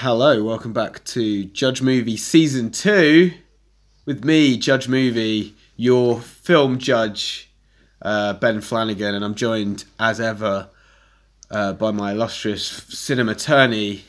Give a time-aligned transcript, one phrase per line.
[0.00, 3.32] Hello, welcome back to Judge Movie Season 2
[4.06, 7.50] with me, Judge Movie, your film judge,
[8.02, 10.68] uh, Ben Flanagan, and I'm joined as ever
[11.50, 14.04] uh, by my illustrious cinema attorney.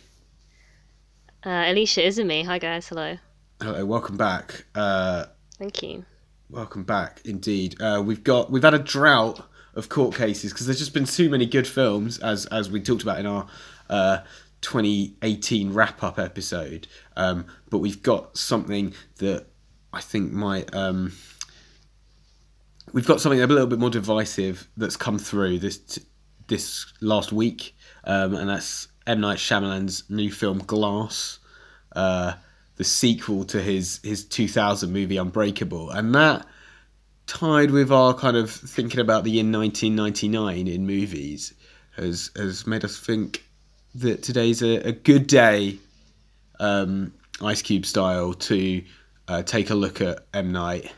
[1.43, 2.45] Uh, Alicia Izumi.
[2.45, 2.87] Hi, guys.
[2.87, 3.17] Hello.
[3.59, 4.65] Hello, welcome back.
[4.75, 5.25] Uh,
[5.57, 6.05] Thank you.
[6.51, 7.81] welcome back, indeed.
[7.81, 9.43] Uh, we've got we've had a drought
[9.73, 13.01] of court cases because there's just been too many good films, as as we talked
[13.01, 13.47] about in our
[13.89, 14.19] uh,
[14.61, 16.87] 2018 wrap up episode.
[17.15, 19.47] Um, but we've got something that
[19.93, 20.73] I think might.
[20.73, 21.13] Um,
[22.93, 25.99] we've got something a little bit more divisive that's come through this
[26.47, 31.39] this last week, um, and that's M Night Shyamalan's new film Glass,
[31.95, 32.33] uh,
[32.75, 36.45] the sequel to his his 2000 movie Unbreakable, and that
[37.27, 41.53] tied with our kind of thinking about the year 1999 in movies
[41.95, 43.43] has has made us think
[43.95, 45.77] that today's a, a good day,
[46.59, 48.83] um, Ice Cube style, to
[49.27, 50.91] uh, take a look at M Night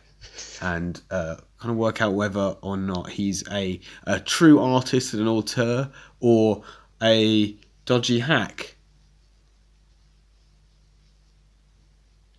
[0.62, 5.22] and uh, kind of work out whether or not he's a, a true artist and
[5.22, 5.90] an auteur
[6.20, 6.64] or
[7.02, 8.76] a dodgy hack.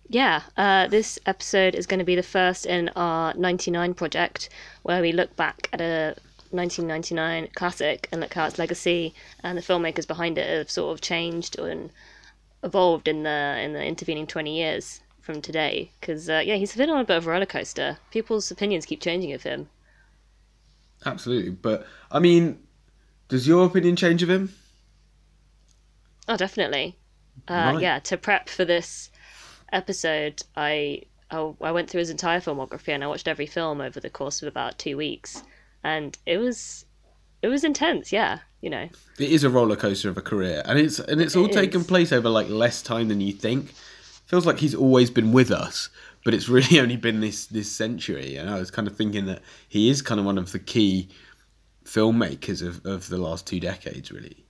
[0.09, 4.49] Yeah, uh, this episode is going to be the first in our 99 project,
[4.83, 6.15] where we look back at a
[6.53, 11.01] 1999 classic and look how its legacy and the filmmakers behind it have sort of
[11.01, 11.91] changed and
[12.63, 15.91] evolved in the in the intervening 20 years from today.
[15.99, 17.99] Because uh, yeah, he's been on a bit of a roller coaster.
[18.11, 19.69] People's opinions keep changing of him.
[21.05, 22.59] Absolutely, but I mean,
[23.29, 24.53] does your opinion change of him?
[26.27, 26.97] Oh, definitely.
[27.47, 27.79] Uh, Right.
[27.79, 29.09] Yeah, to prep for this
[29.71, 33.99] episode, I, I I went through his entire filmography and I watched every film over
[33.99, 35.43] the course of about two weeks,
[35.83, 36.85] and it was
[37.41, 38.11] it was intense.
[38.11, 38.87] Yeah, you know.
[39.19, 41.81] It is a roller coaster of a career, and it's and it's all It taken
[41.81, 41.87] is.
[41.87, 43.73] place over like less time than you think.
[44.25, 45.89] Feels like he's always been with us,
[46.23, 48.37] but it's really only been this this century.
[48.37, 51.09] And I was kind of thinking that he is kind of one of the key
[51.85, 54.45] filmmakers of, of the last two decades, really.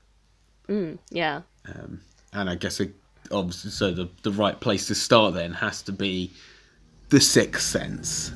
[0.70, 1.42] Mm, yeah.
[1.68, 2.02] Um,
[2.32, 2.94] and I guess, it,
[3.32, 6.32] obviously, so the the right place to start then has to be
[7.10, 8.32] the Sixth Sense.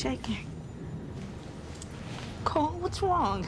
[0.00, 0.38] Shaking?
[2.44, 3.46] Cole, what's wrong?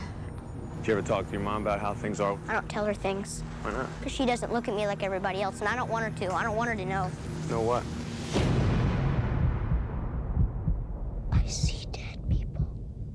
[0.79, 2.37] Did you ever talk to your mom about how things are?
[2.49, 3.87] I don't tell her things Why not?
[3.99, 6.35] because she doesn't look at me like everybody else, and I don't want her to.
[6.35, 7.11] I don't want her to know.
[7.49, 7.83] Know what?
[11.33, 12.67] I see dead people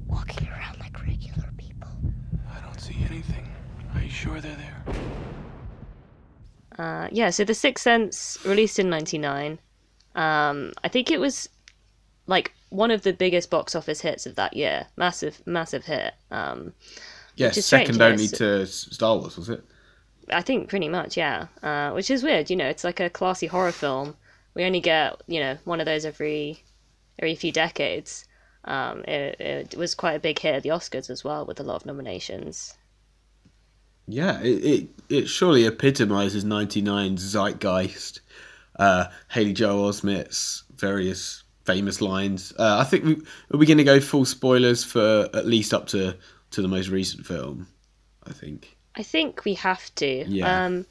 [0.08, 1.90] walking around like regular people.
[2.56, 3.48] I don't see anything.
[3.94, 4.96] Are you sure they're there?
[6.80, 9.60] Uh, yeah, so The Sixth Sense released in '99.
[10.16, 11.50] Um, I think it was
[12.26, 14.88] like one of the biggest box office hits of that year.
[14.98, 16.14] Massive, massive hit.
[16.32, 16.74] Um,
[17.36, 19.64] Yes, strange, second yeah, only it's- to Star Wars, was it?
[20.30, 21.48] I think pretty much, yeah.
[21.64, 22.68] Uh, which is weird, you know.
[22.68, 24.16] It's like a classy horror film.
[24.56, 26.64] We only get, you know, one of those every
[27.20, 28.26] every few decades.
[28.66, 31.64] Um, it, it was quite a big hit at the Oscars as well, with a
[31.64, 32.76] lot of nominations.
[34.08, 38.20] Yeah, it, it, it surely epitomizes 99's zeitgeist.
[38.78, 42.54] Uh, Haley Joel Osment's various famous lines.
[42.58, 43.14] Uh, I think we
[43.54, 46.18] are we going to go full spoilers for at least up to
[46.52, 47.68] to the most recent film.
[48.26, 48.76] I think.
[48.96, 50.26] I think we have to.
[50.28, 50.66] Yeah.
[50.66, 50.86] Um,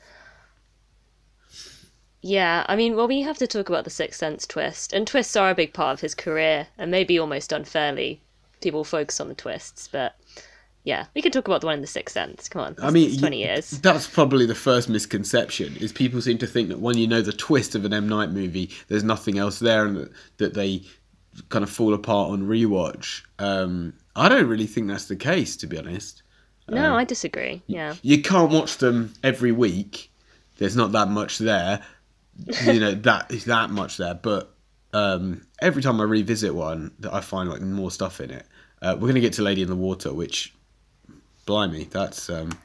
[2.22, 5.36] yeah, I mean, well, we have to talk about the Sixth Sense twist, and twists
[5.36, 8.20] are a big part of his career, and maybe almost unfairly,
[8.60, 10.16] people focus on the twists, but
[10.86, 12.48] yeah, we could talk about the one in the Sixth Sense.
[12.48, 13.70] Come on, I mean, it's twenty you- years.
[13.72, 15.76] That's probably the first misconception.
[15.76, 18.30] Is people seem to think that when you know the twist of an M Night
[18.30, 20.82] movie, there's nothing else there, and that, that they
[21.50, 23.22] kind of fall apart on rewatch.
[23.38, 26.22] Um, I don't really think that's the case, to be honest.
[26.68, 27.62] No, I disagree.
[27.68, 27.94] Yeah.
[28.02, 30.10] you can't watch them every week.
[30.58, 31.82] There's not that much there.
[32.64, 34.52] You know that is that much there, but
[34.92, 38.46] um, every time I revisit one, that I find like more stuff in it.
[38.82, 40.54] Uh, we're gonna get to Lady in the Water, which,
[41.46, 42.58] blimey, that's um,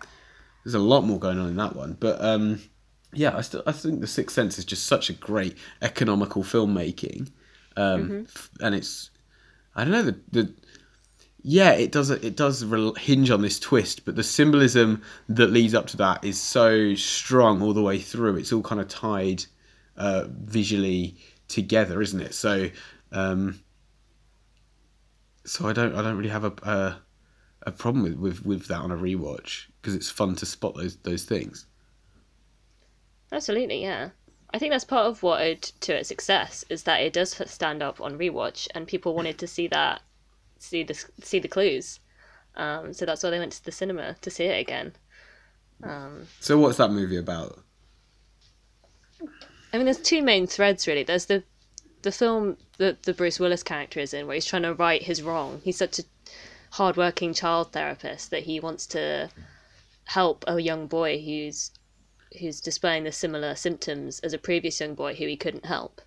[0.63, 1.95] there's a lot more going on in that one.
[1.99, 2.61] But um,
[3.13, 7.31] yeah, I still I think The Sixth Sense is just such a great economical filmmaking,
[7.77, 9.09] um, f- and it's
[9.75, 10.53] I don't know the the
[11.43, 12.09] yeah, it does.
[12.11, 12.63] It does
[12.97, 17.61] hinge on this twist, but the symbolism that leads up to that is so strong
[17.63, 18.35] all the way through.
[18.35, 19.45] It's all kind of tied
[19.97, 21.17] uh, visually
[21.47, 22.35] together, isn't it?
[22.35, 22.69] So,
[23.11, 23.59] um,
[25.45, 27.01] so I don't, I don't really have a a,
[27.63, 30.97] a problem with, with with that on a rewatch because it's fun to spot those
[30.97, 31.65] those things.
[33.31, 34.09] Absolutely, yeah.
[34.53, 37.81] I think that's part of what owed to its success is that it does stand
[37.81, 40.01] up on rewatch, and people wanted to see that,
[40.59, 41.99] see the see the clues.
[42.55, 44.93] Um, so that's why they went to the cinema to see it again.
[46.41, 47.59] So what's that movie about?
[49.73, 51.03] I mean, there's two main threads really.
[51.03, 51.43] There's the
[52.01, 55.21] the film that the Bruce Willis character is in, where he's trying to right his
[55.21, 55.61] wrong.
[55.63, 56.03] He's such a
[56.71, 59.29] hardworking child therapist that he wants to
[60.05, 61.71] help a young boy who's
[62.39, 66.01] who's displaying the similar symptoms as a previous young boy who he couldn't help.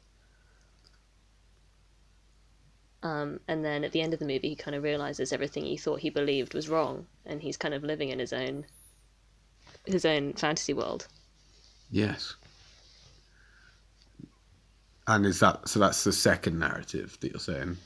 [3.03, 5.77] Um, and then at the end of the movie, he kind of realizes everything he
[5.77, 8.65] thought he believed was wrong, and he's kind of living in his own
[9.85, 11.07] his own fantasy world.
[11.91, 12.35] Yes.
[15.07, 15.79] And is that so?
[15.79, 17.77] That's the second narrative that you're saying.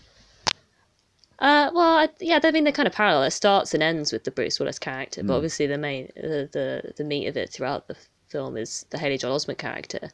[1.38, 3.22] Uh, well, I, yeah, I mean they're kind of parallel.
[3.24, 6.92] It starts and ends with the Bruce Willis character, but obviously the main, the, the
[6.96, 7.96] the meat of it throughout the
[8.28, 10.10] film is the Haley Joel Osment character.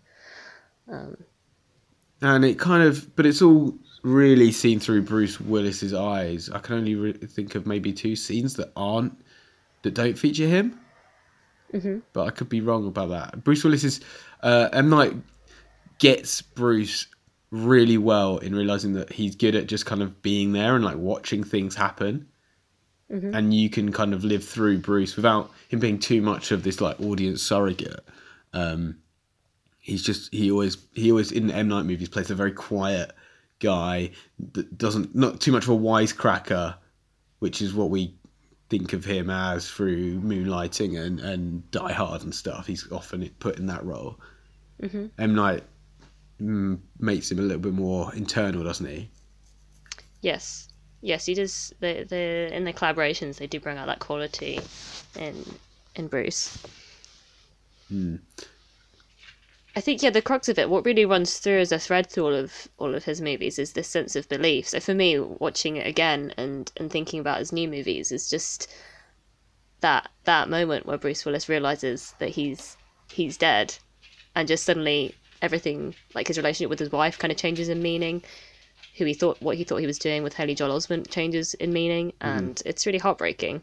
[2.25, 6.77] and it kind of but it's all really seen through bruce willis's eyes i can
[6.77, 9.17] only re- think of maybe two scenes that aren't
[9.83, 10.79] that don't feature him
[11.73, 11.99] mm-hmm.
[12.13, 14.01] but i could be wrong about that bruce willis is
[14.43, 15.15] uh m night
[15.99, 17.07] gets bruce
[17.55, 20.97] really well in realizing that he's good at just kind of being there and like
[20.97, 22.27] watching things happen
[23.35, 26.81] and you can kind of live through bruce without him being too much of this
[26.81, 28.01] like audience surrogate
[28.55, 28.97] um
[29.85, 33.13] he's just he always he always in the M Night movies plays a very quiet
[33.61, 34.11] guy
[34.55, 36.75] that doesn't not too much of a wisecracker,
[37.41, 38.15] which is what we
[38.71, 42.67] think of him as through Moonlighting and and Die Hard and stuff.
[42.67, 44.19] He's often put in that role.
[45.19, 45.65] M Night
[46.41, 49.11] Mm, makes him a little bit more internal, doesn't he?
[50.21, 50.69] Yes,
[51.01, 51.73] yes, he does.
[51.81, 54.61] The the in the collaborations they do bring out that quality
[55.17, 55.45] in
[55.95, 56.59] in Bruce.
[57.89, 58.17] Hmm.
[59.77, 62.27] I think yeah, the crux of it, what really runs through as a thread through
[62.27, 64.69] all of all of his movies is this sense of belief.
[64.69, 68.73] So for me, watching it again and and thinking about his new movies is just
[69.81, 72.77] that that moment where Bruce Willis realizes that he's
[73.11, 73.75] he's dead,
[74.35, 78.23] and just suddenly everything like his relationship with his wife kind of changes in meaning.
[78.97, 81.73] Who he thought what he thought he was doing with Haley Joel Osment changes in
[81.73, 83.63] meaning, and it's really heartbreaking.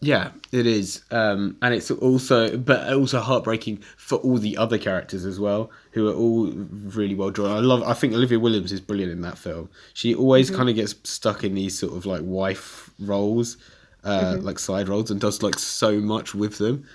[0.00, 5.24] Yeah, it is, um, and it's also, but also heartbreaking for all the other characters
[5.24, 7.50] as well, who are all really well drawn.
[7.50, 7.82] I love.
[7.82, 9.70] I think Olivia Williams is brilliant in that film.
[9.94, 13.56] She always kind of gets stuck in these sort of like wife roles,
[14.04, 16.86] uh, like side roles, and does like so much with them.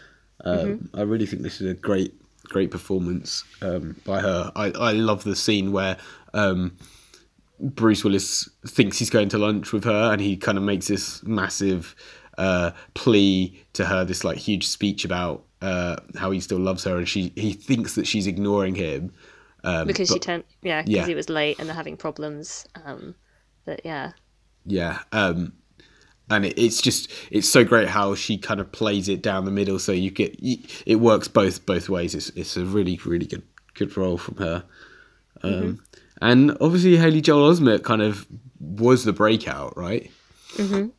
[0.46, 2.14] Um, I really think this is a great,
[2.50, 4.52] great performance um, by her.
[4.56, 5.98] I, I love the scene where.
[6.34, 6.78] Um,
[7.62, 11.22] Bruce Willis thinks he's going to lunch with her, and he kind of makes this
[11.24, 11.94] massive
[12.38, 16.98] uh, plea to her, this like huge speech about uh, how he still loves her,
[16.98, 19.12] and she he thinks that she's ignoring him.
[19.66, 21.06] Um, because she turned yeah because Yeah.
[21.06, 23.14] he was late and they're having problems um
[23.66, 24.14] but yeah
[24.66, 25.52] yeah, um,
[26.30, 29.52] and it, it's just it's so great how she kind of plays it down the
[29.52, 32.16] middle, so you get it works both both ways.
[32.16, 33.44] It's it's a really really good
[33.74, 34.64] good role from her.
[35.44, 35.80] Um,
[36.22, 38.28] And obviously Haley Joel Osment kind of
[38.60, 40.12] was the breakout, right?
[40.56, 40.92] Mhm.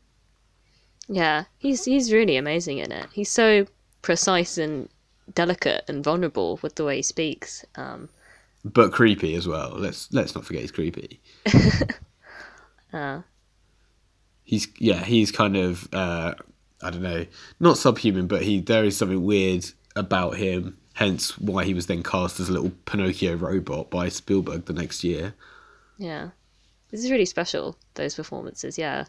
[1.08, 3.66] yeah he's he's really amazing in it he's so
[4.00, 4.88] precise and
[5.34, 8.08] delicate and vulnerable with the way he speaks um
[8.64, 9.72] but creepy as well.
[9.76, 11.20] Let's let's not forget he's creepy.
[12.92, 13.20] uh,
[14.50, 16.34] He's yeah, he's kind of uh,
[16.82, 17.24] I don't know,
[17.60, 19.64] not subhuman, but he there is something weird
[19.94, 20.76] about him.
[20.94, 25.04] Hence why he was then cast as a little Pinocchio robot by Spielberg the next
[25.04, 25.34] year.
[25.98, 26.30] yeah
[26.90, 29.04] this is really special those performances yeah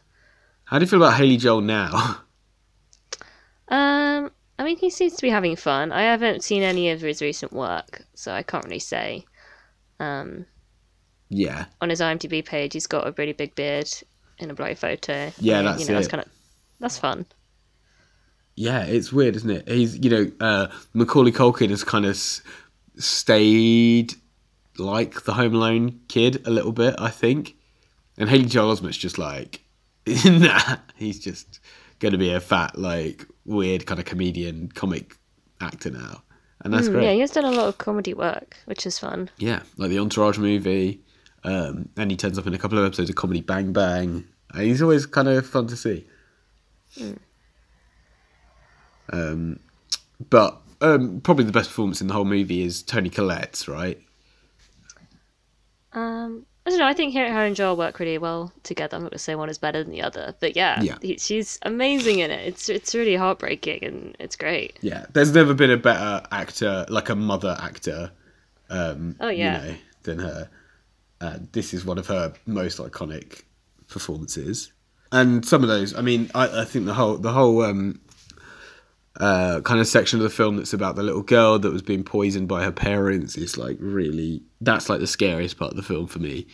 [0.66, 2.20] How do you feel about Haley Joel now?
[3.70, 4.30] um
[4.60, 7.52] i mean he seems to be having fun i haven't seen any of his recent
[7.52, 9.26] work so i can't really say
[10.00, 10.46] um
[11.30, 13.90] yeah, on his imdb page he's got a really big beard
[14.42, 15.32] in a blurry photo.
[15.40, 16.30] Yeah, And, that's you know that's kind of
[16.80, 17.26] that's fun.
[18.56, 19.68] Yeah, it's weird, isn't it?
[19.68, 22.42] He's you know uh, Macaulay Culkin has kind of s-
[22.98, 24.14] stayed
[24.78, 27.56] like the Home Alone kid a little bit, I think,
[28.18, 29.62] and Haley Joel Osment's just like
[30.26, 31.60] nah, he's just
[32.00, 35.16] going to be a fat like weird kind of comedian comic
[35.62, 36.24] actor now,
[36.64, 37.04] and that's Mm, great.
[37.06, 39.30] yeah he's done a lot of comedy work which is fun.
[39.38, 41.02] Yeah, like the Entourage movie,
[41.44, 44.26] um, and he turns up in a couple of episodes of Comedy Bang Bang.
[44.54, 46.06] And he's always kind of fun to see.
[49.14, 49.60] Um,
[50.30, 54.00] but um, probably the best performance in the whole movie is Toni Collette's, right?
[55.94, 56.86] Um, I don't know.
[56.86, 58.96] I think her, her and Joel work really well together.
[58.96, 60.98] I'm not gonna say one is better than the other, but yeah, Yeah.
[61.02, 62.48] he- she's amazing in it.
[62.48, 64.78] It's it's really heartbreaking and it's great.
[64.82, 68.12] Yeah, there's never been a better actor, like a mother actor,
[68.70, 69.64] um, Oh, yeah.
[69.64, 70.50] you know, than her.
[71.22, 73.44] Uh, this is one of her most iconic
[73.88, 74.72] performances,
[75.12, 75.96] and some of those.
[75.96, 78.02] I mean, I, I think the whole the whole um,
[79.18, 82.04] uh, kind of section of the film that's about the little girl that was being
[82.04, 84.42] poisoned by her parents is like really.
[84.62, 86.48] That's like the scariest part of the film for me.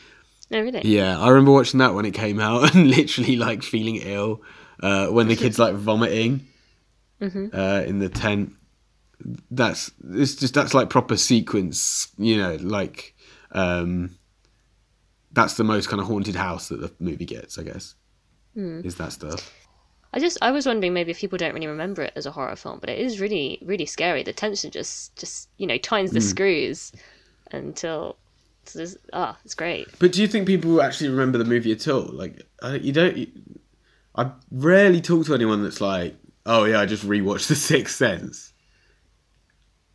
[0.50, 0.82] No, really.
[0.84, 4.42] Yeah, I remember watching that when it came out and literally like feeling ill
[4.82, 6.46] uh, when the kid's like vomiting
[7.54, 8.54] uh, in the tent.
[9.50, 13.16] That's it's just that's like proper sequence, you know, like
[13.52, 14.12] um,
[15.38, 17.96] that's the most kind of haunted house that the movie gets, I guess.
[18.56, 19.53] Is that stuff?
[20.13, 22.56] I just I was wondering maybe if people don't really remember it as a horror
[22.56, 24.24] film, but it is really really scary.
[24.24, 26.15] The tension just just you know tightens Hmm.
[26.15, 26.91] the screws
[27.51, 28.17] until
[28.63, 29.88] it's just, ah it's great.
[30.00, 32.10] But do you think people actually remember the movie at all?
[32.12, 33.15] Like, I, you don't.
[33.15, 33.27] You,
[34.15, 36.15] I rarely talk to anyone that's like,
[36.48, 38.53] "Oh yeah, I just rewatched The Sixth Sense."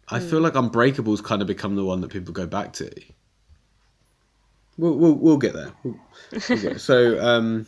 [0.08, 2.90] I feel like Unbreakable's kind of become the one that people go back to.
[4.78, 5.72] We'll we'll, we'll get there.
[5.82, 5.98] We'll,
[6.32, 6.78] we'll get there.
[6.78, 7.66] So, um,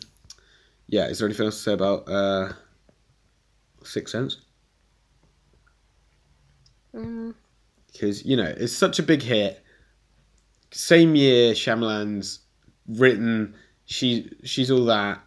[0.87, 2.53] yeah, is there anything else to say about uh,
[3.83, 4.41] Sixth Sense?
[7.91, 9.61] Because you know it's such a big hit.
[10.71, 12.39] Same year, Shyamalan's
[12.87, 15.21] written she she's all that,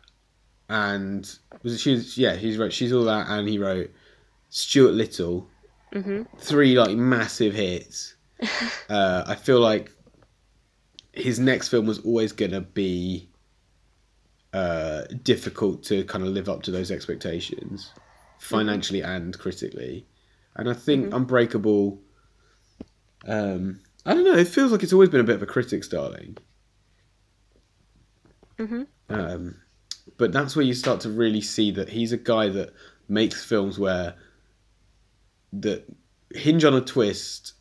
[0.69, 3.91] and was it she's yeah he's wrote she's all that, and he wrote
[4.51, 5.49] Stuart Little,
[6.39, 8.15] three like massive hits.
[8.89, 9.93] uh, I feel like
[11.19, 13.29] his next film was always gonna be
[14.53, 17.93] uh, difficult to kind of live up to those expectations,
[18.39, 20.07] financially and critically.
[20.57, 22.01] And I think Unbreakable.
[23.27, 24.37] Um, I don't know.
[24.37, 26.39] It feels like it's always been a bit of a critic's darling.
[29.09, 29.57] Um,
[30.17, 32.73] but that's where you start to really see that he's a guy that
[33.09, 34.15] makes films where
[35.53, 35.85] that
[36.35, 37.55] hinge on a twist,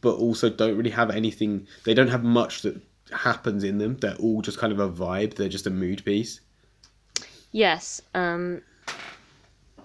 [0.00, 1.66] but also don't really have anything.
[1.84, 2.80] They don't have much that
[3.12, 3.96] happens in them.
[3.96, 5.34] They're all just kind of a vibe.
[5.34, 6.40] They're just a mood piece.
[7.52, 8.62] Yes, um,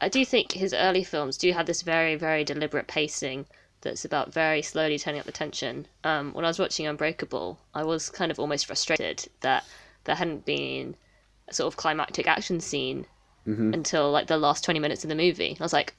[0.01, 3.45] I do think his early films do have this very very deliberate pacing
[3.81, 5.87] that's about very slowly turning up the tension.
[6.03, 9.65] Um, when I was watching Unbreakable, I was kind of almost frustrated that
[10.03, 10.95] there hadn't been
[11.47, 13.05] a sort of climactic action scene
[13.73, 15.57] until like the last 20 minutes of the movie.
[15.59, 15.95] I was like,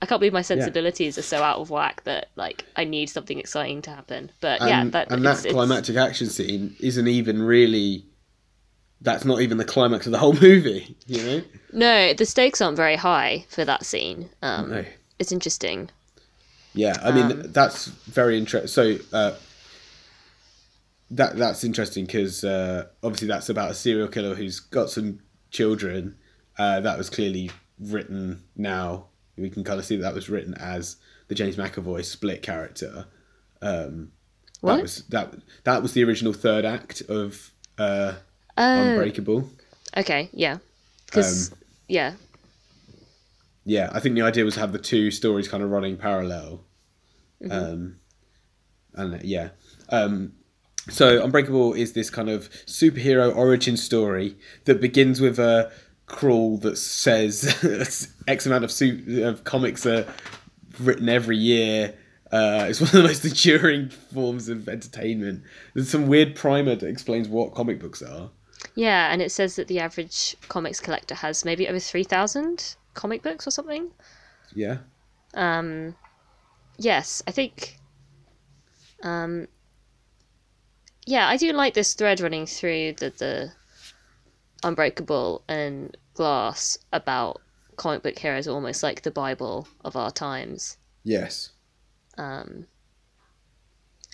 [0.00, 3.38] I can't believe my sensibilities are so out of whack that like I need something
[3.38, 4.30] exciting to happen.
[4.40, 8.04] But yeah, and, that and it's- that it's- climactic action scene isn't even really.
[9.00, 10.96] That's not even the climax of the whole movie.
[11.06, 11.42] You know.
[11.72, 14.30] No, the stakes aren't very high for that scene.
[14.42, 14.84] Um, No.
[15.18, 15.90] It's interesting.
[16.74, 18.68] Yeah, I mean Um, that's very interesting.
[18.68, 19.34] So uh,
[21.10, 26.16] that that's interesting because uh, obviously that's about a serial killer who's got some children.
[26.58, 27.50] Uh, that was clearly
[27.80, 28.42] written.
[28.56, 29.06] Now
[29.38, 30.96] we can kind of see that, that was written as
[31.28, 33.06] the James McAvoy split character.
[33.62, 34.12] Um,
[34.60, 34.76] What?
[34.76, 38.14] That was that that was the original third act of uh,
[38.56, 39.48] Oh, Unbreakable.
[39.96, 40.58] okay, yeah.
[41.06, 42.14] Because, Um, yeah,
[43.64, 46.64] yeah, I think the idea was to have the two stories kind of running parallel.
[47.50, 47.96] Um,
[48.94, 49.50] and uh, yeah,
[49.90, 50.32] um,
[50.90, 55.70] so Unbreakable is this kind of superhero origin story that begins with a
[56.08, 60.06] crawl that says X amount of, su- of comics are
[60.80, 61.94] written every year.
[62.32, 65.42] Uh, it's one of the most enduring forms of entertainment.
[65.74, 68.30] There's some weird primer that explains what comic books are.
[68.74, 73.46] yeah, and it says that the average comics collector has maybe over 3,000 comic books
[73.46, 73.90] or something.
[74.54, 74.78] Yeah.
[75.34, 75.94] Um,
[76.80, 77.76] Yes, I think.
[79.02, 79.48] Um,
[81.06, 83.52] yeah, I do like this thread running through the, the
[84.62, 87.40] Unbreakable and Glass about
[87.76, 90.76] comic book heroes are almost like the Bible of our times.
[91.04, 91.50] Yes.
[92.16, 92.66] Um,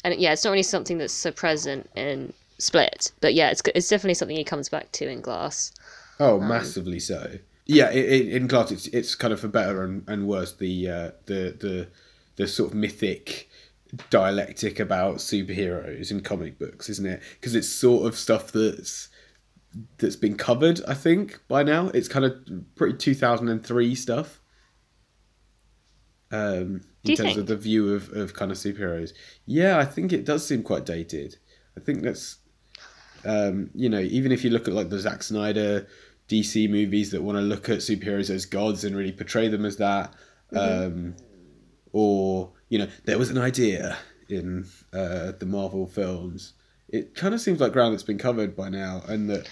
[0.04, 3.88] and yeah, it's not really something that's so present in Split, but yeah, it's it's
[3.88, 5.72] definitely something he comes back to in Glass.
[6.20, 7.38] Oh, massively so.
[7.66, 10.52] Yeah, i i in Glass, it's it's kind of for better and, and worse.
[10.52, 11.88] The uh, the the
[12.36, 13.48] the sort of mythic
[14.10, 17.22] dialectic about superheroes in comic books, isn't it?
[17.40, 19.08] Because it's sort of stuff that's
[19.98, 20.80] that's been covered.
[20.86, 22.34] I think by now it's kind of
[22.74, 24.40] pretty two thousand and three stuff.
[26.30, 27.38] Um, in terms think?
[27.38, 29.12] of the view of, of kind of superheroes,
[29.46, 31.36] yeah, I think it does seem quite dated.
[31.76, 32.38] I think that's
[33.24, 35.86] um, you know, even if you look at like the Zack Snyder
[36.28, 39.76] DC movies that want to look at superheroes as gods and really portray them as
[39.76, 40.14] that,
[40.54, 41.14] um,
[41.92, 43.96] or you know, there was an idea
[44.28, 46.54] in uh, the Marvel films
[46.94, 49.50] it kind of seems like ground that's been covered by now, and that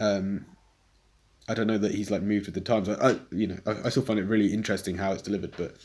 [0.00, 0.46] um,
[1.48, 2.88] I don't know that he's like moved with the times.
[2.88, 5.76] I, I you know, I, I still find it really interesting how it's delivered, but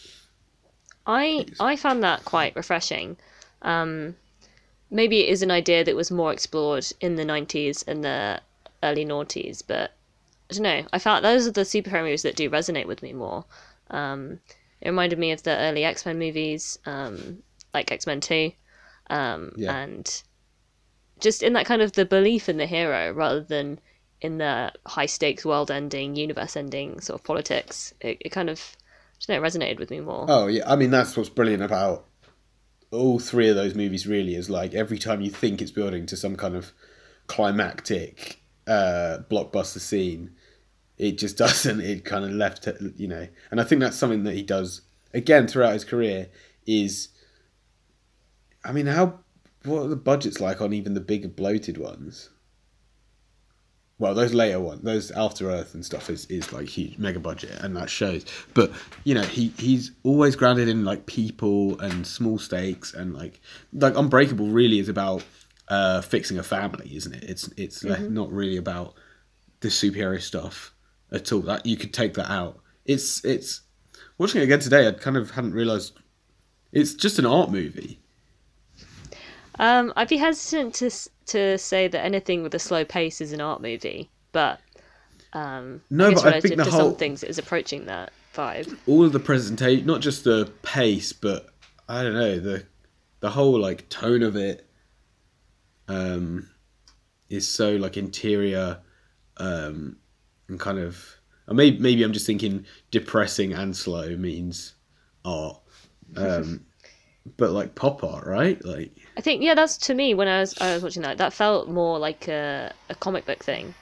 [1.06, 3.18] I I found that quite refreshing.
[3.62, 4.16] Um,
[4.92, 8.42] maybe it is an idea that was more explored in the '90s and the
[8.82, 9.92] early noughties, but
[10.50, 10.86] I don't know.
[10.92, 13.46] I felt those are the superhero movies that do resonate with me more.
[13.90, 14.40] Um,
[14.82, 17.42] it reminded me of the early X Men movies, um,
[17.74, 18.52] like X Men Two,
[19.10, 19.76] um, Yeah.
[19.84, 20.24] and
[21.20, 23.80] just in that kind of the belief in the hero rather than
[24.24, 27.94] in the high stakes, world ending, universe ending sort of politics.
[28.00, 28.76] It, it kind of
[29.28, 30.26] I know, it resonated with me more.
[30.28, 32.06] Oh yeah, I mean that's what's brilliant about
[32.92, 34.08] all three of those movies.
[34.08, 36.72] Really, is like every time you think it's building to some kind of
[37.28, 40.32] climactic uh, blockbuster scene,
[40.98, 41.82] it just doesn't.
[41.82, 43.28] It kind of left, you know.
[43.52, 44.82] And I think that's something that he does
[45.14, 46.30] again throughout his career.
[46.66, 47.10] Is
[48.64, 49.20] I mean, how
[49.66, 52.30] what are the budgets like on even the bigger bloated ones?
[54.04, 57.52] Well, those later ones, those After Earth and stuff is, is like huge, mega budget,
[57.62, 58.26] and that shows.
[58.54, 58.74] But
[59.06, 63.40] you know, he he's always grounded in like people and small stakes, and like
[63.72, 65.24] like Unbreakable really is about
[65.70, 67.24] uh, fixing a family, isn't it?
[67.24, 68.96] It's it's le- not really about
[69.62, 70.74] the superhero stuff
[71.14, 71.40] at all.
[71.40, 72.60] That you could take that out.
[72.84, 73.62] It's it's
[74.18, 74.86] watching it again today.
[74.86, 75.98] I kind of hadn't realized
[76.74, 78.02] it's just an art movie.
[79.60, 80.90] Um, I'd be hesitant to
[81.28, 84.60] to say that anything with a slow pace is an art movie, but
[85.34, 88.12] um, No, guess but I think the to whole- some things it is approaching that
[88.36, 88.78] vibe.
[88.88, 91.48] all of the presentation, not just the pace, but
[91.88, 92.66] I don't know the
[93.22, 94.68] the whole like tone of it,
[95.88, 96.50] um,
[97.30, 98.80] is so like interior,
[99.38, 99.98] um,
[100.48, 101.04] and kind of.
[101.48, 104.76] Or maybe maybe I'm just thinking depressing and slow means
[105.26, 105.60] art,
[106.16, 106.66] um,
[107.38, 108.64] but like pop art, right?
[108.64, 111.18] Like I think yeah, that's to me when I was I was watching that.
[111.18, 113.74] That felt more like a, a comic book thing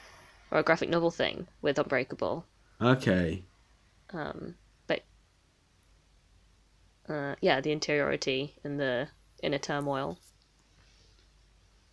[0.50, 2.44] or a graphic novel thing with Unbreakable.
[2.80, 3.42] okay,
[4.12, 5.02] Um, but
[7.08, 9.08] uh, yeah, the interiority and the
[9.42, 10.18] inner turmoil.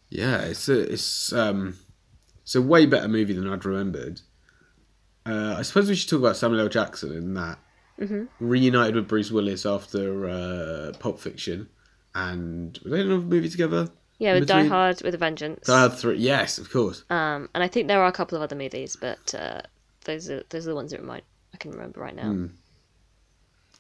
[0.10, 1.78] Yeah, it's a it's um
[2.42, 4.22] it's a way better movie than I'd remembered.
[5.26, 6.70] Uh, I suppose we should talk about Samuel L.
[6.70, 7.60] Jackson in that
[8.40, 11.70] reunited with Bruce Willis after uh, Pulp Fiction,
[12.16, 13.90] and were they in another movie together?
[14.18, 15.66] Yeah, with Die Hard with a Vengeance.
[15.66, 17.06] Die Hard three, yes, of course.
[17.10, 19.62] Um, and I think there are a couple of other movies, but uh,
[20.04, 22.50] those are those are the ones that might I can remember right now.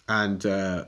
[0.08, 0.86] and uh,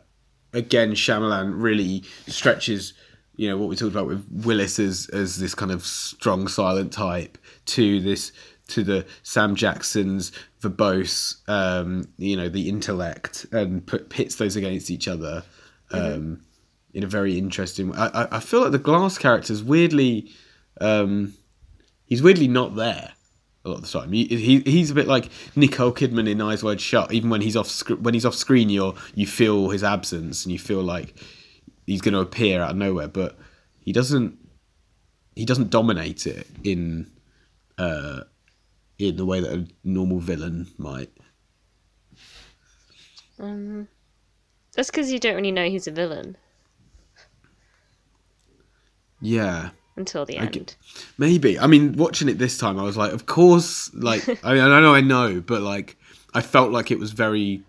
[0.54, 2.94] again, Shyamalan really stretches,
[3.36, 6.94] you know, what we talked about with Willis as as this kind of strong, silent
[6.94, 8.32] type to this
[8.70, 14.90] to the Sam Jackson's verbose, um, you know, the intellect, and put, pits those against
[14.90, 15.44] each other
[15.92, 16.42] um,
[16.94, 17.90] in a very interesting.
[17.90, 17.98] way.
[17.98, 20.32] I, I feel like the Glass character's weirdly,
[20.80, 21.34] um,
[22.06, 23.14] he's weirdly not there
[23.64, 24.12] a lot of the time.
[24.12, 27.12] He, he he's a bit like Nicole Kidman in Eyes Wide Shut.
[27.14, 30.52] Even when he's off sc- when he's off screen, you you feel his absence and
[30.52, 31.16] you feel like
[31.86, 33.08] he's going to appear out of nowhere.
[33.08, 33.38] But
[33.80, 34.38] he doesn't
[35.36, 37.12] he doesn't dominate it in
[37.78, 38.22] uh,
[38.98, 41.12] in the way that a normal villain might.
[44.76, 46.38] That's because you don't really know he's a villain
[49.22, 49.70] Yeah.
[49.96, 50.52] until the I end.
[50.54, 50.76] get-
[51.18, 51.60] Maybe.
[51.60, 53.94] I mean, watching it this time, I was like, of course.
[53.94, 55.98] Like, I mean, I know, I know, but like,
[56.34, 57.64] I felt like it was very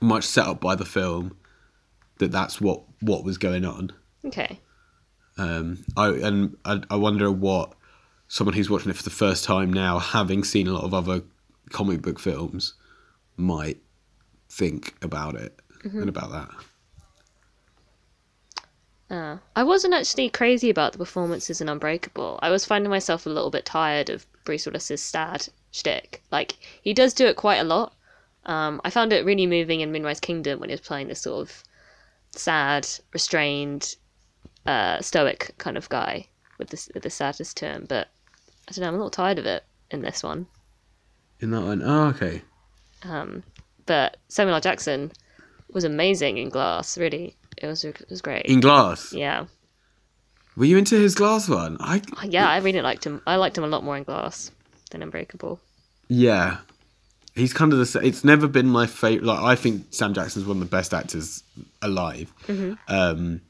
[0.00, 1.36] much set up by the film
[2.18, 3.90] that that's what what was going on.
[4.24, 4.58] Okay.
[5.38, 7.72] Um, I and I, I wonder what
[8.28, 11.22] someone who's watching it for the first time now, having seen a lot of other
[11.70, 12.74] comic book films,
[13.36, 13.78] might
[14.48, 16.48] think about it and about that.
[19.12, 22.38] Uh, I wasn't actually crazy about the performances in Unbreakable.
[22.40, 26.22] I was finding myself a little bit tired of Bruce Willis's sad shtick.
[26.32, 27.94] Like he does do it quite a lot.
[28.46, 31.42] Um, I found it really moving in Moonrise Kingdom when he was playing this sort
[31.42, 31.62] of
[32.30, 33.96] sad, restrained,
[34.64, 37.84] uh, stoic kind of guy with this with the saddest term.
[37.86, 38.08] But
[38.66, 38.88] I don't know.
[38.88, 40.46] I'm a little tired of it in this one.
[41.40, 42.40] In that one, oh, okay.
[43.84, 44.60] But Samuel L.
[44.62, 45.12] Jackson
[45.68, 46.96] was amazing in Glass.
[46.96, 48.46] Really, it was it was great.
[48.46, 49.46] In Glass, yeah,
[50.56, 51.76] were you into his Glass one?
[51.80, 52.48] I yeah.
[52.48, 53.20] I really liked him.
[53.26, 54.50] I liked him a lot more in Glass
[54.90, 55.60] than Unbreakable.
[56.08, 56.58] Yeah,
[57.34, 58.00] he's kind of the.
[58.02, 59.24] It's never been my favorite.
[59.26, 61.42] Like I think Sam Jackson's one of the best actors
[61.80, 62.32] alive.
[62.46, 62.78] Mhm.
[62.88, 63.40] Um,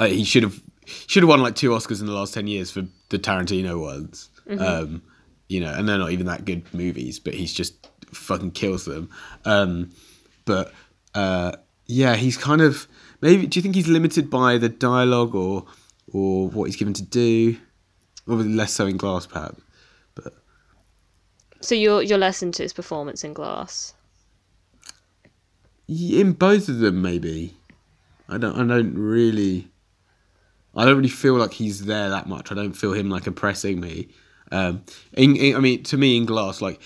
[0.00, 2.82] he should have should have won like two Oscars in the last ten years for
[3.10, 4.28] the Tarantino ones.
[4.58, 5.02] Um,
[5.48, 9.10] you know, and they're not even that good movies, but he's just fucking kills them.
[9.44, 9.92] Um,
[10.44, 10.72] but
[11.14, 11.52] uh,
[11.90, 12.86] yeah, he's kind of
[13.20, 13.46] maybe.
[13.46, 15.66] Do you think he's limited by the dialogue or
[16.12, 17.56] or what he's given to do.
[18.28, 19.60] Obviously, less so in Glass, perhaps.
[20.14, 20.34] But
[21.60, 23.94] So you're you're less into his performance in Glass.
[25.88, 27.56] In both of them, maybe.
[28.28, 28.54] I don't.
[28.54, 29.68] I don't really.
[30.76, 32.52] I don't really feel like he's there that much.
[32.52, 34.08] I don't feel him like oppressing me.
[34.52, 36.80] Um, in, in, I mean, to me, in Glass, like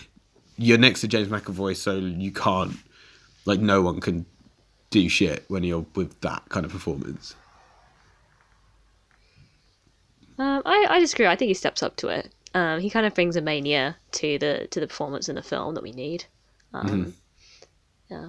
[0.56, 2.76] you're next to James McAvoy, so you can't.
[3.46, 4.24] Like, no one can
[4.94, 7.34] do shit when you're with that kind of performance.
[10.38, 11.26] Um, I I disagree.
[11.26, 12.32] I think he steps up to it.
[12.54, 15.74] Um, he kind of brings a mania to the to the performance in the film
[15.74, 16.24] that we need.
[16.72, 17.14] Um,
[18.08, 18.26] Yeah.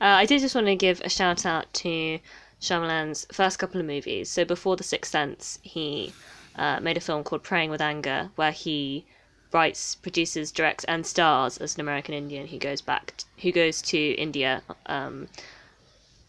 [0.00, 2.18] Uh, I did just want to give a shout out to
[2.62, 4.30] Shyamalan's first couple of movies.
[4.30, 6.14] So before The Sixth Sense, he
[6.56, 9.04] uh, made a film called Praying with Anger, where he
[9.52, 13.82] writes, produces, directs, and stars as an American Indian who goes back, t- who goes
[13.82, 15.28] to India um,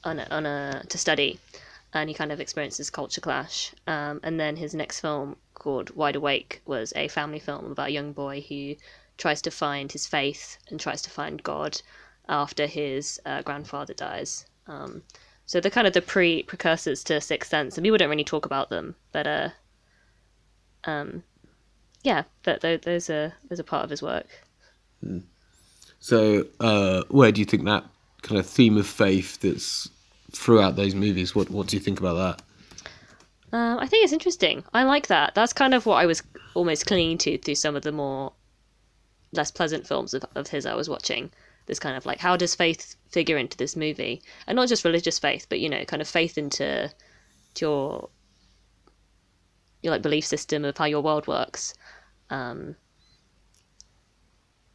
[0.04, 1.40] on a, on a to study,
[1.94, 3.74] and he kind of experiences culture clash.
[3.88, 7.92] Um, and then his next film called Wide Awake was a family film about a
[7.92, 8.76] young boy who
[9.18, 11.80] tries to find his faith and tries to find God
[12.28, 14.46] after his uh, grandfather dies.
[14.68, 15.04] Um,
[15.46, 18.46] so they're kind of the pre precursors to Sixth Sense, and people don't really talk
[18.46, 19.50] about them, but uh,
[20.86, 21.24] um,
[22.04, 24.28] yeah, but th- those are those are part of his work.
[26.00, 27.86] So, uh, where do you think that
[28.22, 29.90] kind of theme of faith that's
[30.32, 31.36] throughout those movies?
[31.36, 32.44] What What do you think about that?
[33.54, 34.64] Um, I think it's interesting.
[34.74, 35.36] I like that.
[35.36, 38.32] That's kind of what I was almost clinging to through some of the more
[39.34, 41.32] less pleasant films of, of his I was watching.
[41.68, 44.22] This kind of like, how does faith figure into this movie?
[44.48, 46.92] And not just religious faith, but you know, kind of faith into
[47.60, 48.10] your
[49.82, 51.74] your like belief system of how your world works.
[52.30, 52.76] Um,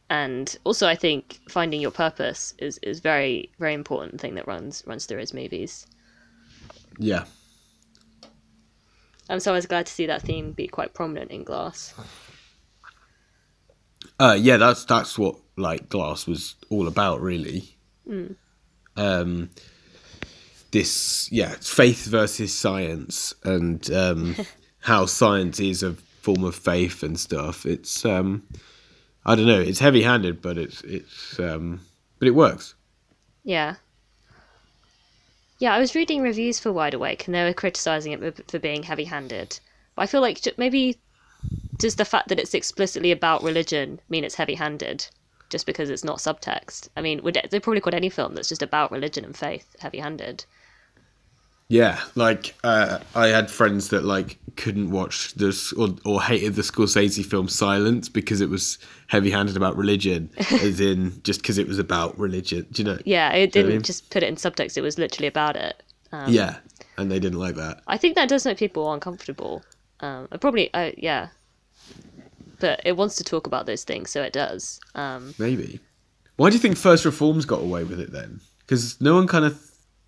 [0.09, 4.83] and also, I think finding your purpose is is very very important thing that runs
[4.87, 5.85] runs through his movies.
[6.99, 7.25] Yeah,
[9.29, 11.93] Um, so I was glad to see that theme be quite prominent in Glass.
[14.19, 14.57] uh, yeah.
[14.57, 17.77] That's that's what like Glass was all about, really.
[18.95, 19.49] Um,
[20.71, 24.35] this yeah, it's faith versus science, and um,
[24.87, 27.65] how science is a form of faith and stuff.
[27.65, 28.41] It's um,
[29.25, 29.59] I don't know.
[29.59, 31.81] It's heavy handed, but it's it's um,
[32.19, 32.73] but it works.
[33.43, 33.75] Yeah.
[35.59, 38.83] Yeah, I was reading reviews for Wide Awake and they were criticizing it for being
[38.83, 39.59] heavy handed.
[39.97, 40.97] I feel like maybe
[41.75, 45.05] does the fact that it's explicitly about religion mean it's heavy handed
[45.49, 46.87] just because it's not subtext?
[46.95, 49.99] I mean, would they probably call any film that's just about religion and faith heavy
[49.99, 50.45] handed?
[51.69, 56.61] Yeah, like uh, I had friends that like couldn't watch this or, or hated the
[56.61, 58.77] Scorsese film Silence because it was
[59.07, 62.65] heavy-handed about religion, as in just because it was about religion.
[62.71, 62.97] Do you know?
[63.03, 63.81] Yeah, it Do you know what I didn't mean?
[63.83, 65.83] just put it in subtext, it was literally about it.
[66.11, 66.57] Um, yeah,
[66.97, 67.81] and they didn't like that.
[67.87, 69.63] I think that does make people uncomfortable.
[69.99, 71.29] Um, probably, uh, yeah.
[72.59, 74.79] But it wants to talk about those things, so it does.
[74.95, 75.79] Um, Maybe.
[76.37, 78.39] Why do you think First Reforms got away with it then?
[78.59, 79.59] Because no one kind of,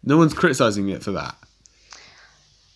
[0.04, 1.36] no one's criticizing it for that.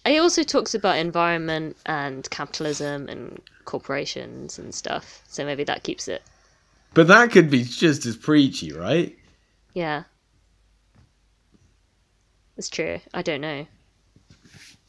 [0.06, 5.22] It also talks about environment and capitalism and corporations and stuff.
[5.28, 6.22] So maybe that keeps it.
[6.94, 9.18] But that could be just as preachy, right?
[9.74, 10.04] Yeah.
[12.58, 13.00] It's true.
[13.14, 13.66] I don't know.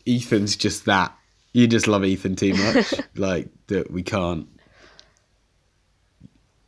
[0.06, 1.16] Ethan's just that.
[1.52, 4.48] You just love Ethan too much, like that we can't.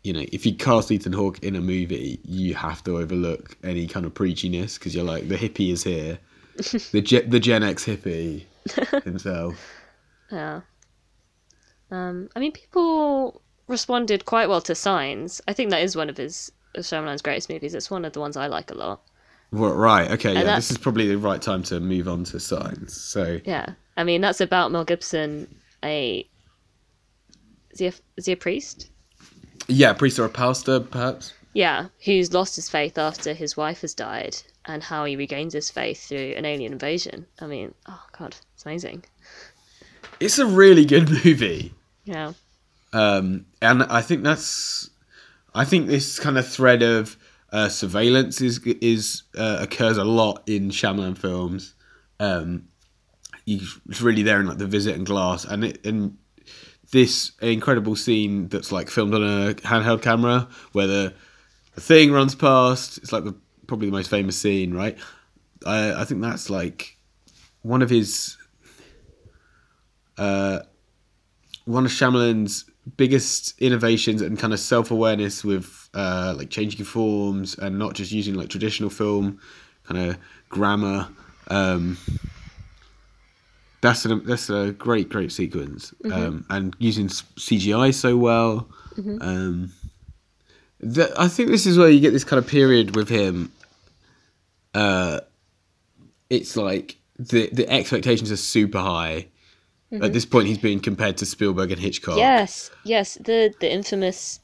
[0.04, 3.88] You know, if you cast Ethan Hawke in a movie, you have to overlook any
[3.88, 6.18] kind of preachiness because you're like the hippie is here,
[6.92, 8.44] the Ge- the Gen X hippie
[9.04, 9.54] himself.
[10.30, 10.60] Yeah.
[11.90, 15.40] Um, I mean, people responded quite well to Signs.
[15.46, 17.74] I think that is one of his of Shyamalan's greatest movies.
[17.74, 19.02] It's one of the ones I like a lot.
[19.52, 22.40] Well, right, okay, yeah, that's- this is probably the right time to move on to
[22.40, 22.94] signs.
[23.00, 23.74] So Yeah.
[23.96, 25.46] I mean, that's about Mel Gibson,
[25.84, 26.28] a.
[27.70, 28.90] Is he a, is he a priest?
[29.68, 31.32] yeah, priest or a pastor, perhaps.
[31.54, 35.70] Yeah, who's lost his faith after his wife has died, and how he regains his
[35.70, 37.26] faith through an alien invasion.
[37.40, 39.04] I mean, oh god, it's amazing.
[40.20, 41.72] It's a really good movie.
[42.04, 42.32] Yeah,
[42.92, 44.90] um, and I think that's
[45.54, 47.16] I think this kind of thread of
[47.52, 51.74] uh, surveillance is is uh, occurs a lot in Shyamalan films.
[52.20, 52.68] Um,
[53.46, 56.18] it's really there in like the Visit and Glass, and it, and
[56.92, 61.14] this incredible scene that's like filmed on a handheld camera where the
[61.74, 62.98] the thing runs past.
[62.98, 63.34] It's like the
[63.66, 64.96] probably the most famous scene, right?
[65.66, 66.96] I I think that's like
[67.62, 68.36] one of his
[70.18, 70.60] uh,
[71.64, 72.64] one of Shyamalan's
[72.96, 78.12] biggest innovations and kind of self awareness with uh, like changing forms and not just
[78.12, 79.40] using like traditional film
[79.84, 81.08] kind of grammar.
[81.48, 81.96] Um,
[83.82, 88.68] That's a that's a great great sequence, um, and using CGI so well.
[89.20, 89.72] Um,
[90.80, 93.52] the, I think this is where you get this kind of period with him.
[94.74, 95.20] Uh,
[96.28, 99.28] it's like the the expectations are super high.
[100.02, 102.18] At this point, he's being compared to Spielberg and Hitchcock.
[102.18, 104.40] Yes, yes, the the infamous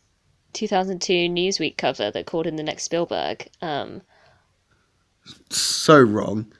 [0.54, 3.48] 2002 Newsweek cover that called him the next Spielberg.
[3.60, 4.02] Um,
[5.50, 6.50] so wrong.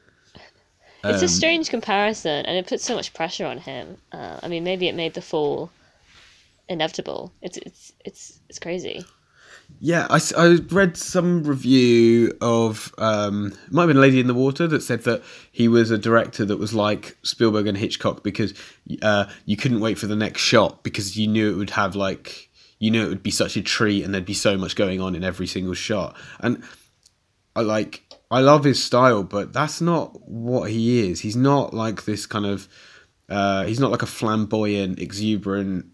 [1.05, 3.97] it's Um, a strange comparison, and it puts so much pressure on him.
[4.11, 5.71] Uh, I mean, maybe it made the fall
[6.69, 7.33] inevitable.
[7.41, 9.05] It's it's it's it's crazy.
[9.81, 14.67] Yeah, I, I read some review of um, might have been Lady in the Water
[14.69, 18.55] that said that he was a director that was like Spielberg and Hitchcock because
[19.03, 22.51] uh, you couldn't wait for the next shot because you knew it would have like
[22.79, 25.15] you knew it would be such a treat and there'd be so much going on
[25.15, 26.17] in every single shot.
[26.41, 26.63] And
[27.55, 31.21] I like I love his style but that's not what he is.
[31.21, 32.69] He's not like this kind of
[33.29, 35.87] uh, he's not like a flamboyant exuberant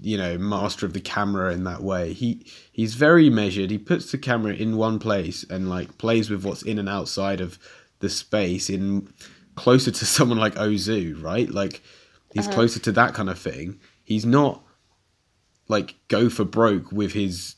[0.00, 2.12] you know master of the camera in that way.
[2.12, 3.70] He he's very measured.
[3.70, 7.40] He puts the camera in one place and like plays with what's in and outside
[7.40, 7.58] of
[8.00, 9.12] the space in
[9.54, 11.48] closer to someone like ozu right?
[11.48, 11.82] Like
[12.32, 12.54] he's uh-huh.
[12.54, 13.80] closer to that kind of thing.
[14.04, 14.62] He's not
[15.68, 17.56] like go for broke with his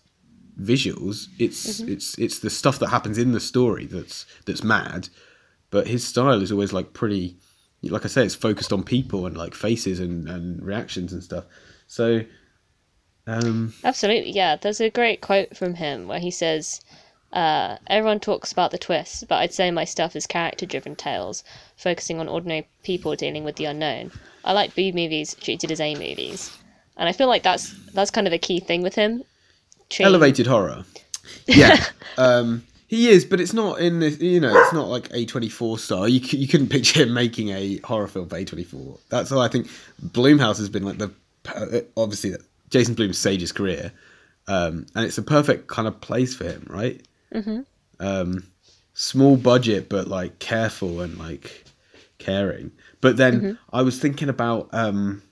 [0.60, 1.28] visuals.
[1.38, 1.92] It's mm-hmm.
[1.92, 5.08] it's it's the stuff that happens in the story that's that's mad.
[5.70, 7.38] But his style is always like pretty
[7.90, 11.44] like i say it's focused on people and like faces and and reactions and stuff
[11.86, 12.22] so
[13.26, 14.56] um Absolutely, yeah.
[14.56, 16.80] There's a great quote from him where he says,
[17.32, 21.42] uh, "Everyone talks about the twists, but I'd say my stuff is character-driven tales,
[21.76, 24.12] focusing on ordinary people dealing with the unknown.
[24.44, 26.56] I like B movies treated as A movies,
[26.98, 29.22] and I feel like that's that's kind of a key thing with him.
[29.88, 30.84] Treating- elevated horror
[31.46, 31.84] yeah
[32.18, 36.08] um he is but it's not in this you know it's not like a24 style
[36.08, 39.48] you, c- you couldn't picture him making a horror film for a24 that's all i
[39.48, 39.68] think
[40.02, 41.10] blumhouse has been like the
[41.96, 42.34] obviously
[42.70, 43.92] jason blum saved his career
[44.46, 47.02] um and it's a perfect kind of place for him right
[47.32, 47.60] mm-hmm.
[48.00, 48.44] um
[48.94, 51.64] small budget but like careful and like
[52.18, 55.22] caring but then i was thinking about um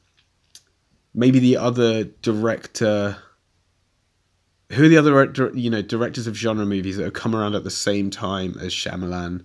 [1.15, 3.17] maybe the other director
[4.73, 7.65] who are the other you know directors of genre movies that have come around at
[7.65, 9.45] the same time as Shyamalan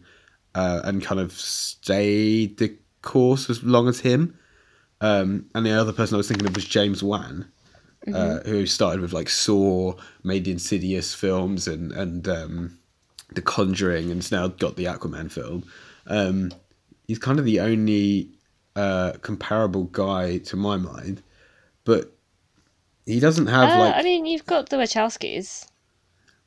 [0.55, 4.37] uh, and kind of stayed the course as long as him?
[5.01, 7.47] Um, and the other person I was thinking of was James Wan,
[8.13, 12.77] uh, who started with like Saw, made the Insidious films and and um,
[13.33, 15.63] The Conjuring, and now got the Aquaman film.
[16.07, 16.51] Um,
[17.07, 18.31] he's kind of the only
[18.75, 21.21] uh, comparable guy to my mind,
[21.83, 22.13] but
[23.05, 25.67] he doesn't have Uh, like I mean, you've got the Wachowskis.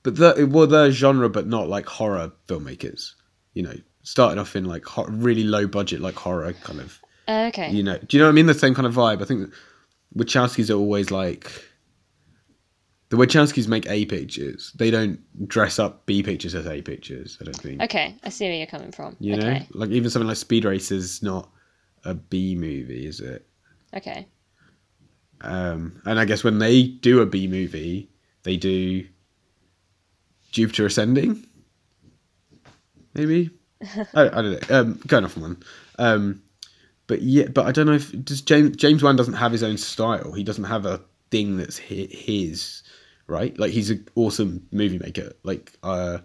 [0.03, 3.15] but the well, they're genre, but not like horror filmmakers.
[3.55, 7.01] You know, starting off in like ho- really low budget, like horror kind of.
[7.31, 7.71] Uh, okay.
[7.71, 8.47] You know, do you know what I mean?
[8.47, 9.23] The same kind of vibe.
[9.23, 9.53] I think
[10.17, 11.51] Wachowskis are always like.
[13.11, 14.73] The Wachowskis make A pictures.
[14.77, 17.39] They don't dress up B pictures as A pictures.
[17.41, 17.83] I don't think.
[17.83, 19.17] Okay, I see where you're coming from.
[19.21, 21.49] You know, like even something like Speed Racer is not
[22.05, 23.47] a B movie, is it?
[23.95, 24.27] Okay.
[25.41, 28.11] Um, and I guess when they do a B movie,
[28.43, 29.07] they do
[30.51, 31.45] Jupiter Ascending.
[33.15, 33.51] Maybe
[34.15, 34.81] I, I don't know.
[34.81, 35.63] Um, going off on one.
[35.99, 36.43] Um,
[37.11, 39.77] but yeah, but I don't know if does James James Wan doesn't have his own
[39.77, 40.31] style.
[40.31, 41.01] He doesn't have a
[41.33, 42.85] thing that's his
[43.27, 43.59] right.
[43.59, 45.33] Like he's an awesome movie maker.
[45.43, 46.19] Like uh,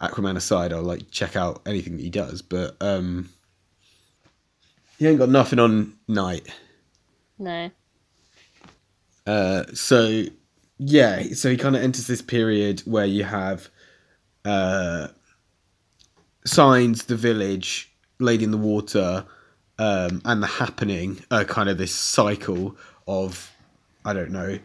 [0.00, 2.42] Aquaman aside, I'll like check out anything that he does.
[2.42, 3.30] But um,
[4.98, 6.48] he ain't got nothing on Night.
[7.38, 7.70] No.
[9.24, 10.24] Uh, so
[10.78, 13.68] yeah, so he kind of enters this period where you have
[14.44, 15.06] uh,
[16.44, 19.26] signs, the village, lady in the water,
[19.78, 23.50] um, and the happening are kind of this cycle of
[24.04, 24.58] I don't know.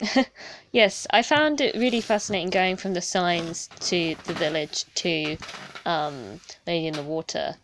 [0.72, 5.36] Yes, I found it really fascinating going from the signs to the village to
[5.84, 7.56] um, Lady in the Water.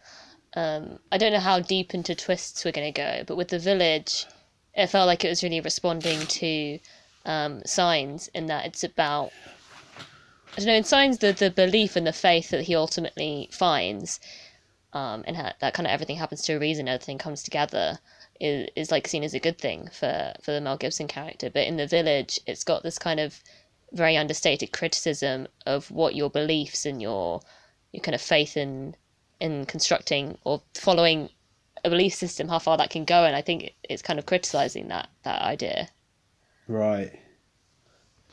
[0.55, 3.61] Um, I don't know how deep into twists we're going to go, but with the
[3.61, 4.27] village,
[4.75, 6.81] it felt like it was really responding to
[7.27, 9.31] um, signs in that it's about.
[10.55, 14.19] I don't know, in signs, the, the belief and the faith that he ultimately finds,
[14.97, 17.99] um, and how, that kind of everything happens to a reason, everything comes together,
[18.41, 21.51] is, is like seen as a good thing for, for the Mel Gibson character.
[21.51, 23.43] But in the village, it's got this kind of
[23.93, 27.41] very understated criticism of what your beliefs and your
[27.93, 28.97] your kind of faith in
[29.39, 31.29] in constructing or following
[31.85, 34.89] a belief system, how far that can go, and I think it's kind of criticizing
[34.89, 35.89] that that idea.
[36.67, 37.13] Right.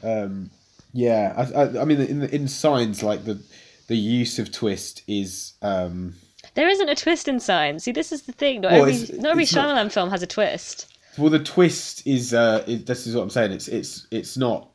[0.02, 0.50] Um,
[0.94, 3.42] yeah, I, I, I mean, in in signs like the
[3.88, 6.16] the use of twist is um,
[6.56, 7.84] There isn't a twist in Signs.
[7.84, 8.62] See, this is the thing.
[8.62, 10.88] Not Well, every it's- not every it's not- Shyamalan film has a twist.
[11.18, 13.52] Well, the twist is uh, this is what I'm saying.
[13.52, 14.70] It's it's it's not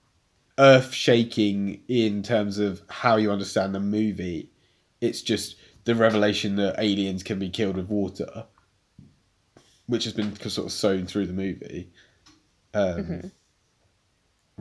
[0.58, 4.50] earth shaking in terms of how you understand the movie.
[5.00, 8.44] It's just the revelation that aliens can be killed with water,
[9.86, 11.90] which has been sort of sewn through the movie.
[12.74, 13.30] Um,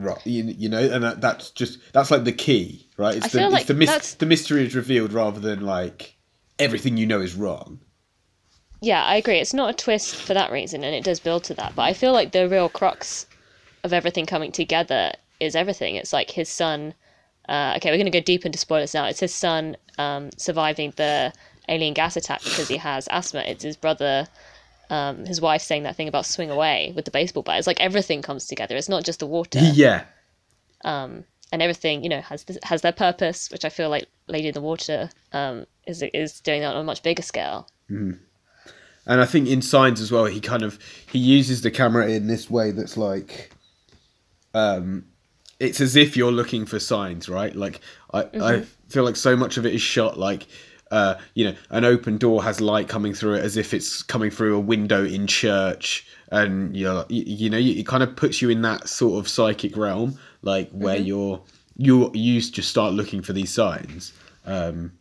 [0.00, 3.16] Right, you, you know, and that, that's just that's like the key, right?
[3.16, 6.16] It's the it's the mis- the mystery is revealed rather than like
[6.58, 7.80] everything you know is wrong.
[8.80, 9.38] Yeah, I agree.
[9.38, 11.74] It's not a twist for that reason, and it does build to that.
[11.74, 13.26] But I feel like the real crux
[13.82, 15.96] of everything coming together is everything.
[15.96, 16.94] It's like his son.
[17.48, 19.06] Uh, okay, we're going to go deep into spoilers now.
[19.06, 21.32] It's his son um, surviving the
[21.68, 23.40] alien gas attack because he has asthma.
[23.40, 24.28] It's his brother,
[24.90, 27.58] um, his wife saying that thing about swing away with the baseball bat.
[27.58, 28.76] It's like everything comes together.
[28.76, 29.60] It's not just the water.
[29.60, 30.04] Yeah,
[31.52, 34.54] and everything you know has this, has their purpose, which I feel like Lady in
[34.54, 37.68] the Water um, is is doing that on a much bigger scale.
[39.08, 40.78] and I think in signs as well, he kind of
[41.10, 43.50] he uses the camera in this way that's like,
[44.52, 45.06] um,
[45.58, 47.56] it's as if you're looking for signs, right?
[47.56, 47.80] Like
[48.12, 50.46] I I feel like so much of it is shot like.
[50.90, 54.30] Uh, you know, an open door has light coming through it as if it's coming
[54.30, 58.48] through a window in church, and you're, you, you know, it kind of puts you
[58.48, 61.42] in that sort of psychic realm, like where you're
[61.78, 64.12] you're used to start looking for these signs.
[64.44, 64.92] Um,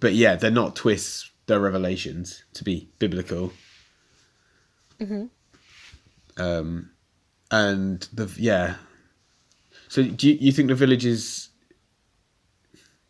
[0.00, 2.42] but yeah, they're not twists; they're revelations.
[2.54, 3.52] To be biblical.
[6.36, 6.90] Um,
[7.50, 8.74] and the yeah.
[9.86, 11.50] So do you, you think the village is?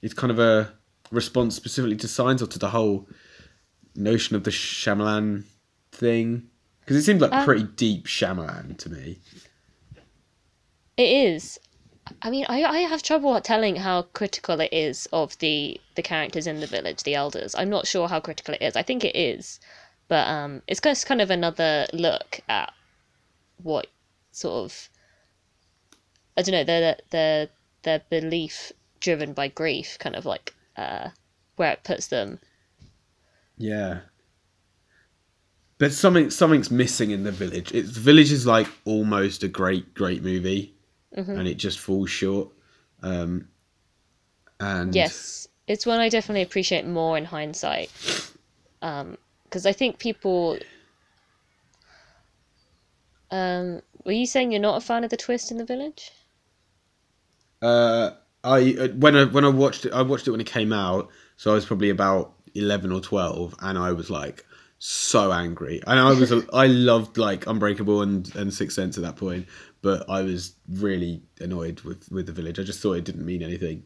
[0.03, 0.73] It's kind of a
[1.11, 3.09] response specifically to signs or to the whole
[3.99, 5.45] notion of the Shyamalan
[5.93, 6.49] thing?
[6.81, 9.19] Because it seemed like pretty deep Shyamalan to me.
[10.97, 11.59] It is.
[12.23, 16.47] I mean, I, I have trouble telling how critical it is of the the characters
[16.47, 17.55] in the village, the elders.
[17.55, 18.77] I'm not sure how critical it is.
[18.77, 19.61] I think it is,
[20.09, 22.73] but um, it's just kind of another look at
[23.63, 23.89] what
[24.33, 24.89] sort of
[26.37, 27.49] I don't know their their
[27.83, 31.09] their belief driven by grief, kind of like uh,
[31.57, 32.39] where it puts them.
[33.57, 34.01] Yeah.
[35.79, 37.73] But something something's missing in the village.
[37.73, 40.75] It's village is like almost a great great movie,
[41.13, 42.51] and it just falls short.
[43.03, 43.49] Um,
[44.61, 47.91] and Yes, it's one I definitely appreciate more in hindsight.
[48.81, 50.59] Because I think people.
[53.31, 56.11] Um, were you saying you're not a fan of the twist in the village?
[57.61, 58.11] Uh,
[58.45, 61.11] I uh, when I when I watched it, I watched it when it came out,
[61.37, 64.47] so I was probably about eleven or twelve, and I was like
[64.79, 69.17] so angry, and I was I loved like Unbreakable and and Sixth Sense at that
[69.17, 69.47] point,
[69.83, 72.59] but I was really annoyed with with the village.
[72.59, 73.85] I just thought it didn't mean anything,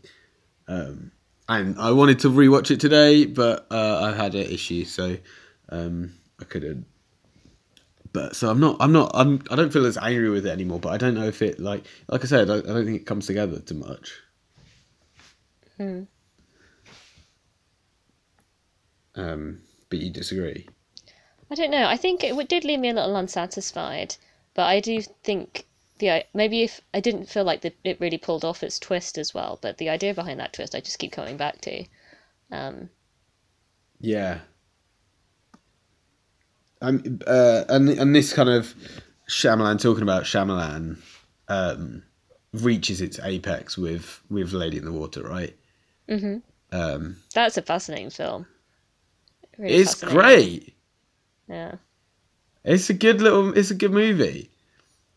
[0.68, 1.12] um,
[1.48, 5.16] and I wanted to rewatch it today, but uh, I had an issue, so
[5.68, 6.86] um, I couldn't.
[8.12, 10.80] But so I'm not I'm not I'm I don't feel as angry with it anymore.
[10.80, 13.06] But I don't know if it like like I said I, I don't think it
[13.06, 14.12] comes together too much.
[19.14, 20.68] Um, but you disagree.
[21.50, 21.86] I don't know.
[21.86, 24.16] I think it did leave me a little unsatisfied,
[24.54, 25.66] but I do think
[26.02, 29.32] the maybe if I didn't feel like the, it really pulled off its twist as
[29.34, 31.86] well, but the idea behind that twist I just keep coming back to.
[32.50, 32.90] Um,
[34.00, 34.40] Yeah.
[36.80, 38.74] Um, uh, and and this kind of
[39.28, 40.98] Shyamalan talking about Shyamalan
[41.48, 42.02] um,
[42.52, 45.56] reaches its apex with with Lady in the Water, right?
[46.08, 46.38] hmm
[46.72, 48.46] Um, That's a fascinating film.
[49.58, 50.18] Really it's fascinating.
[50.18, 50.74] great.
[51.48, 51.76] Yeah.
[52.64, 53.56] It's a good little.
[53.56, 54.50] It's a good movie.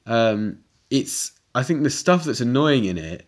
[0.05, 1.31] Um, it's.
[1.53, 3.27] I think the stuff that's annoying in it.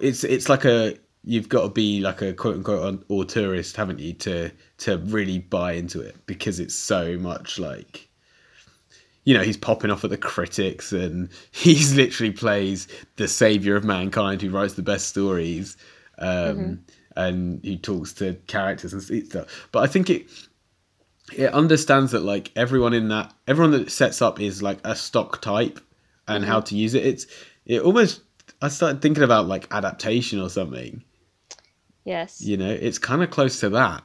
[0.00, 0.24] It's.
[0.24, 0.96] It's like a.
[1.24, 5.72] You've got to be like a quote unquote auteurist, haven't you, to to really buy
[5.72, 8.08] into it because it's so much like.
[9.24, 13.84] You know, he's popping off at the critics, and he's literally plays the savior of
[13.84, 15.76] mankind who writes the best stories,
[16.18, 16.84] um,
[17.16, 19.68] and who talks to characters and stuff.
[19.70, 20.30] But I think it
[21.36, 25.42] it understands that like everyone in that everyone that sets up is like a stock
[25.42, 25.80] type
[26.28, 27.26] and how to use it it's
[27.66, 28.22] it almost
[28.62, 31.02] i started thinking about like adaptation or something
[32.04, 32.40] Yes.
[32.40, 34.02] you know it's kind of close to that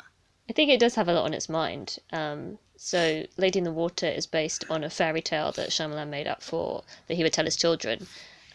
[0.49, 1.99] I think it does have a lot on its mind.
[2.11, 6.27] Um, so, Lady in the Water is based on a fairy tale that Shyamalan made
[6.27, 8.05] up for that he would tell his children,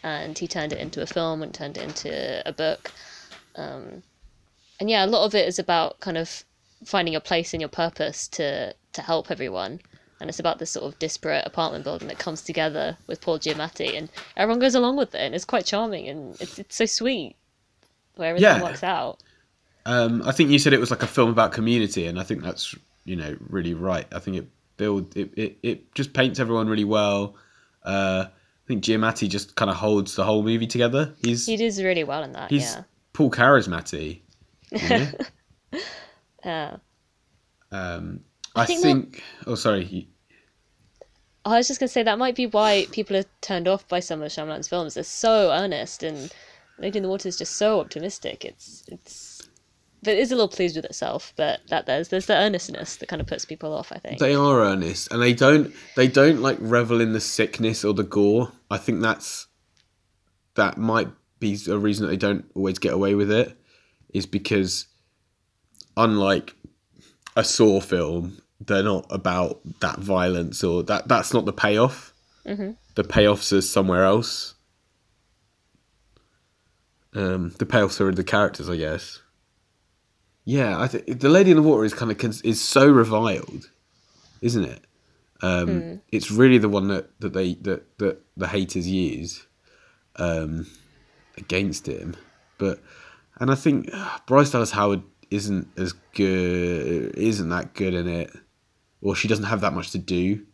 [0.03, 2.91] and he turned it into a film and turned it into a book.
[3.55, 4.03] Um,
[4.79, 6.43] and yeah, a lot of it is about kind of
[6.85, 9.79] finding a place in your purpose to to help everyone.
[10.21, 13.97] And it's about this sort of disparate apartment building that comes together with Paul Giamatti,
[13.97, 17.35] and everyone goes along with it, and it's quite charming, and it's it's so sweet,
[18.15, 18.61] where everything Yeah.
[18.63, 19.19] works out.
[19.85, 22.43] Um, I think you said it was like a film about community, and I think
[22.43, 24.05] that's you know really right.
[24.13, 24.47] I think it
[24.77, 27.35] build it it, it just paints everyone really well.
[27.83, 31.13] Uh, I think Giamatti just kind of holds the whole movie together.
[31.23, 32.51] He's He does really well in that.
[32.51, 32.83] he's yeah.
[33.13, 34.19] Paul Charismati.
[34.71, 35.07] You know?
[36.45, 36.77] Yeah.
[37.71, 38.21] um,
[38.59, 39.23] I, think think.
[39.45, 40.07] that- Oh, sorry.
[41.45, 44.21] I was just gonna say that might be why people are turned off by some
[44.21, 44.93] of Shyamalan's films.
[44.93, 46.31] They're so earnest, and
[46.77, 48.43] Lady in the Water is just so optimistic.
[48.45, 49.49] It's it's,
[50.03, 51.33] but it is a little pleased with itself.
[51.37, 53.91] But that there's there's the earnestness that kind of puts people off.
[53.91, 54.19] I think.
[54.19, 58.03] They are earnest, and they don't they don't like revel in the sickness or the
[58.03, 58.51] gore.
[58.69, 59.47] I think that's
[60.55, 61.07] that might
[61.39, 63.57] be a reason that they don't always get away with it,
[64.13, 64.87] is because
[65.95, 66.53] unlike
[67.37, 72.13] a Saw film, they're not about that violence or that that's not the payoff.
[72.95, 74.55] The payoffs are somewhere else.
[77.13, 79.21] Um, the payoffs are in the characters, I guess.
[80.45, 83.69] Yeah, I think the Lady in the Water is kind of cons- is so reviled,
[84.41, 84.83] isn't it?
[85.41, 89.45] Um, It's really the one that, that they that, that the haters use
[90.17, 90.67] um,
[91.37, 92.15] against him.
[92.57, 92.79] But
[93.39, 93.89] and I think
[94.27, 95.01] Bryce Dallas Howard
[95.31, 98.31] isn't as good, isn't that good in it,
[99.01, 100.45] or she doesn't have that much to do.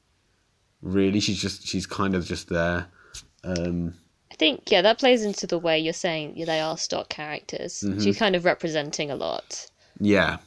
[0.82, 2.88] Really, she's just she's kind of just there.
[3.44, 3.94] Um,
[4.32, 7.84] I think yeah, that plays into the way you're saying yeah, they are stock characters.
[8.02, 9.70] She's kind of representing a lot.
[10.00, 10.38] Yeah.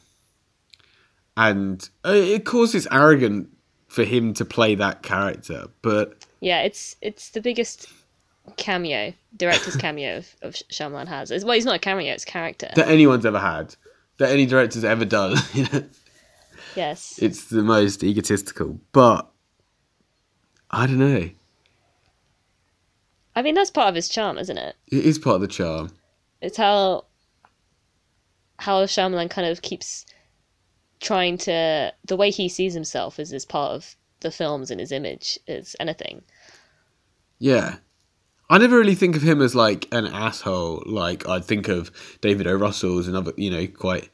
[1.35, 3.49] And uh, it causes arrogant
[3.87, 7.87] for him to play that character, but Yeah, it's it's the biggest
[8.57, 11.31] cameo, director's cameo of, of Shyamalan has.
[11.31, 12.69] It's, well, he's not a cameo; it's character.
[12.75, 13.75] that anyone's ever had,
[14.17, 15.37] that any director's ever done.
[15.53, 15.83] You know,
[16.75, 17.19] yes.
[17.21, 18.79] it's the most egotistical.
[18.91, 19.29] But
[20.71, 21.29] I don't know.
[23.35, 24.75] I mean, that's part of his charm, isn't it?
[24.87, 25.91] It is part of the charm.
[26.41, 27.05] It's how
[28.57, 30.05] how Shyamalan kind of keeps
[30.99, 34.91] trying to the way he sees himself is as part of the films and his
[34.91, 36.21] image is anything.
[37.39, 37.77] Yeah.
[38.49, 40.83] I never really think of him as like an asshole.
[40.85, 42.53] Like I'd think of David O.
[42.53, 44.09] Russell's and other, you know, quite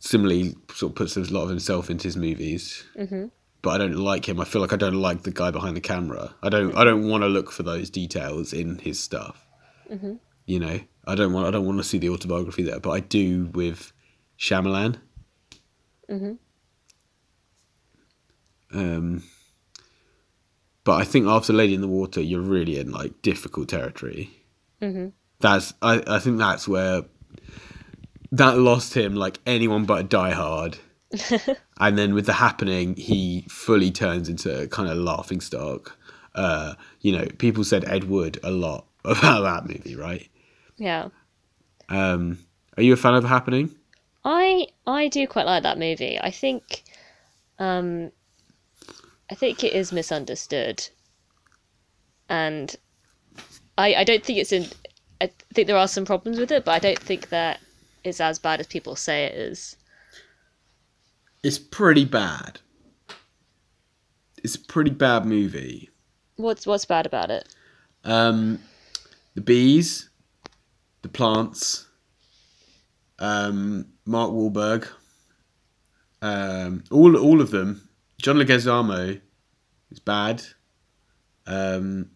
[0.00, 2.84] similarly sort of puts a lot of himself into his movies.
[2.98, 3.26] Mm-hmm.
[3.62, 4.40] But I don't like him.
[4.40, 6.34] I feel like I don't like the guy behind the camera.
[6.42, 6.74] I don't.
[6.76, 9.46] I don't want to look for those details in his stuff.
[9.90, 10.14] Mm-hmm.
[10.46, 11.46] You know, I don't want.
[11.46, 13.92] I don't want to see the autobiography there, but I do with
[14.38, 14.96] Shyamalan.
[18.72, 19.24] Um,
[20.84, 24.30] but I think after Lady in the Water, you're really in like difficult territory.
[24.80, 25.08] Mm-hmm.
[25.40, 27.02] That's I, I think that's where
[28.32, 30.78] that lost him like anyone but a diehard.
[31.80, 35.96] and then with the happening, he fully turns into kind of laughing stock.
[36.34, 40.28] Uh, you know, people said Ed Wood a lot about that movie, right?
[40.76, 41.08] Yeah.
[41.88, 42.38] Um,
[42.76, 43.74] are you a fan of the happening?
[44.24, 46.18] I I do quite like that movie.
[46.20, 46.84] I think
[47.58, 48.12] um
[49.30, 50.86] I think it is misunderstood.
[52.28, 52.74] And
[53.76, 54.66] I I don't think it's in
[55.20, 57.60] I think there are some problems with it, but I don't think that
[58.04, 59.76] it's as bad as people say it is.
[61.42, 62.60] It's pretty bad.
[64.42, 65.90] It's a pretty bad movie.
[66.36, 67.48] What's what's bad about it?
[68.04, 68.60] Um,
[69.34, 70.08] the bees,
[71.02, 71.86] the plants,
[73.18, 74.88] um, Mark Wahlberg,
[76.22, 77.88] um, all all of them.
[78.20, 79.20] John Leguizamo
[79.90, 80.42] is bad.
[81.46, 82.10] Um,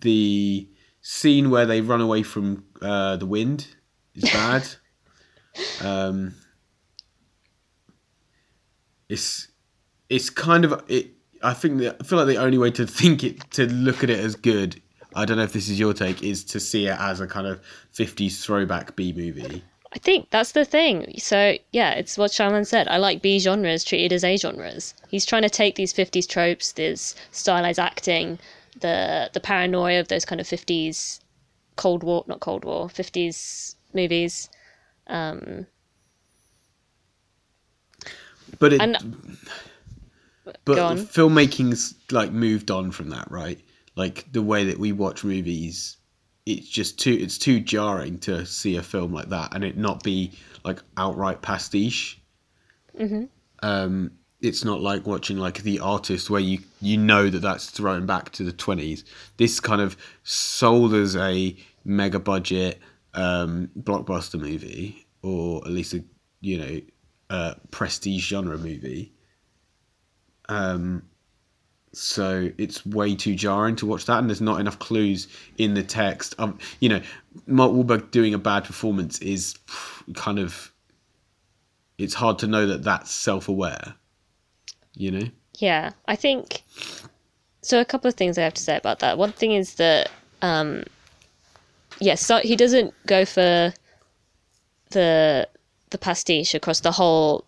[0.00, 0.68] the
[1.00, 3.66] scene where they run away from uh, the wind
[4.14, 4.66] is bad.
[5.82, 6.34] um,
[9.08, 9.48] it's
[10.08, 11.10] it's kind of it.
[11.42, 14.20] I think I feel like the only way to think it to look at it
[14.20, 14.80] as good.
[15.14, 17.46] I don't know if this is your take, is to see it as a kind
[17.46, 17.60] of
[17.94, 19.62] '50s throwback B movie.
[19.94, 21.14] I think that's the thing.
[21.18, 22.88] So yeah, it's what Shyamalan said.
[22.88, 24.94] I like B genres treated as A genres.
[25.10, 28.38] He's trying to take these fifties tropes, this stylized acting,
[28.80, 31.20] the the paranoia of those kind of fifties
[31.76, 34.48] Cold War, not Cold War, fifties movies.
[35.06, 35.66] Um,
[38.58, 39.36] But it, and
[40.64, 43.60] but filmmaking's like moved on from that, right?
[43.96, 45.96] Like the way that we watch movies,
[46.46, 50.02] it's just too it's too jarring to see a film like that and it not
[50.02, 50.32] be
[50.64, 52.20] like outright pastiche.
[52.98, 53.24] Mm-hmm.
[53.62, 58.06] Um, it's not like watching like the artist where you you know that that's thrown
[58.06, 59.04] back to the 20s
[59.36, 62.80] this kind of sold as a mega budget
[63.14, 66.02] um blockbuster movie or at least a
[66.40, 66.80] you know
[67.30, 69.12] uh prestige genre movie
[70.48, 71.02] um
[71.92, 75.82] so it's way too jarring to watch that, and there's not enough clues in the
[75.82, 76.34] text.
[76.38, 77.02] Um, you know,
[77.46, 79.54] Mark Wahlberg doing a bad performance is
[80.14, 80.72] kind of
[81.98, 83.94] it's hard to know that that's self-aware.
[84.94, 86.62] You know, Yeah, I think
[87.62, 87.80] so.
[87.80, 89.18] A couple of things I have to say about that.
[89.18, 90.10] One thing is that,
[90.40, 90.84] um,
[92.02, 93.72] yes, so he doesn't go for
[94.90, 95.48] the
[95.90, 97.44] the pastiche across the whole.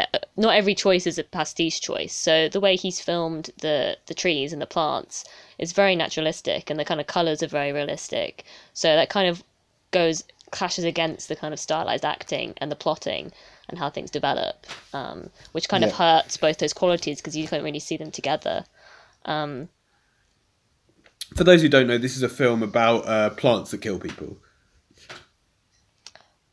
[0.00, 0.06] uh,
[0.36, 2.14] Not every choice is a pastiche choice.
[2.14, 5.24] So the way he's filmed the the trees and the plants
[5.58, 8.44] is very naturalistic, and the kind of colors are very realistic.
[8.74, 9.44] So that kind of
[9.92, 13.32] goes clashes against the kind of stylized acting and the plotting
[13.68, 17.64] and how things develop, um, which kind of hurts both those qualities because you can't
[17.64, 18.64] really see them together.
[21.34, 24.38] For those who don't know, this is a film about uh, plants that kill people.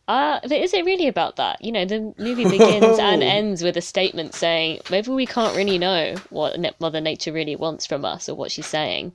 [0.07, 1.63] Uh, but is it really about that?
[1.63, 5.77] You know, the movie begins and ends with a statement saying maybe we can't really
[5.77, 9.13] know what Mother Nature really wants from us or what she's saying.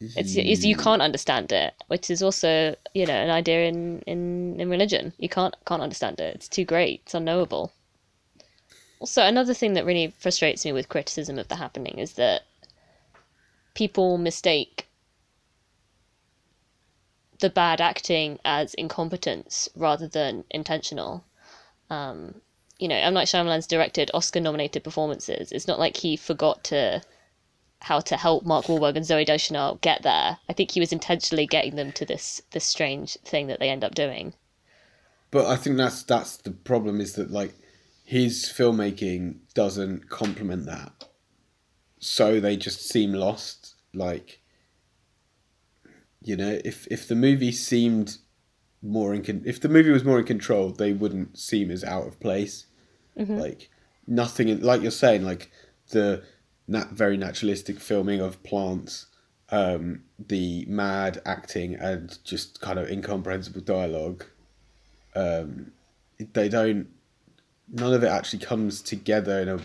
[0.00, 4.60] It's, it's you can't understand it, which is also you know an idea in, in,
[4.60, 5.12] in religion.
[5.18, 6.34] You can't can't understand it.
[6.34, 7.02] It's too great.
[7.04, 7.72] It's unknowable.
[8.98, 12.42] Also, another thing that really frustrates me with criticism of the happening is that
[13.74, 14.86] people mistake
[17.40, 21.24] the bad acting as incompetence rather than intentional.
[21.90, 22.40] Um,
[22.78, 25.52] you know, M Night Shyamalan's directed Oscar-nominated performances.
[25.52, 27.02] It's not like he forgot to
[27.80, 30.38] how to help Mark Wahlberg and Zooey Deschanel get there.
[30.48, 33.84] I think he was intentionally getting them to this this strange thing that they end
[33.84, 34.32] up doing.
[35.30, 37.52] But I think that's that's the problem is that like
[38.04, 41.08] his filmmaking doesn't complement that,
[41.98, 43.63] so they just seem lost.
[43.94, 44.40] Like,
[46.22, 48.18] you know, if if the movie seemed
[48.82, 52.06] more in con- if the movie was more in control, they wouldn't seem as out
[52.06, 52.66] of place.
[53.38, 53.70] Like
[54.06, 55.50] nothing, in, like you're saying, like
[55.90, 56.22] the
[56.68, 59.06] nat- very naturalistic filming of plants,
[59.50, 64.24] um, the mad acting, and just kind of incomprehensible dialogue
[65.16, 65.72] um,
[66.32, 66.88] they don't
[67.68, 69.56] none of it actually comes together in a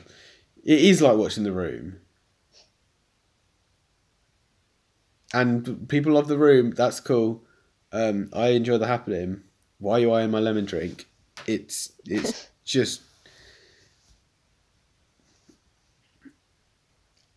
[0.63, 1.97] it is like watching the room
[5.34, 7.43] and people of the room that's cool
[7.91, 9.41] um, i enjoy the happening
[9.80, 11.05] why are you eyeing my lemon drink
[11.47, 13.01] it's it's just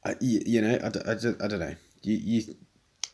[0.05, 2.55] I, you, you know I I I don't know you, you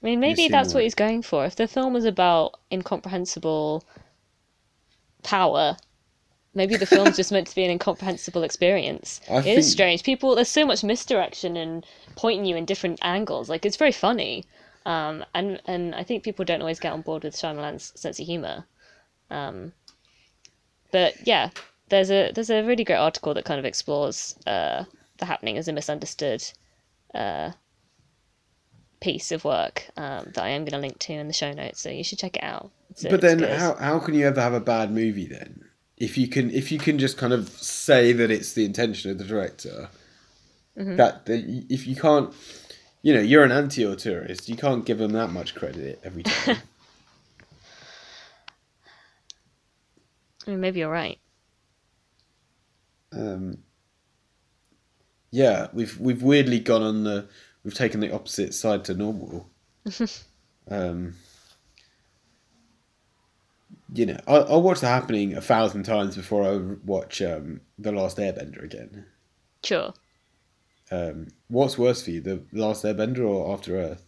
[0.02, 0.74] I mean, maybe that's more.
[0.78, 1.44] what he's going for.
[1.44, 3.82] If the film was about incomprehensible
[5.24, 5.76] power,
[6.54, 9.20] maybe the film's just meant to be an incomprehensible experience.
[9.30, 10.02] I It is think- strange.
[10.04, 13.48] People, there's so much misdirection and pointing you in different angles.
[13.48, 14.44] Like it's very funny,
[14.88, 18.24] um, and and I think people don't always get on board with Shyamalan's sense of
[18.24, 18.64] humor.
[19.30, 19.72] Um,
[20.90, 21.50] but yeah,
[21.90, 24.84] there's a there's a really great article that kind of explores uh,
[25.18, 26.42] the happening as a misunderstood
[27.14, 27.50] uh,
[29.00, 31.82] piece of work um, that I am going to link to in the show notes,
[31.82, 32.70] so you should check it out.
[33.02, 33.58] But then good.
[33.58, 35.66] how, how can you ever have a bad movie then
[35.98, 39.18] if you can if you can just kind of say that it's the intention of
[39.18, 39.90] the director
[40.78, 40.94] Mm-hmm.
[40.94, 42.32] that, that if you can't
[43.02, 46.56] you know you're an anti-auteurist you can't give them that much credit every time
[50.46, 51.18] I mean, maybe you're right.
[53.12, 53.58] um,
[55.30, 57.28] yeah we've we've weirdly gone on the
[57.64, 59.50] we've taken the opposite side to normal
[60.70, 61.14] um,
[63.92, 67.92] you know I'll, I'll watch the happening a thousand times before I watch um, the
[67.92, 69.04] last airbender again
[69.64, 69.92] Sure.
[70.90, 74.04] Um, what's worse for you, the Last Airbender or After Earth?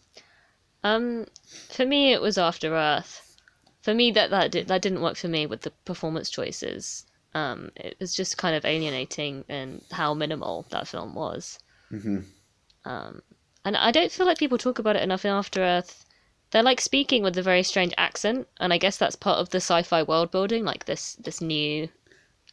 [0.83, 1.27] Um,
[1.69, 3.37] for me, it was After Earth.
[3.83, 7.07] For me, that that did, that didn't work for me with the performance choices.
[7.35, 11.59] Um, it was just kind of alienating and how minimal that film was.
[11.93, 12.25] Mhm.
[12.85, 13.23] Um,
[13.65, 16.05] and I don't feel like people talk about it enough in After Earth.
[16.51, 19.59] They're like speaking with a very strange accent, and I guess that's part of the
[19.59, 21.89] sci-fi world building, like this this new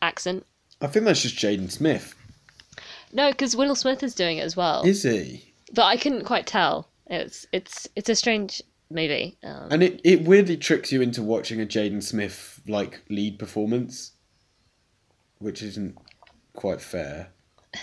[0.01, 0.45] accent.
[0.81, 2.13] I think that's just Jaden Smith.
[3.13, 5.53] No, because Will Smith is doing it as well, Is he?
[5.73, 6.89] but I couldn't quite tell.
[7.07, 9.37] It's it's it's a strange movie.
[9.43, 14.11] Um, And it, it weirdly tricks you into watching a Jaden Smith like lead performance,
[15.39, 15.97] which isn't
[16.53, 17.29] quite fair.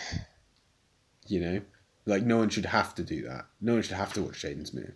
[1.26, 1.60] You know,
[2.04, 3.46] like no one should have to do that.
[3.62, 4.92] No one should have to watch Jaden Smith.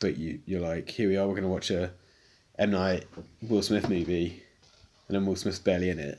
[0.00, 1.28] But you you're like, here we are.
[1.28, 1.92] We're gonna watch a
[2.58, 3.04] M Night
[3.42, 4.42] Will Smith movie,
[5.06, 6.18] and then Will Smith's barely in it.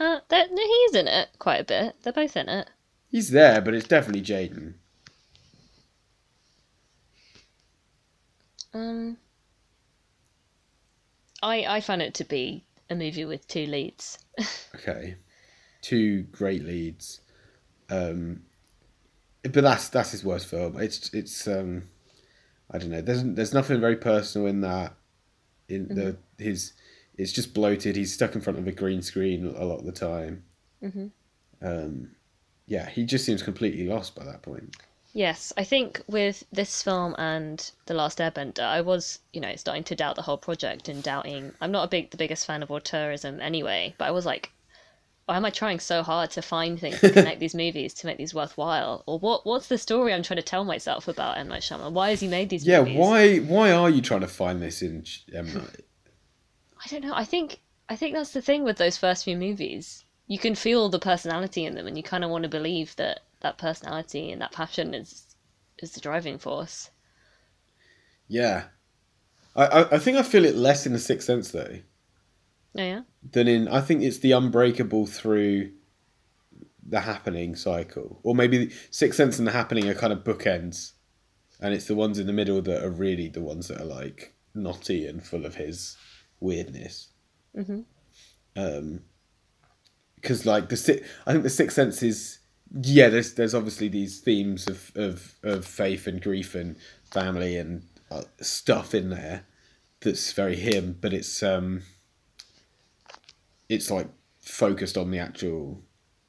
[0.00, 1.94] Uh, there- no, he is in it quite a bit.
[2.02, 2.70] They're both in it.
[3.08, 4.74] He's there, but it's definitely Jaden.
[8.72, 9.16] Um,
[11.42, 14.18] I I found it to be a movie with two leads.
[14.76, 15.16] Okay,
[15.82, 17.20] two great leads.
[17.90, 18.44] Um,
[19.42, 20.80] but that's that's his worst film.
[20.80, 21.82] It's it's um,
[22.70, 23.02] I don't know.
[23.02, 24.94] There's there's nothing very personal in that.
[25.68, 26.72] In the his,
[27.20, 27.96] it's just bloated.
[27.96, 30.44] He's stuck in front of a green screen a lot of the time.
[31.62, 32.10] Um,
[32.66, 34.76] yeah, he just seems completely lost by that point.
[35.12, 39.82] Yes, I think with this film and The Last Airbender, I was, you know, starting
[39.84, 41.52] to doubt the whole project and doubting.
[41.60, 44.50] I'm not a big the biggest fan of auteurism anyway, but I was like,
[45.26, 48.18] why am I trying so hard to find things to connect these movies to make
[48.18, 49.02] these worthwhile?
[49.06, 49.44] Or what?
[49.44, 51.92] What's the story I'm trying to tell myself about M Night Shyamalan?
[51.92, 52.98] Why has he made these Yeah, movies?
[52.98, 55.04] why why are you trying to find this in
[55.34, 55.80] M Night?
[56.84, 57.14] I don't know.
[57.14, 60.04] I think I think that's the thing with those first few movies.
[60.26, 63.20] You can feel the personality in them, and you kind of want to believe that
[63.40, 65.34] that personality and that passion is
[65.78, 66.90] is the driving force.
[68.28, 68.64] Yeah,
[69.56, 71.80] I, I I think I feel it less in the Sixth Sense though
[72.78, 73.02] Oh yeah.
[73.28, 73.68] than in.
[73.68, 75.72] I think it's the unbreakable through
[76.86, 80.92] the happening cycle, or maybe the Sixth Sense and the happening are kind of bookends,
[81.60, 84.34] and it's the ones in the middle that are really the ones that are like
[84.54, 85.96] knotty and full of his
[86.40, 87.08] weirdness.
[87.56, 87.84] Mhm.
[88.56, 89.02] Um,
[90.16, 92.38] because like the si- I think the Sixth Sense is
[92.82, 93.08] yeah.
[93.08, 96.76] There's there's obviously these themes of of of faith and grief and
[97.10, 99.44] family and uh, stuff in there
[100.00, 101.82] that's very him, but it's um
[103.68, 104.08] it's like
[104.40, 105.82] focused on the actual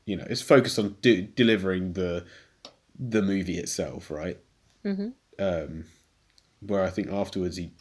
[0.06, 2.26] you know it's focused on delivering the
[3.00, 4.38] the movie itself right
[4.86, 5.10] Mm-hmm.
[5.40, 5.86] um
[6.60, 7.72] where i think afterwards he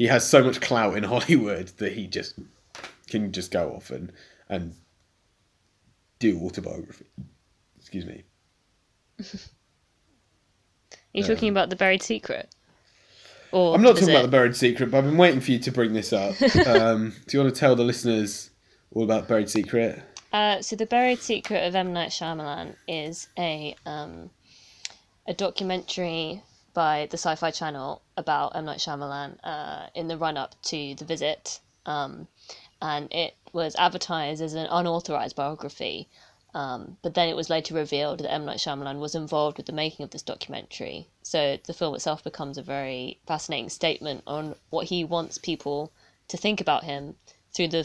[0.00, 2.38] he has so much clout in hollywood that he just
[3.08, 4.10] can just go off and
[4.48, 4.74] and
[6.18, 7.06] do autobiography.
[7.78, 8.24] Excuse me.
[9.18, 9.26] You're
[11.12, 12.54] you talking about the buried secret?
[13.52, 15.70] Or i'm not talking about the buried secret but i've been waiting for you to
[15.70, 16.34] bring this up.
[16.66, 18.50] Um do you want to tell the listeners
[18.92, 20.02] all about buried secret?
[20.32, 21.92] Uh, so the buried secret of M.
[21.92, 24.30] Night Shyamalan is a um,
[25.26, 26.42] a documentary
[26.72, 31.60] by the Sci-Fi Channel about M Night Shyamalan uh, in the run-up to The Visit,
[31.86, 32.28] um,
[32.80, 36.08] and it was advertised as an unauthorized biography.
[36.52, 39.72] Um, but then it was later revealed that M Night Shyamalan was involved with the
[39.72, 41.06] making of this documentary.
[41.22, 45.92] So the film itself becomes a very fascinating statement on what he wants people
[46.28, 47.14] to think about him
[47.52, 47.84] through the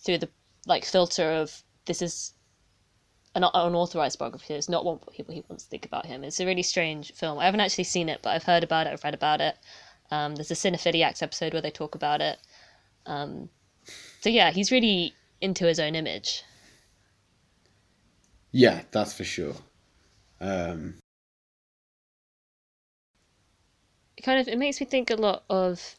[0.00, 0.28] through the
[0.66, 2.32] like filter of this is
[3.36, 4.54] an unauthorized biography.
[4.54, 6.24] It's not what people he wants to think about him.
[6.24, 7.38] It's a really strange film.
[7.38, 8.94] I haven't actually seen it, but I've heard about it.
[8.94, 9.56] I've read about it.
[10.10, 12.38] Um, there's a Cinephiliacs episode where they talk about it.
[13.06, 13.50] Um,
[14.20, 16.42] so yeah, he's really into his own image.
[18.52, 19.54] yeah that's for sure
[20.40, 20.94] um
[24.16, 25.96] It kind of it makes me think a lot of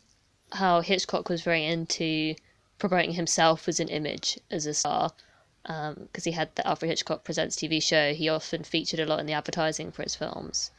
[0.52, 2.36] how Hitchcock was very into
[2.80, 5.12] promoting himself as an image as a star.
[5.68, 9.26] Because he had the Alfred Hitchcock Presents TV show, he often featured a lot in
[9.26, 10.72] the advertising for his films.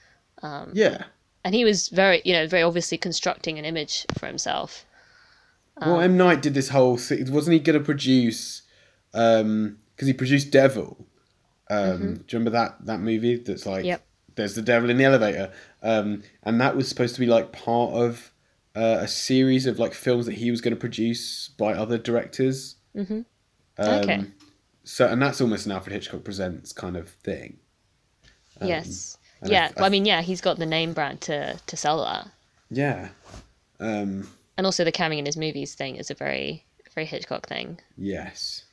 [0.73, 1.05] yeah
[1.45, 4.85] and he was very you know very obviously constructing an image for himself
[5.81, 7.31] Well, M Night did this whole thing.
[7.33, 8.63] Wasn't he going to produce?
[9.13, 11.07] Because he produced Devil.
[11.71, 13.37] Um, Do you remember that that movie?
[13.37, 14.03] That's like Yep.
[14.37, 17.93] there's the devil in the elevator, um, and that was supposed to be like part
[17.95, 18.33] of
[18.75, 22.77] uh, a series of like films that he was going to produce by other directors.
[22.97, 23.25] Mhm.
[23.79, 24.25] Um, Okay.
[24.91, 27.59] So, and that's almost an Alfred Hitchcock presents kind of thing.
[28.63, 32.03] yes yeah I- well, I mean yeah he's got the name brand to to sell
[32.05, 32.27] that
[32.71, 33.11] Yeah.
[33.81, 36.65] Um, and also the cameoing in his movies thing is a very
[36.95, 38.65] very hitchcock thing Yes.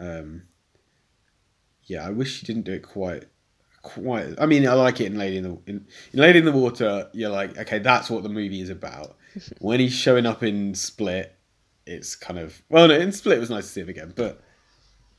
[0.00, 0.42] Um,
[1.84, 3.24] yeah, I wish he didn't do it quite.
[3.82, 4.34] Quite.
[4.38, 7.08] I mean, I like it in Lady in the in, in Lady in the Water.
[7.12, 9.16] You're like, okay, that's what the movie is about.
[9.58, 11.34] when he's showing up in Split,
[11.86, 14.42] it's kind of well, no, in Split it was nice to see him again, but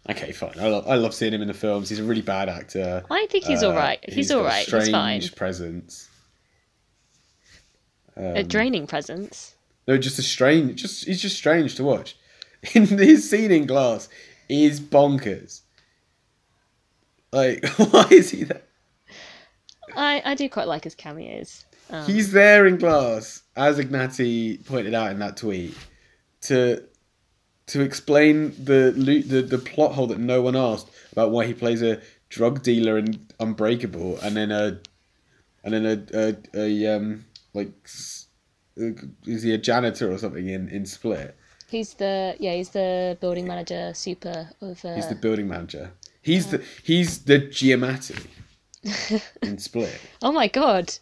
[0.09, 0.53] okay, fine.
[0.59, 1.89] I love, I love seeing him in the films.
[1.89, 3.03] He's a really bad actor.
[3.09, 6.09] i think he's Uh, all right he's, got all a right he's fine Strange presence.
[8.17, 9.55] Um, a draining presence
[9.87, 10.81] No, just a strange.
[10.81, 12.17] Just he's just strange to watch.
[12.73, 14.07] In his scene in Glass
[14.49, 15.61] is bonkers.
[17.31, 18.61] Like, why is he there?
[19.95, 24.93] i i do quite like his cameos um, He's there in Glass, as Ignati pointed
[24.93, 25.75] out in that tweet,
[26.43, 26.81] to
[27.67, 31.81] to explain the the the plot hole that no one asked about why he plays
[31.81, 34.79] a drug dealer in Unbreakable, and then a
[35.63, 37.73] and then a a, a um like
[38.79, 38.91] uh,
[39.25, 41.35] is he a janitor or something in in Split?
[41.71, 45.91] he's the yeah he's the building manager super of uh, He's the building manager.
[46.21, 48.27] He's the he's the Giamatti
[49.41, 49.99] in Split.
[50.21, 50.93] Oh my god.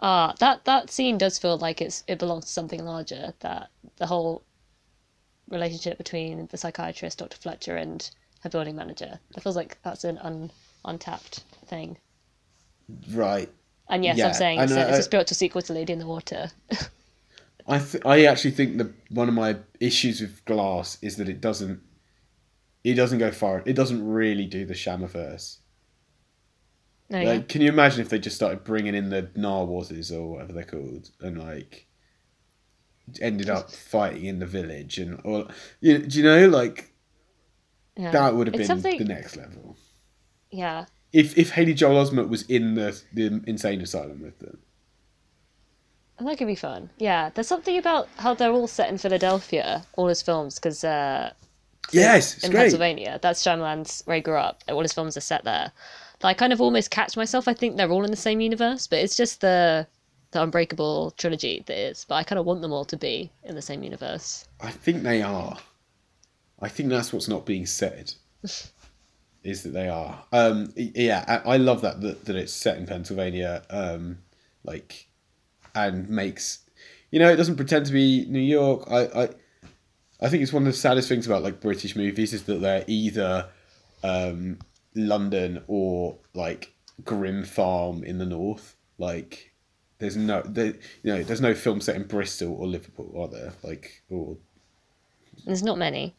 [0.00, 3.34] Ah, that that scene does feel like it's it belongs to something larger.
[3.40, 4.42] That the whole
[5.50, 7.36] relationship between the psychiatrist, Dr.
[7.36, 8.08] Fletcher, and
[8.42, 9.18] her building manager.
[9.36, 10.50] It feels like that's an un,
[10.84, 11.98] untapped thing.
[13.12, 13.50] Right.
[13.88, 16.06] And yes, Yeah, I'm saying it's, a, it's a spiritual sequel to Lady in the
[16.06, 16.50] Water.
[17.66, 21.40] I th- I actually think that one of my issues with Glass is that it
[21.40, 21.80] doesn't
[22.84, 23.62] it doesn't go far.
[23.66, 25.58] It doesn't really do the Shamaverse.
[27.10, 27.28] Oh, no, yeah.
[27.30, 30.64] Like, can you imagine if they just started bringing in the Narwazes or whatever they're
[30.64, 31.86] called, and like
[33.20, 35.48] ended up fighting in the village, and or
[35.80, 36.92] you do you know like
[37.96, 38.10] yeah.
[38.10, 39.76] that would have It's been something- the next level.
[40.50, 40.86] Yeah.
[41.12, 44.58] If if Haley Joel Osment was in the the insane asylum with them,
[46.20, 46.90] That could be fun.
[46.98, 51.32] Yeah, there's something about how they're all set in Philadelphia, all his films, because uh,
[51.92, 52.60] yes, in great.
[52.62, 54.62] Pennsylvania, that's Shyamalan's where he grew up.
[54.68, 55.72] All his films are set there.
[56.22, 57.46] I kind of almost catch myself.
[57.46, 59.86] I think they're all in the same universe, but it's just the
[60.30, 62.04] the Unbreakable trilogy that is.
[62.08, 64.46] But I kind of want them all to be in the same universe.
[64.60, 65.56] I think they are.
[66.60, 68.12] I think that's what's not being said.
[69.44, 70.24] is that they are.
[70.32, 73.62] Um, yeah, I, I love that, that that it's set in Pennsylvania.
[73.70, 74.18] Um,
[74.64, 75.08] like,
[75.74, 76.60] and makes,
[77.10, 78.84] you know, it doesn't pretend to be New York.
[78.90, 79.28] I, I,
[80.20, 82.84] I think it's one of the saddest things about like British movies is that they're
[82.86, 83.48] either,
[84.02, 84.58] um,
[84.94, 86.72] London or like
[87.04, 88.76] Grim Farm in the north.
[88.98, 89.47] Like,
[89.98, 93.52] there's no, there, you know, there's no film set in Bristol or Liverpool, are there?
[93.62, 94.36] Like, or
[95.44, 96.14] There's not many.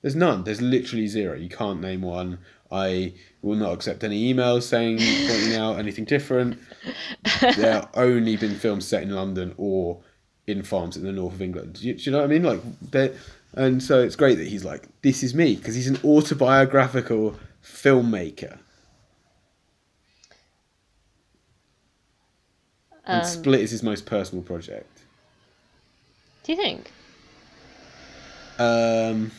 [0.00, 0.44] There's none.
[0.44, 1.36] There's literally zero.
[1.36, 2.38] You can't name one.
[2.70, 6.58] I will not accept any emails saying pointing out anything different.
[7.40, 10.00] There have only been films set in London or
[10.46, 11.74] in farms in the north of England.
[11.74, 12.42] Do you, do you know what I mean?
[12.42, 13.14] Like, they
[13.54, 18.58] and so it's great that he's like, this is me because he's an autobiographical filmmaker.
[23.06, 25.02] Um, Split is his most personal project.
[26.44, 26.90] Do you think?
[28.58, 29.32] Um,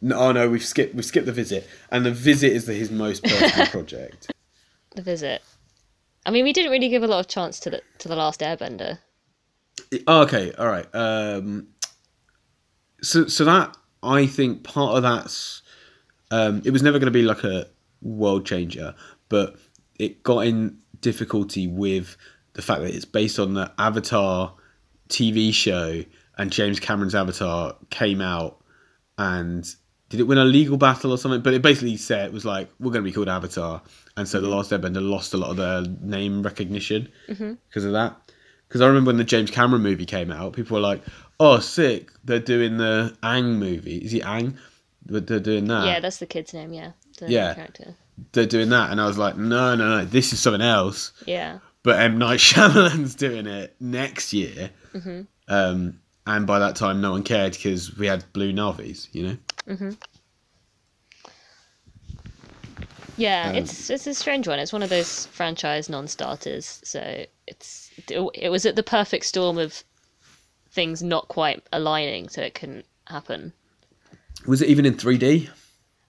[0.00, 2.90] no, oh no, we've skipped we've skipped the visit, and the visit is the, his
[2.90, 4.30] most personal project.
[4.94, 5.42] The visit.
[6.26, 8.40] I mean, we didn't really give a lot of chance to the to the last
[8.40, 8.98] Airbender.
[10.06, 10.86] Oh, okay, all right.
[10.94, 11.68] Um,
[13.02, 15.62] so so that I think part of that's
[16.30, 17.66] um, it was never going to be like a
[18.02, 18.94] world changer,
[19.28, 19.56] but
[19.98, 22.16] it got in difficulty with
[22.54, 24.54] the fact that it's based on the Avatar
[25.08, 26.04] TV show,
[26.36, 28.60] and James Cameron's Avatar came out,
[29.16, 29.64] and
[30.08, 31.40] did it win a legal battle or something?
[31.40, 33.82] But it basically said it was like we're going to be called Avatar,
[34.16, 34.56] and so the mm-hmm.
[34.56, 37.54] Last Airbender lost a lot of their name recognition mm-hmm.
[37.68, 38.16] because of that.
[38.66, 41.02] Because I remember when the James Cameron movie came out, people were like,
[41.40, 42.10] "Oh, sick!
[42.24, 43.98] They're doing the Aang movie.
[43.98, 44.56] Is he Aang?
[45.06, 45.86] But they're doing that.
[45.86, 46.72] Yeah, that's the kid's name.
[46.72, 47.54] Yeah, the Yeah.
[47.54, 47.94] character.
[48.32, 50.04] They're doing that." And I was like, "No, no, no!
[50.04, 55.22] This is something else." Yeah, But M Night Shyamalan's doing it next year, Mm-hmm.
[55.48, 59.08] um, and by that time, no one cared because we had Blue Na'vis.
[59.12, 59.38] You
[59.68, 59.92] know.
[63.16, 63.48] yeah.
[63.50, 64.58] Um, it's it's a strange one.
[64.58, 66.80] It's one of those franchise non-starters.
[66.84, 69.82] So it's it was at the perfect storm of
[70.70, 73.52] things not quite aligning, so it couldn't happen.
[74.46, 75.48] Was it even in 3D?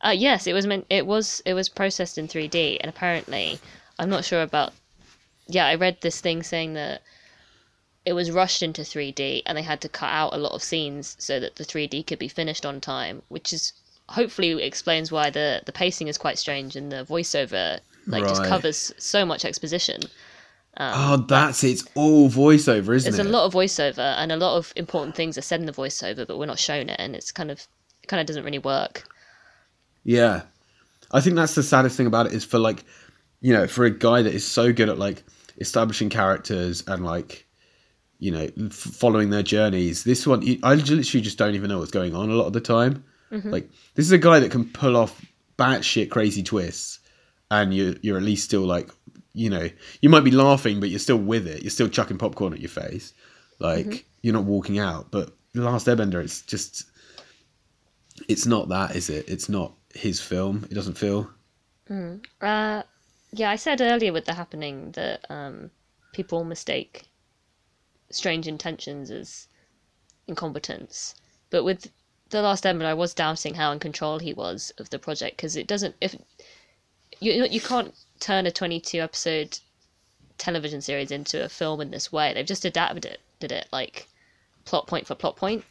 [0.02, 0.86] Uh, yes, it was meant.
[0.90, 1.42] It was.
[1.46, 3.60] It was processed in 3D, and apparently,
[3.98, 4.74] I'm not sure about.
[5.48, 7.02] Yeah, I read this thing saying that
[8.06, 11.16] it was rushed into 3D, and they had to cut out a lot of scenes
[11.20, 13.74] so that the 3D could be finished on time, which is
[14.10, 18.92] hopefully explains why the the pacing is quite strange and the voiceover like just covers
[18.98, 20.02] so much exposition.
[20.78, 23.26] oh, that's it's all voiceover, isn't There's it?
[23.26, 26.26] a lot of voiceover, and a lot of important things are said in the voiceover,
[26.26, 27.68] but we're not shown it, and it's kind of
[28.02, 29.08] it kind of doesn't really work.
[30.04, 30.44] Yeah.
[31.12, 32.84] I think that's the saddest thing about it is for like,
[33.42, 35.24] you know, for a guy that is so good at like
[35.60, 37.48] establishing characters and like,
[38.20, 40.04] you know, f- following their journeys.
[40.04, 42.62] This one, I literally just don't even know what's going on a lot of the
[42.62, 43.04] time.
[43.32, 43.50] Mm-hmm.
[43.50, 45.24] Like, this is a guy that can pull off
[45.58, 47.00] batshit crazy twists,
[47.52, 48.90] and you you're at least still like,
[49.34, 49.70] you know,
[50.02, 51.62] you might be laughing, but you're still with it.
[51.62, 53.14] You're still chucking popcorn at your face,
[53.60, 53.98] like mm-hmm.
[54.22, 55.12] you're not walking out.
[55.12, 56.86] But the Last Airbender, it's just
[58.28, 59.30] it's not that, is it?
[59.30, 60.66] It's not his film.
[60.70, 61.30] It doesn't feel.
[62.42, 62.84] Uh,
[63.32, 65.72] yeah, I said earlier with the happening that um,
[66.14, 67.04] people mistake
[68.12, 69.48] strange intentions as
[70.28, 71.16] incompetence,
[71.50, 71.92] but with
[72.30, 75.56] the last Airbender, I was doubting how in control he was of the project because
[75.56, 75.96] it doesn't.
[76.00, 76.16] If
[77.20, 79.58] you you can't turn a twenty-two episode
[80.38, 84.08] television series into a film in this way, they've just adapted it, did it like
[84.66, 85.64] plot point for plot point.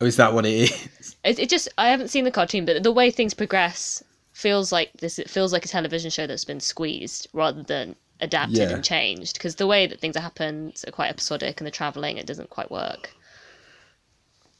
[0.00, 1.16] Oh, is that what it is?
[1.24, 4.92] It, it just I haven't seen the cartoon, but the way things progress feels like
[5.00, 5.18] this.
[5.18, 8.70] It feels like a television show that's been squeezed rather than adapted Yeah.
[8.74, 9.34] and changed.
[9.34, 12.70] Because the way that things happen are quite episodic, and the traveling it doesn't quite
[12.70, 13.14] work.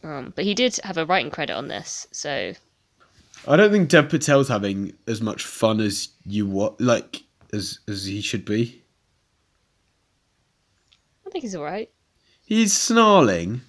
[0.02, 2.52] Um, but he did have a writing credit on this, so
[3.46, 7.22] I don't think Dev Patel's having as much fun as you want, like
[7.52, 8.82] as as he should be.
[11.26, 11.90] I think he's all right.
[12.44, 13.60] He's snarling,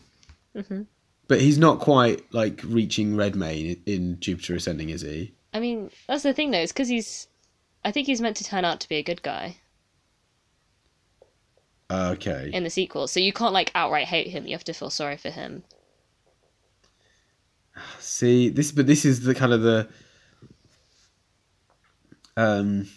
[0.56, 0.82] Mm hmm
[1.28, 5.34] but he's not quite like reaching Redmayne in Jupiter Ascending, is he?
[5.54, 6.60] I mean, that's the thing though.
[6.60, 7.28] It's because he's.
[7.86, 9.58] I think he's meant to turn out to be a good guy
[11.90, 12.50] Uh, okay.
[12.52, 14.46] in the sequel, so you can't like outright hate him.
[14.46, 15.64] You have to feel sorry for him.
[18.00, 19.88] See this, but this is the kind of the
[22.36, 22.88] um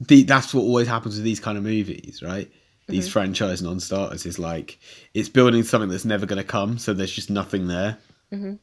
[0.00, 2.50] the that's what always happens with these kind of movies, right?
[2.88, 4.78] These franchise non-starters is like
[5.12, 7.98] it's building something that's never going to come, so there's just nothing there.
[8.32, 8.58] Mhm.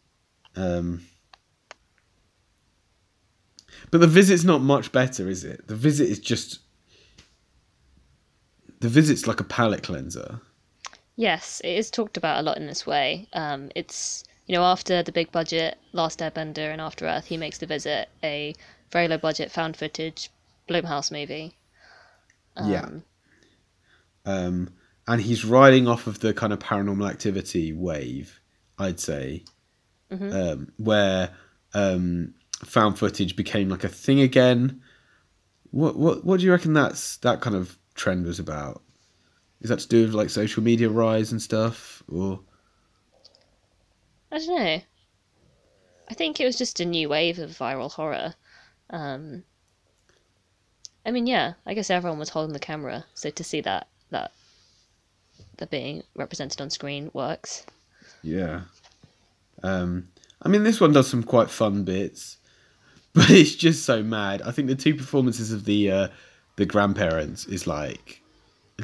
[0.56, 1.02] Um,
[3.92, 5.68] but the visit's not much better, is it?
[5.68, 6.60] The visit is just
[8.80, 10.40] the visit's like a palate cleanser.
[11.16, 13.28] Yes, it is talked about a lot in this way.
[13.34, 17.60] Um, it's you know after the big budget Last Airbender and After Earth, he makes
[17.60, 18.56] the visit a
[18.92, 20.30] very low budget found footage
[20.68, 21.56] Blumhouse movie.
[22.64, 22.90] Yeah.
[24.26, 24.70] Um,
[25.08, 28.40] and he's riding off of the kind of paranormal activity wave,
[28.80, 29.44] I'd say,
[30.10, 31.32] um, where
[31.74, 34.82] um, found footage became like a thing again.
[35.72, 38.82] What what what do you reckon that's that kind of trend was about?
[39.62, 42.40] Is that to do with like social media rise and stuff, or
[44.32, 44.82] I don't know.
[46.08, 48.36] I think it was just a new wave of viral horror.
[48.90, 49.44] Um,
[51.06, 54.32] I mean, yeah, I guess everyone was holding the camera, so to see that that
[55.58, 57.66] that being represented on screen works.
[58.22, 58.62] yeah?
[59.64, 60.10] Um,
[60.42, 62.38] I mean, this one does some quite fun bits,
[63.14, 64.42] but it's just so mad.
[64.42, 66.08] I think the two performances of the uh,
[66.58, 68.22] the grandparents is like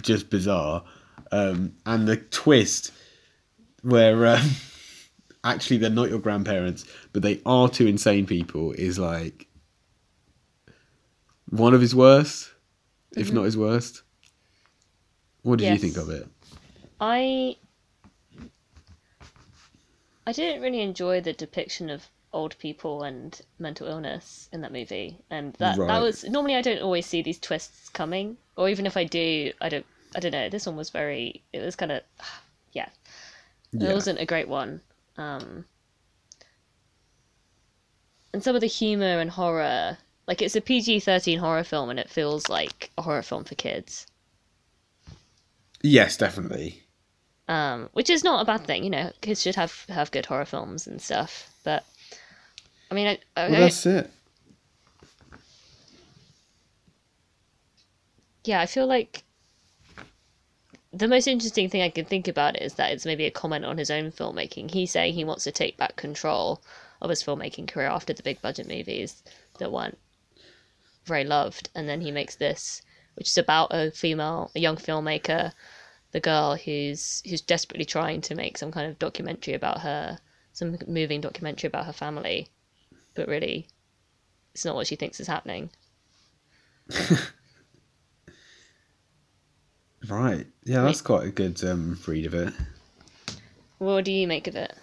[0.01, 0.83] just bizarre,
[1.31, 2.91] um, and the twist
[3.81, 4.49] where um,
[5.43, 9.47] actually they're not your grandparents, but they are two insane people is like
[11.49, 12.51] one of his worst,
[13.15, 14.03] if not his worst.
[15.43, 16.27] What did you think of it?
[16.99, 17.57] I
[20.27, 25.17] I didn't really enjoy the depiction of old people and mental illness in that movie,
[25.29, 25.87] and that Right.
[25.87, 29.51] that was normally I don't always see these twists coming, or even if I do,
[29.59, 29.85] I don't
[30.15, 30.47] I don't know.
[30.49, 32.03] This one was very it was kind of
[32.73, 32.89] yeah,
[33.73, 33.93] it Yeah.
[33.93, 34.81] wasn't a great one.
[35.17, 35.65] Um,
[38.33, 41.99] and some of the humor and horror, like it's a PG thirteen horror film, and
[41.99, 44.05] it feels like a horror film for kids.
[45.83, 46.83] Yes, definitely.
[47.47, 48.83] um, which is not a bad thing.
[48.83, 51.49] You know, kids should have have good horror films and stuff.
[51.63, 51.83] But
[52.89, 54.09] I mean, I, I, Well, that's it.
[58.43, 59.23] yeah, I feel like
[60.93, 63.65] the most interesting thing I can think about it is that it's maybe a comment
[63.65, 64.71] on his own filmmaking.
[64.71, 66.61] He's saying he wants to take back control
[67.01, 69.23] of his filmmaking career after the big budget movies
[69.59, 69.97] that weren't
[71.05, 72.81] very loved, and then he makes this,
[73.15, 75.53] which is about a female, a young filmmaker,
[76.11, 80.19] the girl who's who's desperately trying to make some kind of documentary about her,
[80.53, 82.47] some moving documentary about her family,
[83.15, 83.67] but really,
[84.53, 85.69] it's not what she thinks is happening.
[90.07, 90.47] Right.
[90.63, 92.53] Yeah, that's quite a good um, read of it.
[93.77, 94.73] What do you make of it?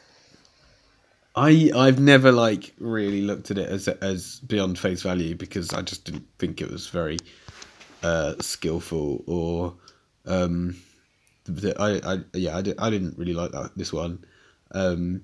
[1.34, 5.82] I I've never like really looked at it as as beyond face value because I
[5.82, 7.18] just didn't think it was very
[8.02, 9.76] uh, skillful or
[10.26, 10.76] um,
[11.78, 14.24] I I yeah I, di- I didn't really like that this one.
[14.72, 15.22] Um,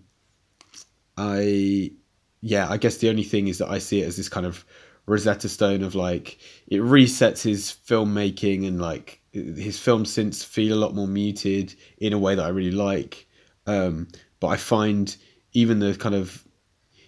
[1.17, 1.93] I
[2.41, 4.65] yeah I guess the only thing is that I see it as this kind of
[5.07, 10.81] Rosetta Stone of like it resets his filmmaking and like his films since feel a
[10.81, 13.27] lot more muted in a way that I really like.
[13.67, 14.09] Um,
[14.41, 15.15] but I find
[15.53, 16.45] even the kind of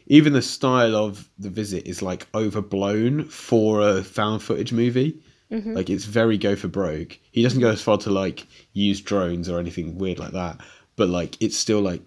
[0.07, 5.21] even the style of the visit is like overblown for a found footage movie.
[5.75, 7.19] Like it's very go for broke.
[7.31, 10.61] He doesn't go as far to like use drones or anything weird like that,
[10.97, 12.03] but like it's still like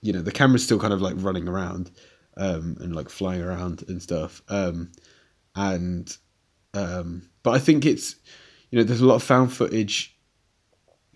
[0.00, 1.90] you know the camera's still kind of like running around
[2.36, 4.42] um, and like flying around and stuff.
[4.48, 4.90] Um,
[5.54, 6.16] and
[6.74, 8.16] um, but I think it's
[8.70, 10.16] you know there's a lot of found footage.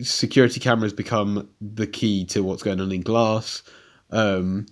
[0.01, 3.63] Security cameras become the key to what's going on in Glass,
[4.11, 4.65] um,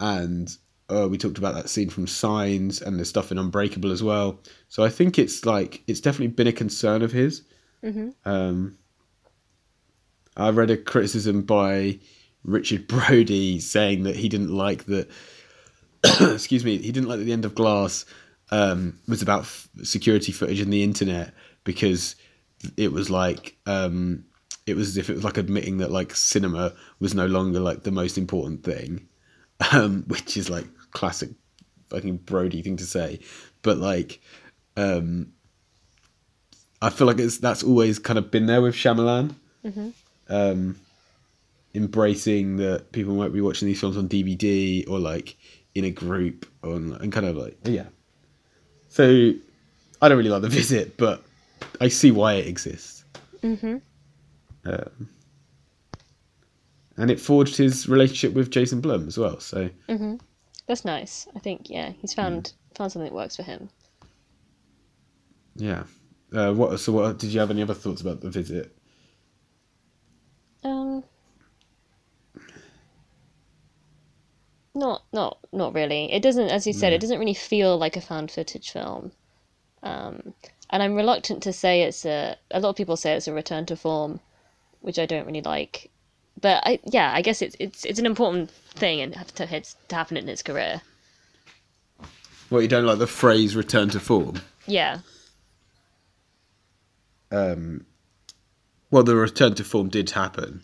[0.00, 0.56] and
[0.90, 4.40] uh, we talked about that scene from Signs and the stuff in Unbreakable as well.
[4.68, 7.42] So I think it's like it's definitely been a concern of his.
[8.24, 8.78] Um,
[10.36, 11.98] I read a criticism by
[12.44, 15.08] Richard Brody saying that he didn't like that.
[16.20, 18.04] excuse me, he didn't like that the end of Glass
[18.50, 21.34] um, was about f- security footage and the internet
[21.64, 22.16] because
[22.76, 24.24] it was like um,
[24.66, 27.82] it was as if it was like admitting that like cinema was no longer like
[27.82, 29.08] the most important thing,
[29.72, 30.66] um, which is like
[30.98, 31.30] classic
[31.90, 33.20] fucking Brody thing to say.
[33.62, 34.20] But like,
[34.76, 35.32] um,
[36.82, 39.34] I feel like it's that's always kind of been there with Shyamalan.
[40.28, 40.76] Um,
[41.74, 45.36] embracing that people might be watching these films on DVD or like
[45.74, 47.86] in a group on and kind of like yeah.
[48.88, 49.32] So
[50.02, 51.22] I don't really like the visit, but
[51.80, 53.04] I see why it exists.
[53.42, 53.76] Mm-hmm.
[54.64, 55.08] Um,
[56.96, 59.38] and it forged his relationship with Jason Blum as well.
[59.38, 59.70] So
[60.68, 61.26] That's nice.
[61.34, 63.70] I think yeah, he's found found something that works for him.
[65.56, 65.84] yeah.
[66.32, 66.78] Uh, what?
[66.78, 67.18] So what?
[67.18, 68.76] Did you have any other thoughts about the visit?
[70.62, 71.04] Um,
[74.74, 76.12] not not not really.
[76.12, 79.12] It doesn't, as you said, it doesn't really feel like a found footage film.
[79.82, 80.34] Um,
[80.70, 82.36] and I'm reluctant to say it's a.
[82.50, 84.20] A lot of people say it's a return to form,
[84.80, 85.90] which I don't really like.
[86.40, 89.94] But I yeah, I guess it's it's it's an important thing and have to to
[89.94, 90.80] happen in his career.
[92.48, 94.40] What you don't like the phrase "return to form"?
[94.66, 94.98] Yeah.
[97.30, 97.84] um,
[98.90, 100.62] well, the return to form did happen,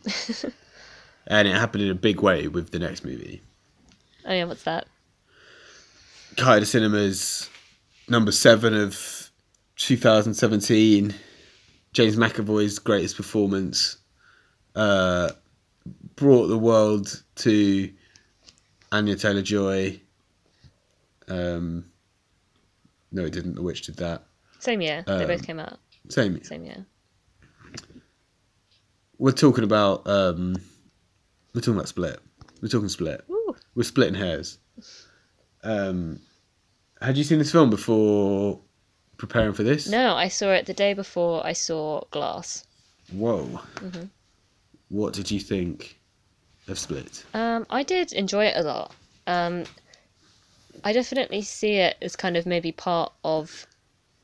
[1.27, 3.43] and it happened in a big way with the next movie.
[4.27, 4.87] Oh yeah, what's that?
[6.37, 7.49] Cahiers du Cinéma,
[8.09, 9.31] number seven of
[9.77, 11.15] 2017.
[11.93, 13.99] James McAvoy's greatest performance
[14.75, 15.31] uh,
[16.17, 17.93] brought the world to
[18.93, 20.01] Anya Taylor Joy.
[21.29, 21.87] Um,
[23.13, 23.55] no, it didn't.
[23.55, 24.25] The Witch did that.
[24.59, 25.05] Same year.
[25.07, 25.79] they Um, both came out.
[26.09, 26.43] Same.
[26.43, 26.87] Same year.
[29.19, 30.07] We're talking about.
[30.07, 30.57] Um,
[31.55, 32.19] we're talking about Split.
[32.61, 33.25] We're talking Split.
[33.31, 33.55] Ooh.
[33.75, 34.59] We're splitting hairs.
[35.63, 36.21] Um,
[37.01, 38.61] had you seen this film before
[39.17, 39.89] preparing for this?
[39.89, 42.67] No, I saw it the day before I saw Glass.
[43.13, 43.45] Whoa.
[43.77, 44.05] Mm-hmm.
[44.89, 45.99] What did you think
[46.69, 47.25] of Split?
[47.35, 48.95] Um, I did enjoy it a lot.
[49.27, 49.65] Um,
[50.83, 53.67] I definitely see it as kind of maybe part of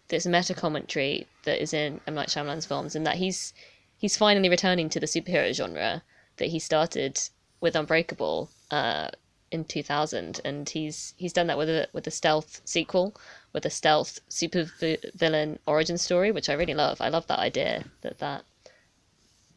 [0.09, 3.55] this meta commentary that is in M Night Shyamalan's films, and that he's
[3.97, 6.03] he's finally returning to the superhero genre
[6.37, 7.21] that he started
[7.61, 9.09] with Unbreakable uh,
[9.51, 13.15] in 2000, and he's he's done that with a with a stealth sequel,
[13.53, 14.65] with a stealth super
[15.15, 17.01] villain origin story, which I really love.
[17.01, 18.45] I love that idea that that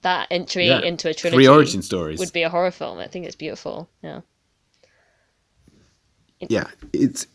[0.03, 0.81] that entry Yeah.
[0.81, 2.19] into a Three trilogy origin stories.
[2.19, 2.99] would be a horror film.
[2.99, 3.89] I think it's beautiful.
[4.01, 4.21] Yeah.
[6.49, 7.25] Yeah, it's.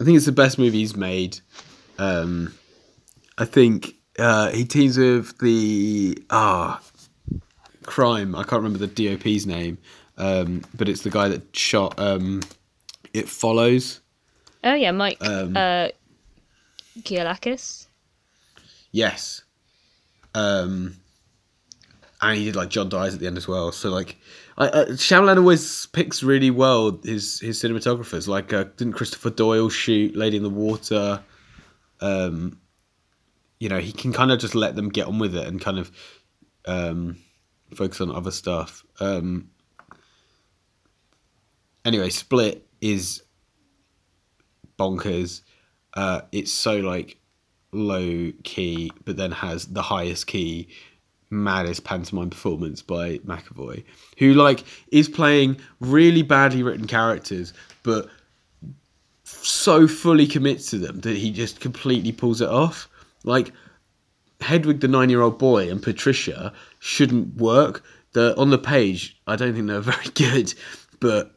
[0.00, 1.40] I think it's the best movie he's made.
[1.98, 2.54] Um,
[3.38, 6.82] I think uh, he teams with the ah
[7.84, 8.34] crime.
[8.34, 9.78] I can't remember the DOP's name,
[10.18, 12.42] um, but it's the guy that shot um,
[13.14, 14.00] It Follows.
[14.64, 15.88] Oh yeah, Mike Um, uh,
[17.00, 17.86] Gioulakis.
[18.90, 19.42] Yes.
[20.34, 20.96] Um,
[22.22, 23.72] and he did like John Dies at the end as well.
[23.72, 24.16] So like,
[24.56, 28.28] I, uh, Shyamalan always picks really well his his cinematographers.
[28.28, 31.22] Like, uh, didn't Christopher Doyle shoot Lady in the Water?
[32.00, 32.60] Um,
[33.58, 35.78] you know, he can kind of just let them get on with it and kind
[35.78, 35.90] of
[36.66, 37.16] um,
[37.74, 38.84] focus on other stuff.
[39.00, 39.50] Um,
[41.84, 43.22] anyway, Split is
[44.78, 45.42] bonkers.
[45.94, 47.18] Uh, it's so like
[47.72, 50.68] low key, but then has the highest key,
[51.32, 53.82] maddest pantomime performance by McAvoy,
[54.18, 57.52] who like is playing really badly written characters,
[57.82, 58.08] but
[59.24, 62.88] so fully commits to them that he just completely pulls it off.
[63.24, 63.52] Like
[64.40, 67.82] Hedwig, the nine-year-old boy, and Patricia shouldn't work.
[68.12, 70.52] The on the page, I don't think they're very good,
[71.00, 71.34] but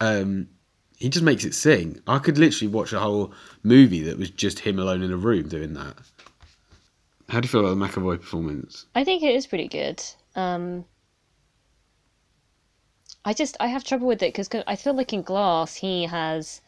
[0.00, 0.48] um,
[0.98, 2.00] he just makes it sing.
[2.08, 5.48] I could literally watch a whole movie that was just him alone in a room
[5.48, 5.96] doing that.
[7.28, 8.86] How do you feel about the McAvoy performance?
[8.94, 10.02] I think it is pretty good.
[10.36, 10.84] Um,
[13.24, 16.60] I just I have trouble with it because I feel like in Glass he has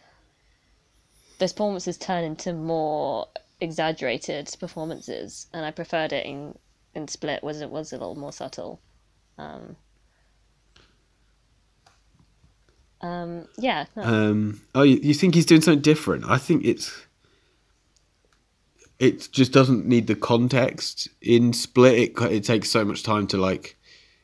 [1.38, 3.28] those performances turn into more
[3.60, 6.58] exaggerated performances, and I preferred it in
[6.94, 8.80] in Split was it was a little more subtle.
[9.36, 9.76] Um,
[13.02, 14.02] um, yeah, no.
[14.02, 16.24] Um, oh, you, you think he's doing something different?
[16.24, 17.05] I think it's
[18.98, 21.98] it just doesn't need the context in Split.
[21.98, 23.76] It it takes so much time to like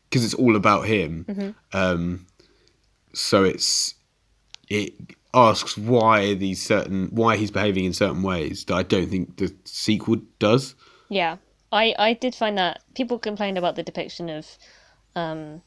[0.08, 1.54] because it's all about him.
[1.72, 2.26] Um,
[3.14, 3.94] so it's
[4.68, 4.94] it
[5.34, 9.54] asks why these certain why he's behaving in certain ways that I don't think the
[9.64, 10.74] sequel does.
[11.08, 11.36] Yeah,
[11.70, 14.46] I I did find that people complained about the depiction of
[15.14, 15.62] um,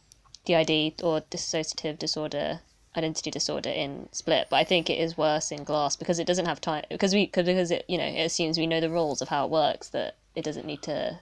[0.45, 2.61] DID or dissociative disorder,
[2.97, 6.45] identity disorder in Split, but I think it is worse in Glass because it doesn't
[6.45, 9.21] have time because we cause, because it you know it assumes we know the rules
[9.21, 11.19] of how it works that it doesn't need to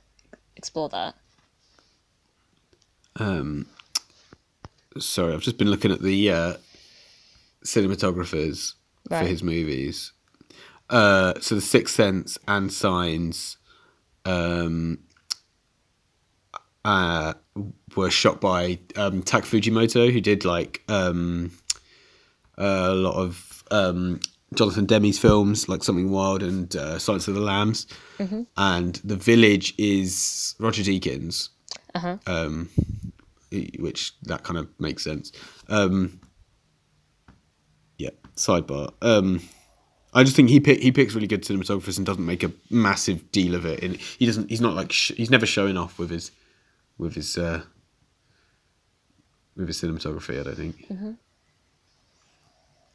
[0.56, 1.16] explore that.
[3.20, 3.68] um,
[4.98, 6.54] sorry, I've just been looking at the uh,
[7.64, 8.74] cinematographers
[9.08, 10.12] for his movies.
[10.90, 13.58] Uh, so the Sixth Sense and Signs,
[14.26, 15.00] um,
[16.86, 17.34] uh,
[17.96, 21.52] were shot by um, Tak Fujimoto, who did like um,
[22.58, 24.20] a lot of um,
[24.56, 27.88] Jonathan Demme's films, like Something Wild and uh, Silence of the Lambs.
[28.58, 31.50] And The Village is Roger Deakins,
[31.96, 32.18] Uh-huh.
[32.28, 32.70] um,
[33.80, 35.32] which that kind of makes sense.
[35.70, 36.20] Um,
[37.98, 38.94] yeah, sidebar.
[39.02, 39.42] Um,
[40.14, 43.32] I just think he pick, he picks really good cinematographers and doesn't make a massive
[43.32, 43.82] deal of it.
[43.84, 44.50] And he doesn't.
[44.50, 46.32] He's not like sh- he's never showing off with his
[47.00, 47.64] with his uh,
[49.56, 50.40] with his cinematography.
[50.40, 50.88] I don't think.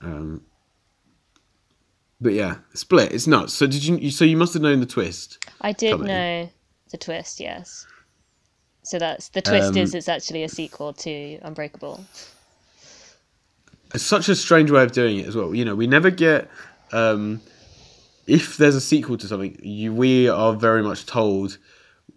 [0.01, 0.43] Um,
[2.21, 3.13] but yeah, split.
[3.13, 3.55] It's nuts.
[3.55, 4.11] So did you?
[4.11, 5.45] So you must have known the twist.
[5.61, 6.09] I did coming.
[6.09, 6.51] know
[6.91, 7.87] the twist, yes.
[8.83, 12.05] So that's the twist Um, is it's actually a sequel to Unbreakable.
[13.95, 15.55] It's such a strange way of doing it as well.
[15.55, 16.51] You know, we never get
[16.93, 17.41] um,
[18.27, 19.59] if there's a sequel to something.
[19.63, 21.59] You, we are very much told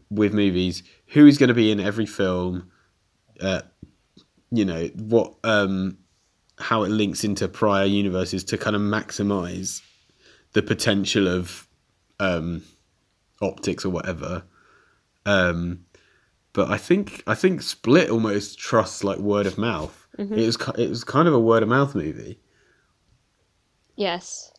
[0.10, 2.72] with movies who is going to be in every film.
[3.40, 3.62] Uh,
[4.52, 5.98] you know what, um,
[6.62, 9.82] how it links into prior universes to kind of maximize
[10.54, 11.68] the potential of
[12.20, 12.64] um,
[13.42, 14.44] optics or whatever.
[15.26, 15.86] Um,
[16.54, 20.08] but I think I think Split almost trusts like word of mouth.
[20.18, 22.40] It was it was kind of a word of mouth movie.
[23.96, 24.52] Yes.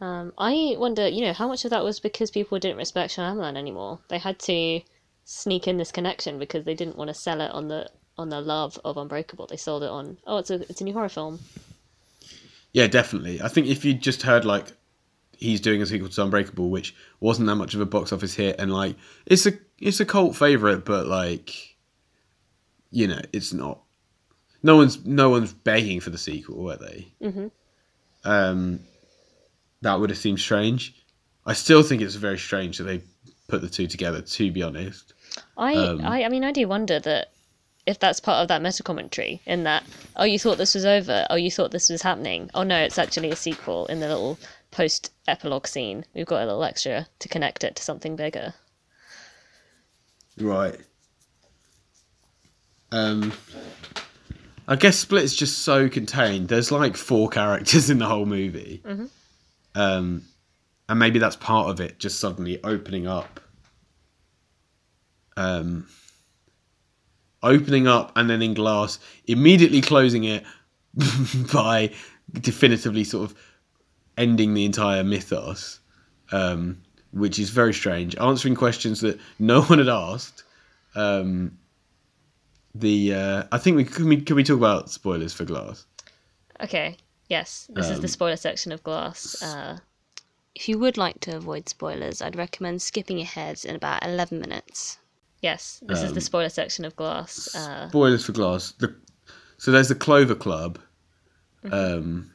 [0.00, 3.56] Um, I wonder, you know, how much of that was because people didn't respect Shyamalan
[3.56, 3.98] anymore.
[4.08, 4.80] They had to
[5.24, 8.40] sneak in this connection because they didn't want to sell it on the on the
[8.40, 9.46] love of Unbreakable.
[9.46, 11.38] They sold it on, oh, it's a it's a new horror film.
[12.72, 13.40] Yeah, definitely.
[13.40, 14.72] I think if you just heard like
[15.36, 18.56] he's doing a sequel to Unbreakable, which wasn't that much of a box office hit,
[18.58, 18.96] and like
[19.26, 21.76] it's a it's a cult favorite, but like
[22.90, 23.80] you know, it's not.
[24.62, 27.12] No one's no one's begging for the sequel, were they?
[27.22, 27.46] Mm-hmm.
[28.24, 28.80] Um,
[29.82, 30.94] that would have seemed strange.
[31.46, 33.02] I still think it's very strange that they
[33.46, 34.20] put the two together.
[34.20, 35.14] To be honest,
[35.56, 37.32] I, Um, I, I mean, I do wonder that
[37.88, 39.82] if that's part of that meta commentary, in that,
[40.16, 42.98] oh, you thought this was over, oh, you thought this was happening, oh no, it's
[42.98, 43.86] actually a sequel.
[43.86, 44.38] In the little
[44.70, 48.52] post epilogue scene, we've got a little extra to connect it to something bigger.
[50.38, 50.76] right?
[52.92, 53.32] Um,
[54.68, 56.48] I guess split's just so contained.
[56.48, 58.82] There's like four characters in the whole movie.
[59.74, 60.24] Um,
[60.90, 63.40] and maybe that's part of it, just suddenly opening up.
[65.38, 65.86] Um,
[67.42, 70.44] opening up and then in glass, immediately closing it
[71.52, 71.92] by
[72.32, 73.36] definitively sort of
[74.16, 75.80] ending the entire mythos,
[76.32, 76.82] um,
[77.12, 78.16] which is very strange.
[78.16, 80.44] Answering questions that no one had asked.
[80.94, 81.58] Um,
[82.74, 85.86] the uh, I think we can we can we talk about spoilers for Glass.
[86.60, 86.96] Okay,
[87.28, 89.42] yes, this is the spoiler section of Glass.
[89.42, 89.78] Uh,
[90.54, 94.98] if you would like to avoid spoilers, I'd recommend skipping ahead in about 11 minutes.
[95.40, 97.54] Yes, this is the spoiler section of Glass.
[97.54, 98.72] Uh, Spoilers for Glass.
[98.72, 98.94] The,
[99.56, 100.78] so there's the Clover Club.
[101.70, 102.32] Um,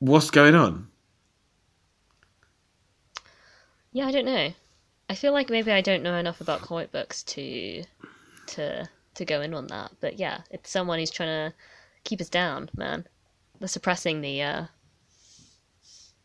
[0.00, 0.88] what's going on?
[3.92, 4.52] yeah, I don't know.
[5.10, 7.84] I feel like maybe I don't know enough about comic books to
[8.48, 9.92] to to go in on that.
[10.00, 11.54] But yeah, it's someone who's trying to
[12.04, 13.06] keep us down, man.
[13.58, 14.64] They're suppressing the uh,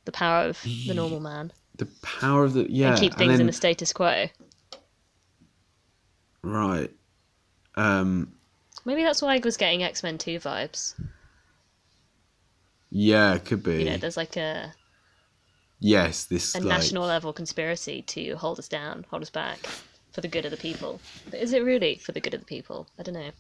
[0.06, 3.38] the power of the normal man The power of the yeah, and keep things in
[3.40, 4.28] then- the status quo.
[6.44, 6.92] Right.
[7.76, 8.34] Um,
[8.86, 10.94] Maybe that's why I was getting X Men Two vibes.
[12.90, 13.84] yeah, it could be.
[13.84, 14.74] You know, there's like a
[15.80, 19.60] yes, this a like, national level conspiracy to hold us down, hold us back,
[20.12, 21.00] for the good of the people.
[21.30, 22.88] But is it really for the good of the people?
[22.98, 23.32] I don't know.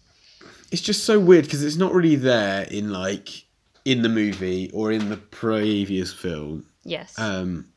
[0.71, 3.45] it's just so weird because it's not really there in like
[3.85, 6.67] in the movie or in the previous film.
[6.83, 7.17] Yes.
[7.19, 7.67] um,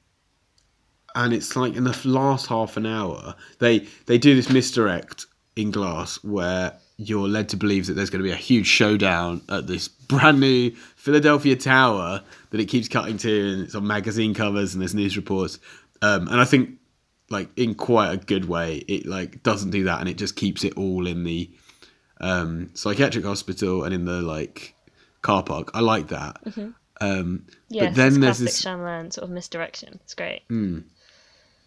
[1.15, 5.27] and it's like in the last half an hour they they do this misdirect
[5.57, 9.41] in glass where you're led to believe that there's going to be a huge showdown
[9.49, 14.35] at this brand new Philadelphia tower that it keeps cutting to and it's on magazine
[14.35, 15.59] covers and there's news reports.
[16.03, 16.79] Um, and I think
[17.31, 20.63] like in quite a good way it like doesn't do that and it just keeps
[20.63, 21.51] it all in the
[22.21, 24.75] um, psychiatric hospital and in the like
[25.23, 25.71] car park.
[25.73, 26.37] I like that.
[27.01, 30.01] Um, yes, but then it's there's classic this Shyamalan sort of misdirection.
[30.05, 30.43] It's great.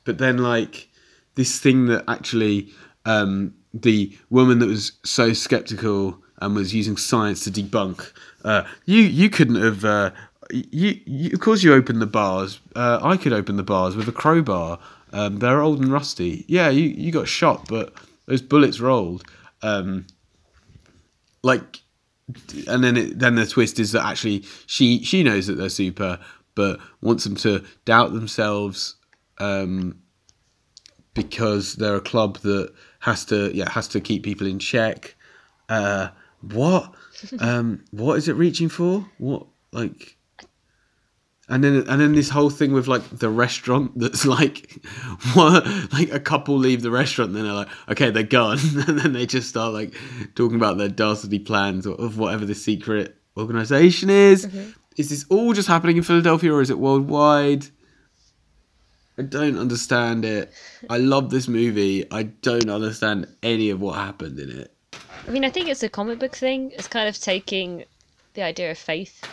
[0.04, 0.90] But then like
[1.36, 2.70] this thing that actually
[3.06, 8.12] um, the woman that was so skeptical and was using science to debunk
[8.44, 10.12] uh, you you couldn't have uh,
[10.52, 14.08] you, you of course you opened the bars uh, I could open the bars with
[14.08, 14.80] a crowbar
[15.12, 17.94] um, they're old and rusty yeah you, you got shot but
[18.26, 19.24] those bullets rolled.
[19.62, 20.08] Um,
[21.42, 21.82] like,
[22.68, 26.20] and then it, then the twist is that actually she she knows that they're super,
[26.56, 28.96] but wants them to doubt themselves.
[29.40, 30.04] Um,
[31.14, 35.16] because they're a club that has to yeah has to keep people in check.
[35.70, 36.10] Uh,
[36.42, 36.94] what
[37.40, 39.06] um, what is it reaching for?
[39.18, 40.18] What like?
[41.50, 44.82] And then and then this whole thing with like the restaurant that's like
[45.34, 48.98] what like a couple leave the restaurant and then they're like okay they're gone and
[48.98, 49.94] then they just start like
[50.36, 54.48] talking about their dastardly plans of of whatever the secret organization is.
[54.96, 57.68] Is this all just happening in Philadelphia or is it worldwide?
[59.18, 60.52] I don't understand it.
[60.90, 62.06] I love this movie.
[62.12, 64.74] I don't understand any of what happened in it.
[65.28, 66.72] I mean, I think it's a comic book thing.
[66.72, 67.86] It's kind of taking
[68.34, 69.24] the idea of faith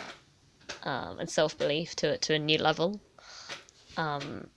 [0.83, 3.01] um, and self belief to to a new level.
[3.97, 4.47] Um,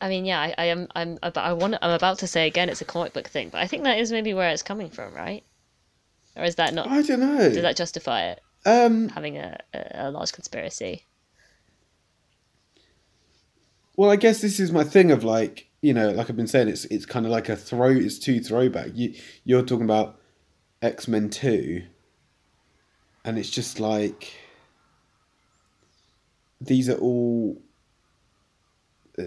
[0.00, 0.86] I mean, yeah, I, I am.
[0.94, 1.18] I'm.
[1.22, 1.74] About, I want.
[1.82, 4.12] I'm about to say again, it's a comic book thing, but I think that is
[4.12, 5.44] maybe where it's coming from, right?
[6.36, 6.86] Or is that not?
[6.86, 7.48] I don't know.
[7.48, 11.04] Does that justify it Um, having a, a, a large conspiracy?
[13.98, 16.68] Well, I guess this is my thing of like, you know, like I've been saying,
[16.68, 17.90] it's it's kind of like a throw.
[17.90, 18.90] It's two throwback.
[18.94, 19.12] You
[19.42, 20.20] you're talking about
[20.80, 21.82] X Men Two,
[23.24, 24.32] and it's just like
[26.60, 27.60] these are all.
[29.18, 29.24] Uh,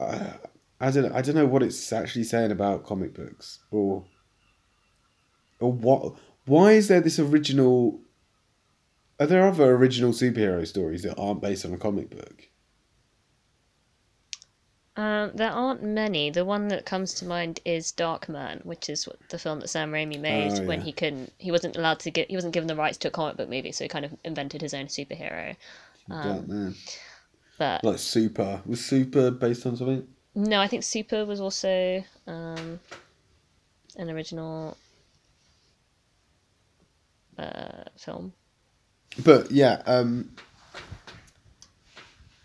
[0.00, 0.32] I,
[0.80, 4.04] I don't I don't know what it's actually saying about comic books or
[5.60, 8.00] or what why is there this original
[9.20, 12.47] are there other original superhero stories that aren't based on a comic book
[14.98, 16.28] Um, there aren't many.
[16.28, 19.92] The one that comes to mind is Darkman, which is what, the film that Sam
[19.92, 20.84] Raimi made Oh, when yeah.
[20.86, 23.36] he couldn't, he wasn't allowed to get, he wasn't given the rights to a comic
[23.36, 25.54] book movie, so he kind of invented his own superhero.
[26.08, 26.74] Dark man
[27.58, 32.78] But like super was super based on something no, I think Super was also um,
[33.96, 34.76] an original
[37.38, 38.32] uh, film.
[39.24, 40.30] but yeah um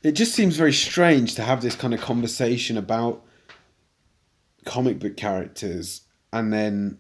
[0.04, 3.24] it just seems very strange to have this kind of conversation about
[4.66, 6.02] comic book characters
[6.32, 6.98] and then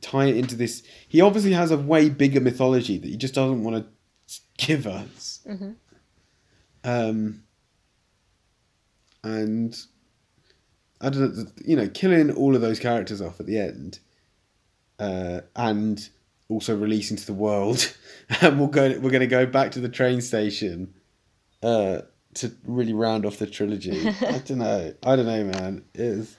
[0.00, 3.62] tie it into this he obviously has a way bigger mythology that he just doesn't
[3.62, 5.40] want to give us.
[6.84, 7.44] Um
[9.24, 9.76] and
[11.00, 14.00] i don't know you know killing all of those characters off at the end
[14.98, 16.08] uh and
[16.48, 17.94] also releasing to the world
[18.40, 20.92] and we'll go we're going to go back to the train station
[21.62, 22.00] uh
[22.34, 24.08] to really round off the trilogy.
[24.20, 24.94] I don't know.
[25.04, 25.84] I don't know man.
[25.94, 26.36] It is.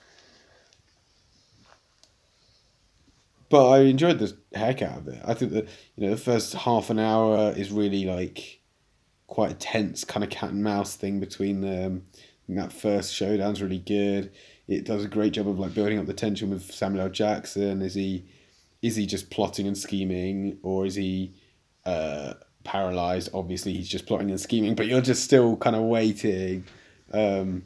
[3.48, 5.22] But i enjoyed the heck out of it.
[5.24, 8.60] I think that you know the first half an hour is really like
[9.26, 12.04] quite a tense kind of cat and mouse thing between them.
[12.48, 14.32] And that first showdown's really good.
[14.66, 17.10] It does a great job of like building up the tension with samuel L.
[17.10, 17.82] jackson.
[17.82, 18.26] Is he
[18.82, 21.34] is he just plotting and scheming or is he
[21.86, 22.34] uh
[22.64, 23.30] paralyzed.
[23.34, 26.64] Obviously he's just plotting and scheming but you're just still kind of waiting.
[27.12, 27.64] Um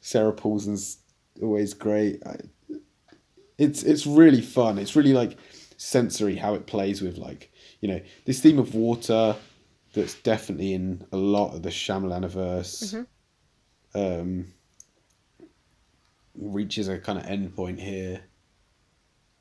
[0.00, 0.98] sarah paulson's
[1.40, 2.22] always great.
[2.26, 2.36] I,
[3.58, 4.78] it's it's really fun.
[4.78, 5.38] It's really like
[5.76, 7.50] sensory how it plays with like
[7.80, 9.36] you know this theme of water
[9.94, 13.06] that's definitely in a lot of the Shyamalan
[13.94, 14.46] um
[16.34, 18.22] reaches a kind of end point here.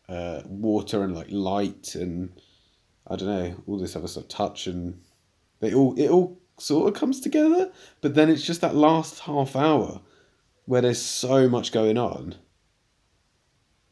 [0.10, 2.34] Uh, water and like light and
[3.12, 5.02] I don't know all this other stuff, touch and
[5.60, 7.72] they all it all sort of comes together.
[8.00, 10.00] But then it's just that last half hour
[10.66, 12.36] where there's so much going on,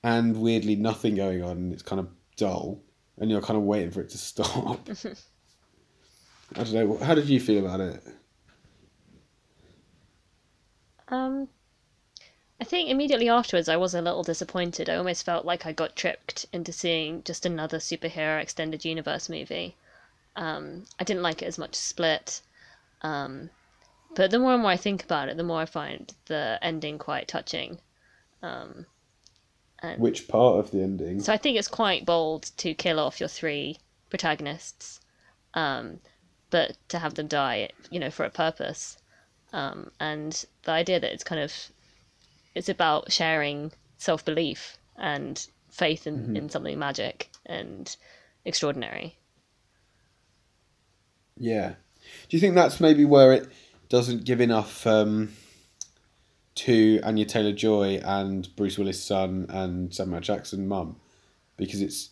[0.04, 1.52] and weirdly nothing going on.
[1.58, 2.82] and It's kind of dull,
[3.18, 4.88] and you're kind of waiting for it to stop.
[6.56, 6.98] I don't know.
[6.98, 8.02] How did you feel about it?
[11.10, 11.50] Um,
[12.62, 14.90] I think immediately afterwards I was a little disappointed.
[14.90, 19.76] I almost felt like I got tricked into seeing just another superhero extended universe movie.
[20.36, 22.42] Um, I didn't like it as much as Split.
[23.02, 23.50] Um,
[24.16, 26.98] but the more and more I think about it, the more I find the ending
[26.98, 27.80] quite touching.
[28.42, 28.86] Um,
[29.80, 31.22] and Which part of the ending?
[31.22, 33.78] so I think it's quite bold to kill off your three
[34.10, 35.00] protagonists,
[35.54, 36.02] um,
[36.50, 38.98] but to have them die, you know, for a purpose.
[39.54, 41.54] Um, and the idea that it's kind of
[42.56, 47.96] it's about sharing self belief and faith in, in something magic and
[48.46, 49.18] extraordinary.
[51.38, 51.74] Yeah.
[52.28, 53.48] Do you think that's maybe where it
[53.88, 55.32] doesn't give enough um,
[56.56, 60.98] to Anya Taylor Joy and Bruce Willis' son and Samuel Jackson mum?
[61.58, 62.10] Because it's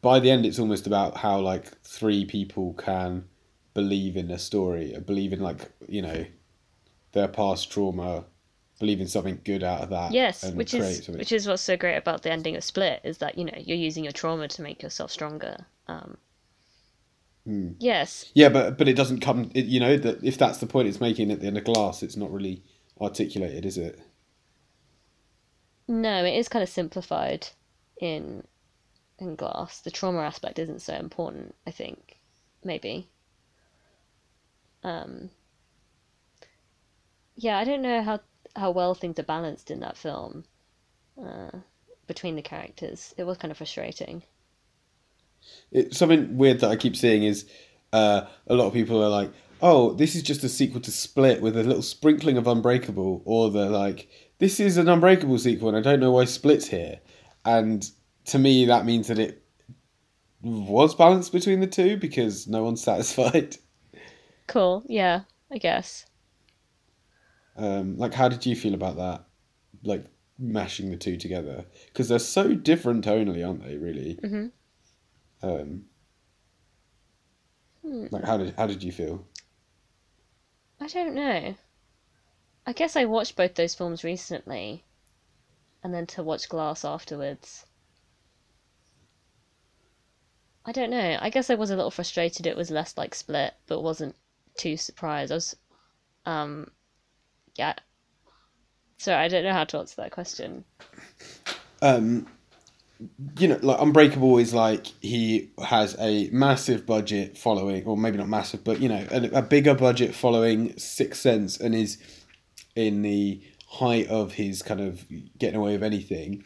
[0.00, 3.24] by the end, it's almost about how like three people can
[3.74, 6.26] believe in a story, believe in like you know
[7.12, 8.24] their past trauma,
[8.82, 10.12] believe in something good out of that.
[10.12, 11.18] Yes, which is something.
[11.18, 13.78] which is what's so great about the ending of Split is that you know you're
[13.78, 15.64] using your trauma to make yourself stronger.
[15.88, 16.18] Um,
[17.44, 17.72] Hmm.
[17.80, 19.50] Yes, Yeah, but but it doesn't come.
[19.52, 22.02] It, you know that if that's the point it's making at the end of Glass,
[22.02, 22.62] it's not really
[23.00, 23.98] articulated, is it?
[25.88, 27.48] no, it is kind of simplified
[28.00, 28.44] in
[29.18, 29.80] in Glass.
[29.80, 32.18] The trauma aspect isn't so important, I think.
[32.62, 33.08] Maybe.
[34.84, 35.30] Um.
[37.34, 38.20] Yeah, I don't know how
[38.56, 40.44] how well things are balanced in that film.
[41.22, 41.50] Uh,
[42.06, 44.22] between the characters, it was kind of frustrating.
[45.70, 47.46] It, something weird that I keep seeing is
[47.92, 51.40] uh, a lot of people are like, "Oh, this is just a sequel to Split
[51.40, 54.08] with a little sprinkling of Unbreakable," or they're like,
[54.38, 57.00] "This is an Unbreakable sequel, and I don't know why Split's here."
[57.44, 57.88] And
[58.26, 59.42] to me, that means that it
[60.42, 63.56] was balanced between the two because no one's satisfied.
[64.46, 64.84] Cool.
[64.86, 66.06] Yeah, I guess.
[67.56, 69.24] Um, like, how did you feel about that?
[69.84, 70.06] Like
[70.38, 73.76] mashing the two together because they're so different tonally, aren't they?
[73.76, 74.18] Really.
[74.22, 74.52] Mhm.
[75.42, 75.84] Um,
[77.82, 78.06] Hmm.
[78.10, 79.26] like, how did how did you feel?
[80.80, 81.54] I don't know.
[82.66, 84.84] I guess I watched both those films recently,
[85.82, 87.66] and then to watch Glass afterwards.
[90.64, 91.18] I don't know.
[91.20, 94.16] I guess I was a little frustrated it was less like Split, but wasn't
[94.56, 95.30] too surprised.
[95.30, 95.56] I was,
[96.26, 96.72] um,
[97.56, 97.74] yeah.
[98.98, 100.64] So I don't know how to answer that question.
[101.82, 102.26] um,
[103.38, 108.28] you know, like Unbreakable is like he has a massive budget following, or maybe not
[108.28, 111.98] massive, but you know, a, a bigger budget following Sixth Sense, and is
[112.76, 115.04] in the height of his kind of
[115.38, 116.44] getting away with anything.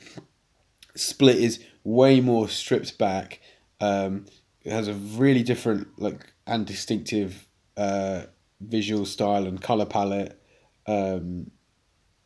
[0.94, 3.40] Split is way more stripped back.
[3.80, 4.26] Um,
[4.64, 7.46] it has a really different, like, and distinctive
[7.76, 8.22] uh,
[8.60, 10.42] visual style and color palette.
[10.86, 11.50] Um,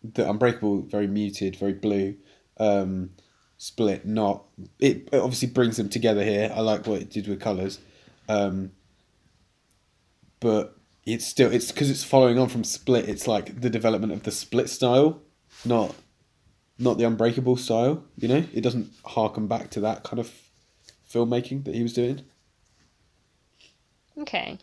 [0.03, 2.17] the Unbreakable very muted, very blue.
[2.59, 3.11] Um,
[3.59, 4.45] Split not.
[4.79, 6.51] It, it obviously brings them together here.
[6.55, 7.79] I like what it did with colors,
[8.27, 8.73] um,
[10.41, 13.07] but it's still it's because it's following on from Split.
[13.07, 15.21] It's like the development of the Split style,
[15.65, 15.95] not
[16.79, 18.05] not the Unbreakable style.
[18.17, 20.33] You know, it doesn't harken back to that kind of
[21.13, 22.23] filmmaking that he was doing,
[24.21, 24.59] Okay.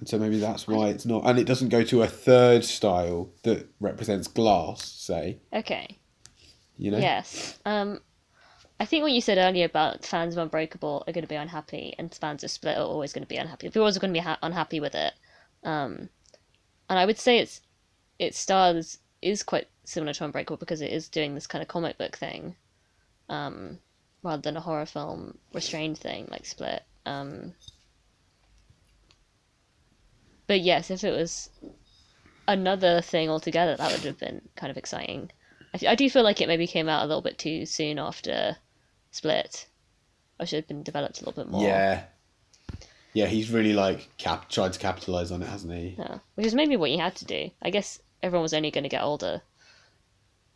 [0.00, 1.22] And so maybe that's why it's not.
[1.26, 4.84] And it doesn't go to a third style that represents glass.
[4.84, 5.98] Say, Okay.
[6.76, 7.58] you know, Yes.
[7.64, 8.00] Um,
[8.80, 11.94] I think what you said earlier about fans of Unbreakable are going to be unhappy,
[11.98, 13.68] and fans of Split are always going to be unhappy.
[13.68, 15.12] People are always going to be ha- unhappy with it.
[15.62, 16.08] Um,
[16.88, 17.60] and I would say it's
[18.18, 21.68] its style is, is quite similar to Unbreakable because it is doing this kind of
[21.68, 22.56] comic book thing,
[23.28, 23.78] um,
[24.22, 26.82] rather than a horror film restrained thing like Split.
[27.04, 27.52] Um,
[30.50, 31.48] but yes, if it was
[32.48, 35.30] another thing altogether, that would have been kind of exciting.
[35.72, 38.56] I, I do feel like it maybe came out a little bit too soon after
[39.12, 39.68] Split.
[40.40, 41.62] I should have been developed a little bit more.
[41.62, 42.02] Yeah.
[43.12, 45.94] Yeah, he's really like cap tried to capitalize on it, hasn't he?
[45.96, 46.18] Yeah.
[46.34, 47.50] Which is maybe what you had to do.
[47.62, 49.42] I guess everyone was only going to get older.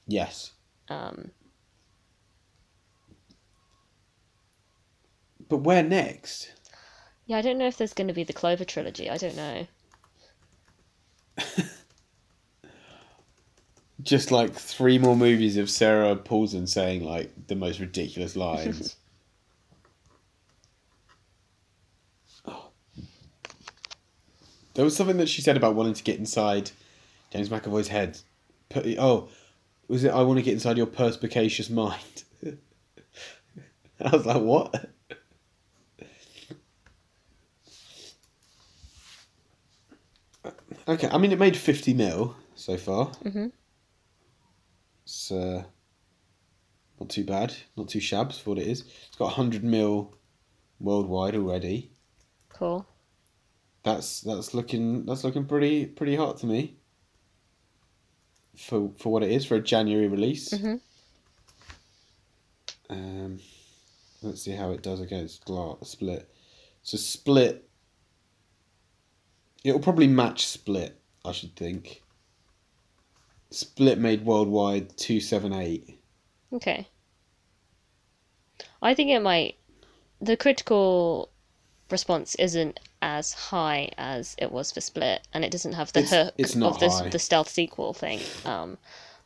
[0.09, 0.51] Yes.
[0.89, 1.31] Um,
[5.49, 6.51] But where next?
[7.27, 9.09] yeah, I don't know if there's going to be the Clover trilogy.
[9.09, 9.67] I don't know.
[14.03, 18.97] Just like three more movies of Sarah Paulson saying like the most ridiculous lines.
[22.47, 22.69] Oh.
[24.75, 26.73] There was something that she said about wanting to get inside
[27.33, 28.19] James McAvoy's head.
[28.69, 29.29] Put- Oh,
[29.87, 30.11] was it?
[30.11, 32.25] I want to get inside your perspicacious mind.
[34.01, 34.91] I was like, what?
[40.87, 43.07] Okay, I mean it made fifty mil so far.
[43.25, 43.53] Mhm.
[45.05, 45.65] It's uh,
[47.01, 48.83] not too bad, not too shabs for what it is.
[49.09, 50.15] It's got hundred mil
[50.81, 51.91] worldwide already.
[52.51, 52.87] Cool.
[53.83, 56.77] That's that's looking that's looking pretty pretty hot to me.
[58.57, 60.51] For for what it is for a January release.
[60.51, 60.81] Mhm.
[62.91, 63.41] Um,
[64.23, 66.31] let's see how it does against Gla- Split.
[66.83, 67.69] So Split.
[69.65, 72.03] It'll probably match Split, I should think.
[73.51, 75.99] Split made worldwide two seven eight.
[76.53, 76.87] Okay.
[78.83, 79.57] I think it might.
[80.21, 81.31] The critical
[81.91, 86.13] response isn't as high as it was for Split, and it doesn't have the It's-
[86.25, 87.09] hook it's of high.
[87.09, 88.21] the stealth sequel thing.
[88.45, 88.79] Um,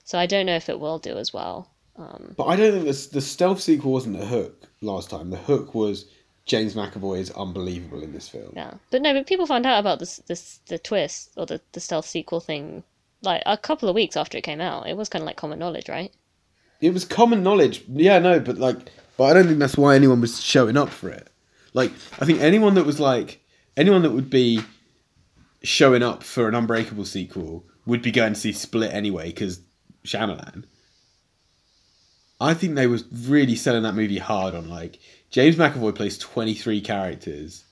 [0.04, 1.70] so I don't know if it will do as well.
[1.96, 5.30] Um, But I don't think this, the stealth sequel wasn't the hook last time.
[5.30, 6.06] The hook was
[6.48, 8.52] James McAvoy is unbelievable in this film.
[8.56, 11.80] yeah, but no, but people found out about this this the twist or the the
[11.80, 12.82] stealth sequel thing
[13.22, 14.88] like a couple of weeks after it came out.
[14.88, 16.12] It was kind of like common knowledge, right?
[16.80, 17.84] It was common knowledge.
[17.88, 18.78] Yeah, no, but like,
[19.16, 21.28] but I don't think that's why anyone was showing up for it.
[21.74, 23.44] Like, I think anyone that was like,
[23.76, 24.60] anyone that would be
[25.62, 29.60] showing up for an Unbreakable sequel would be going to see Split anyway because
[30.04, 30.64] Shyamalan.
[32.40, 35.00] I think they was really selling that movie hard on like
[35.30, 37.64] James McAvoy plays twenty three characters,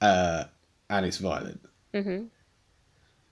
[0.00, 0.44] uh,
[0.90, 1.60] and it's violent.
[1.94, 2.24] Mm-hmm.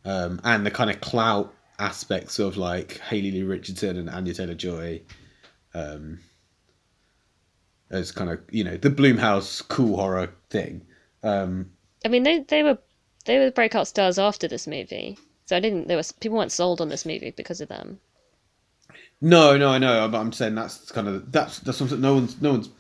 [0.05, 4.55] Um, and the kind of clout aspects of like Haley Lu Richardson and Anya Taylor
[4.55, 5.03] Joy,
[5.75, 6.21] um,
[7.91, 10.83] as kind of you know the Blumhouse cool horror thing.
[11.23, 11.71] Um,
[12.05, 12.79] I mean, they they were
[13.25, 15.89] they were breakout stars after this movie, so I didn't.
[15.89, 18.01] There was people weren't sold on this movie because of them.
[19.21, 22.41] no, no, I know, but I'm saying that's kind of that's that's something no one's
[22.41, 22.71] no one's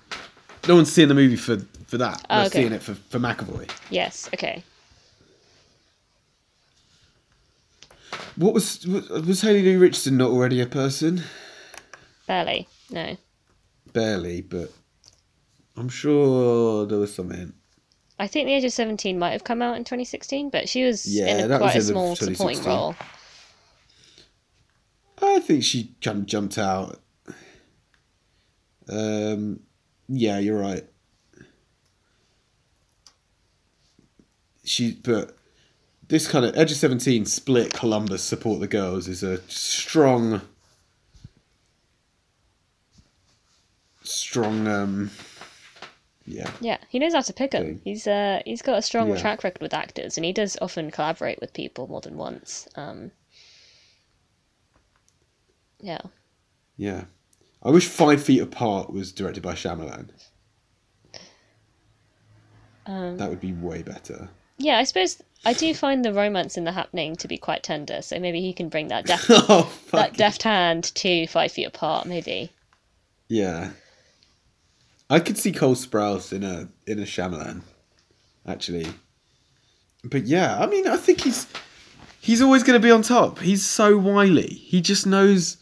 [0.68, 2.24] no one's seeing the movie for for that.
[2.30, 2.60] Oh, They're okay.
[2.60, 3.70] seeing it for for McAvoy.
[3.90, 4.28] Yes.
[4.34, 4.62] Okay.
[8.36, 11.22] What was was, Haley Lu Richardson not already a person?
[12.26, 12.68] Barely.
[12.90, 13.16] No.
[13.93, 14.70] Barely, but
[15.76, 17.52] I'm sure there was something.
[18.18, 21.06] I think The Edge of Seventeen might have come out in 2016, but she was
[21.06, 22.94] Yeah, in a, quite a small supporting role.
[25.20, 27.01] I think she kind of jumped out.
[28.88, 29.60] Um,
[30.08, 30.84] yeah, you're right.
[34.64, 35.36] She, but
[36.08, 40.40] this kind of Edge of Seventeen split Columbus support the girls is a strong,
[44.02, 44.66] strong.
[44.66, 45.10] Um,
[46.28, 47.80] yeah, Yeah, he knows how to pick Thing.
[47.84, 49.16] He's uh he's got a strong Yeah.
[49.16, 52.66] track record with actors, and he does often collaborate with people more than once.
[52.74, 53.12] Um,
[55.80, 56.00] yeah.
[56.76, 57.04] yeah.
[57.66, 60.09] I wish Five Feet Apart was directed by Shyamalan.
[62.86, 64.28] Um, That would be way better.
[64.59, 68.02] yeah, I suppose I do find the romance in the happening to be quite tender,
[68.02, 72.06] so maybe he can bring that deft oh, that deft hand to Five Feet Apart.
[72.06, 72.51] Maybe.
[73.28, 73.70] Yeah.
[75.10, 77.62] I could see Cole Sprouse in a in a Shyamalan,
[78.47, 78.86] actually.
[80.05, 81.48] But yeah, I mean, I think he's
[82.20, 83.40] he's always going to be on top.
[83.40, 84.47] He's so wily.
[84.47, 85.56] He just knows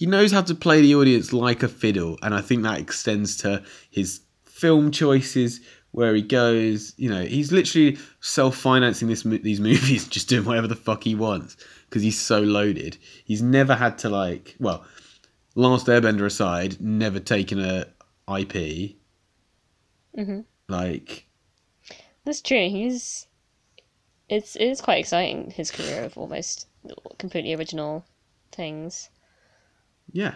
[0.00, 3.36] he knows how to play the audience like a fiddle, and I think that extends
[3.42, 5.60] to his film choices,
[5.90, 6.94] where he goes.
[6.96, 11.58] You know, he's literally self-financing this these movies, just doing whatever the fuck he wants
[11.84, 12.96] because he's so loaded.
[13.26, 14.86] He's never had to like, well,
[15.54, 17.84] Last Airbender aside, never taken a
[18.26, 18.96] IP.
[20.16, 20.46] Mhm.
[20.66, 21.26] Like,
[22.24, 22.70] That's true.
[22.70, 23.26] He's
[24.30, 26.68] it's it is quite exciting his career of almost
[27.18, 28.06] completely original
[28.50, 29.10] things.
[30.12, 30.34] Yeah.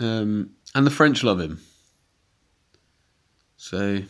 [0.00, 1.60] Um, and the French love him.
[3.56, 4.02] So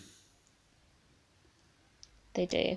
[2.35, 2.77] They do.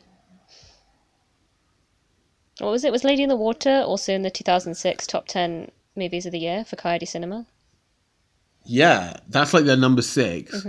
[2.60, 2.92] What was it?
[2.92, 6.64] Was Lady in the Water also in the 2006 top 10 movies of the year
[6.64, 7.46] for Cahiers du Cinéma?
[8.64, 10.66] yeah, that's like their number 6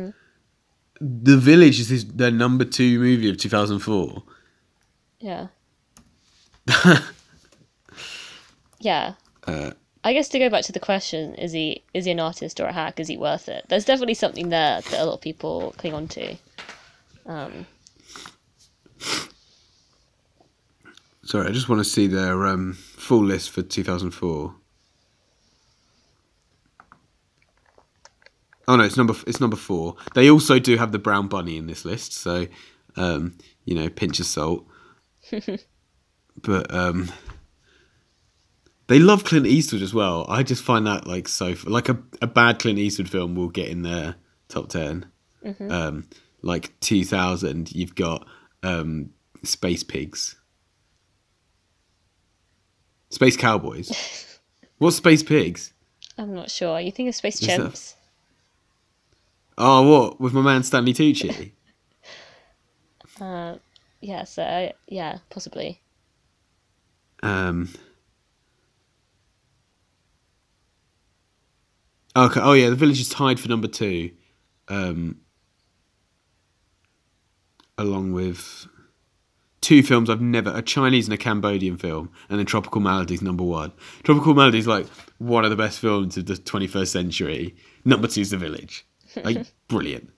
[1.01, 4.23] The Village is his, their number two movie of two thousand four.
[5.21, 5.49] Yeah.
[8.81, 9.15] yeah.
[9.47, 9.73] Uh,
[10.05, 12.67] I guess to go back to the question, is he is he an artist or
[12.67, 12.99] a hack?
[12.99, 13.67] Is he worth it?
[13.69, 16.37] There's definitely something there that a lot of people cling on to.
[17.27, 17.67] Um,
[21.25, 24.55] Sorry, I just want to see their um, full list for 2004.
[28.69, 29.97] Oh no, it's number it's number four.
[30.15, 32.47] They also do have the brown bunny in this list, so
[32.97, 34.67] um, you know, pinch of salt.
[36.43, 37.11] but um,
[38.93, 40.27] they love Clint Eastwood as well.
[40.29, 43.69] I just find that like so like a, a bad Clint Eastwood film will get
[43.69, 44.17] in their
[44.49, 45.07] top 10
[45.71, 46.07] Um,
[46.43, 48.27] like 2000, you've got
[48.63, 49.09] um,
[49.43, 50.37] Space Pigs.
[53.09, 54.39] Space Cowboys.
[54.79, 55.73] What's Space Pigs?
[56.19, 56.79] I'm not sure.
[56.79, 57.95] You think of Space Is that- Chimps?
[59.57, 61.53] Oh, what with my man Stanley Tucci?
[63.21, 63.57] Uh,
[64.01, 65.81] yeah, so yeah, possibly.
[67.23, 67.69] um.
[72.15, 72.41] Okay.
[72.41, 74.11] Oh yeah, The Village is tied for number two,
[74.69, 75.19] um,
[77.79, 78.67] along with
[79.63, 83.45] two films I've never a Chinese and a Cambodian film, and then Tropical Malady's number
[83.45, 83.73] one.
[84.03, 84.87] Tropical Malady's like
[85.19, 87.57] one of the best films of the 21st century.
[87.85, 88.87] Number two is The Village.
[89.17, 90.11] Like brilliant.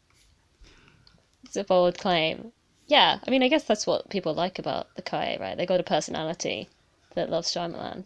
[1.44, 2.50] It's a bold claim.
[2.86, 5.56] Yeah, I mean, I guess that's what people like about the Cahiers, right?
[5.56, 6.68] They got a personality
[7.14, 8.04] that loves Shyamalan.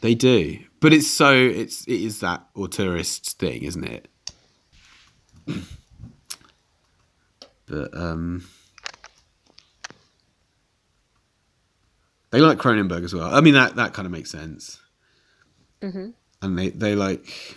[0.00, 4.08] They do, but it's so it's it is that auteurist thing, isn't it?
[7.66, 8.44] but um,
[12.36, 13.34] They like Cronenberg as well.
[13.34, 14.78] I mean that that kind of makes sense.
[15.80, 16.10] Mm-hmm.
[16.42, 17.56] And they they like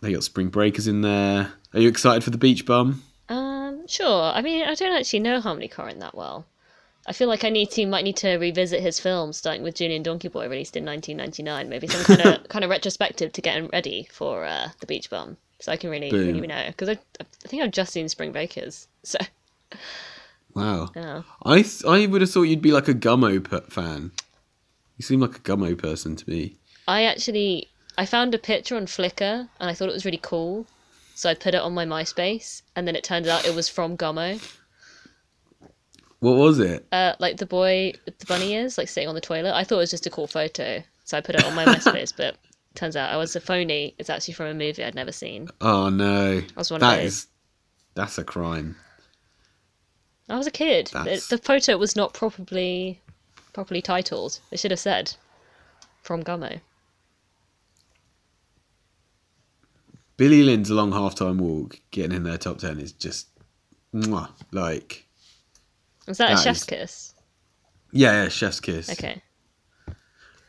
[0.00, 1.52] they got Spring Breakers in there.
[1.74, 3.02] Are you excited for the Beach Bum?
[3.28, 4.32] Um, sure.
[4.32, 6.46] I mean, I don't actually know Harmony Korine that well.
[7.08, 10.02] I feel like I need to might need to revisit his films, starting with Julien
[10.02, 11.68] Donkey Boy, released in 1999.
[11.70, 15.08] Maybe some kind of kind of retrospective to get him ready for uh, the Beach
[15.08, 16.26] Bum, so I can really Boom.
[16.26, 16.64] really know.
[16.66, 19.18] Because I, I think I've just seen Spring Breakers, so
[20.54, 20.90] Wow.
[20.96, 21.22] yeah.
[21.44, 24.12] I th- I would have thought you'd be like a Gummo p- fan.
[24.98, 26.56] You seem like a Gummo person to me.
[26.86, 30.66] I actually I found a picture on Flickr and I thought it was really cool,
[31.14, 33.96] so I put it on my MySpace, and then it turned out it was from
[33.96, 34.38] Gummo.
[36.20, 36.86] What was it?
[36.90, 39.54] Uh, like the boy with the bunny ears, like sitting on the toilet.
[39.54, 42.12] I thought it was just a cool photo, so I put it on my MySpace.
[42.16, 42.36] But
[42.74, 43.94] turns out I was a phony.
[43.98, 45.48] It's actually from a movie I'd never seen.
[45.60, 46.42] Oh no.
[46.56, 47.04] was one of those.
[47.04, 47.26] is
[47.94, 48.76] that's a crime.
[50.28, 50.88] I was a kid.
[50.92, 53.00] The, the photo was not properly
[53.52, 54.40] properly titled.
[54.50, 55.14] They should have said
[56.02, 56.60] from Gummo.
[60.16, 63.28] Billy Lynn's long halftime walk getting in their top ten is just
[63.94, 65.07] mwah, like
[66.08, 67.14] Was that a chef's is- kiss?
[67.92, 68.90] yeah, yeah, chef's kiss.
[68.90, 69.22] Okay.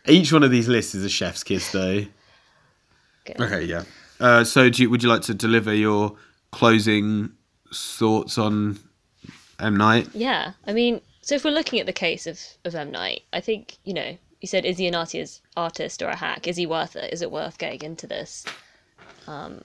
[0.07, 2.06] Each one of these lists is a chef's kiss though.
[3.27, 3.36] okay.
[3.40, 3.84] Okay, yeah.
[4.19, 6.15] Uh, so do you, would you like to deliver your
[6.52, 7.31] closing
[7.73, 8.80] thoughts on
[9.60, 10.10] M Night?
[10.14, 13.41] Yeah, I mean, so if we're looking at the case of, of M Night, I
[13.41, 16.48] think you know, you said is he an artist, artist or a hack?
[16.48, 17.14] Is he worth it?
[17.14, 18.45] Is it worth getting into this?
[19.27, 19.61] Um,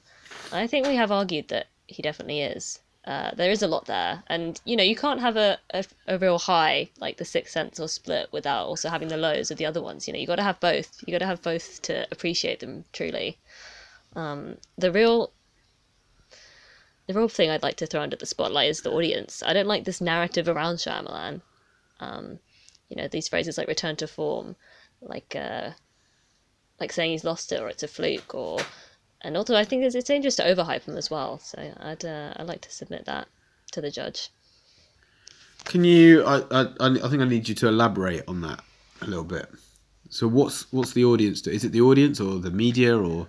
[0.53, 2.81] I think we have argued that he definitely is.
[3.07, 6.19] Uh, there is a lot there, and you know, you can't have a, a, a
[6.19, 9.67] real high like the Sixth Sense or Split without also having the lows of the
[9.67, 10.07] other ones.
[10.07, 11.05] You know, you got to have both.
[11.07, 13.39] You got to have both to appreciate them truly.
[14.17, 15.33] Um, the real
[17.07, 19.43] the real thing I'd like to throw under the spotlight is the audience.
[19.45, 21.43] I don't like this narrative around Shyamalan.
[22.01, 22.39] Um,
[22.89, 24.57] you know, these phrases like return to form,
[25.03, 25.71] like uh,
[26.81, 28.61] like saying he's lost it or it's a fluke, or
[29.25, 31.39] and also I think it's, it's dangerous to overhype him as well.
[31.39, 33.27] So I'd uh, I'd like to submit that
[33.73, 34.29] to the judge.
[35.65, 36.25] Can you?
[36.25, 38.63] I, I I think I need you to elaborate on that
[39.01, 39.51] a little bit.
[40.11, 41.51] So what's what's the audience do?
[41.51, 43.27] Is it the audience or the media or?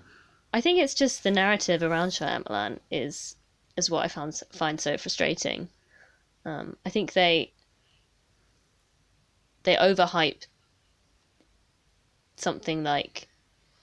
[0.53, 3.35] I think it's just the narrative around Shyamalan is
[3.77, 5.69] is what I found find so frustrating.
[6.45, 7.51] Um, I think they
[9.63, 10.45] they overhype
[12.35, 13.27] something like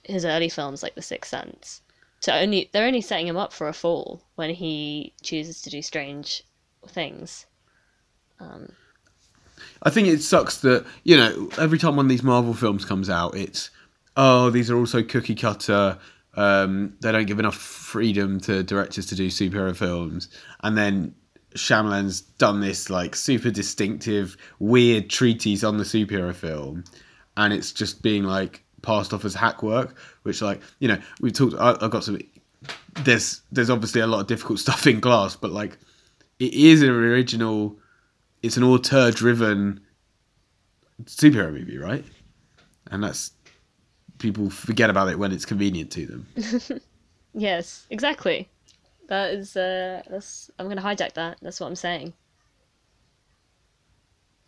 [0.05, 1.81] his early films, like The Sixth Sense.
[2.23, 5.83] So only they're only setting him up for a fall when he chooses to do
[5.83, 6.45] strange
[6.87, 7.47] things.
[9.83, 13.11] I think it sucks that you know every time one of these Marvel films comes
[13.11, 13.71] out, it's
[14.17, 15.99] oh these are also cookie cutter.
[16.35, 20.29] Um, they don't give enough freedom to directors to do superhero films,
[20.63, 21.15] and then
[21.57, 26.85] Shyamalan's done this like super distinctive, weird treatise on the superhero film,
[27.37, 29.97] and it's just being like passed off as hack work.
[30.23, 31.55] Which like you know we've talked.
[31.55, 32.19] I, I've got some.
[33.05, 35.79] There's there's obviously a lot of difficult stuff in Glass, but like
[36.39, 37.79] it is an original.
[38.43, 39.81] It's an auteur driven
[41.05, 42.05] superhero movie, right?
[42.91, 43.33] And that's
[44.19, 46.81] people forget about it when it's convenient to them.
[47.35, 48.49] Yes, exactly.
[49.09, 51.39] That is uh, that's I'm gonna hijack that.
[51.43, 52.13] That's what I'm saying.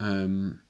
[0.01, 0.61] Um,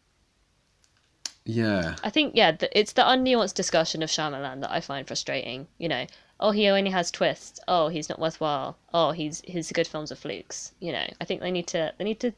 [1.45, 5.67] yeah, I think yeah, th- it's the unnuanced discussion of Shyamalan that I find frustrating.
[5.79, 6.07] You know,
[6.41, 7.61] oh he only has twists.
[7.69, 8.77] Oh he's not worthwhile.
[8.93, 10.73] Oh he's his good films are flukes.
[10.81, 12.33] You know, I think they need to they need to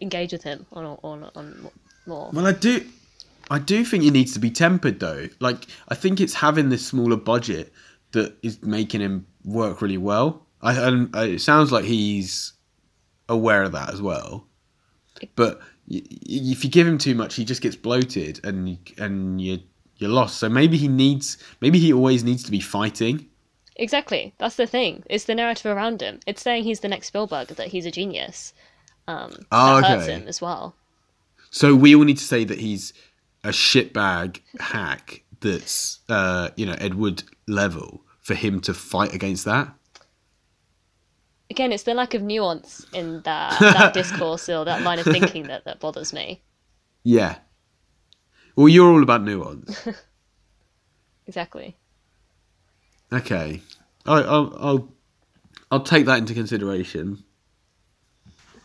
[0.00, 1.70] engage with him on on on
[2.06, 2.30] more.
[2.32, 2.84] Well, I do,
[3.50, 5.28] I do think it needs to be tempered though.
[5.40, 7.72] Like, I think it's having this smaller budget
[8.12, 10.46] that is making him work really well.
[10.60, 12.52] I and uh, it sounds like he's
[13.28, 14.46] aware of that as well.
[15.36, 19.60] But if you give him too much, he just gets bloated, and and you
[19.96, 20.38] you're lost.
[20.38, 23.28] So maybe he needs, maybe he always needs to be fighting.
[23.76, 25.02] Exactly, that's the thing.
[25.08, 26.20] It's the narrative around him.
[26.26, 28.52] It's saying he's the next Spielberg, that he's a genius.
[29.08, 30.74] Um, Oh, that hurts him as well.
[31.50, 32.92] So we all need to say that he's
[33.44, 39.44] a shitbag hack that's uh, you know Ed Wood level for him to fight against
[39.46, 39.72] that.
[41.52, 45.48] Again, it's the lack of nuance in that, that discourse or that line of thinking
[45.48, 46.42] that, that bothers me.
[47.04, 47.36] Yeah.
[48.56, 49.86] Well, you're all about nuance.
[51.28, 51.76] Exactly.
[53.12, 53.60] Okay,
[54.04, 54.94] I, I'll, I'll
[55.70, 57.22] I'll take that into consideration.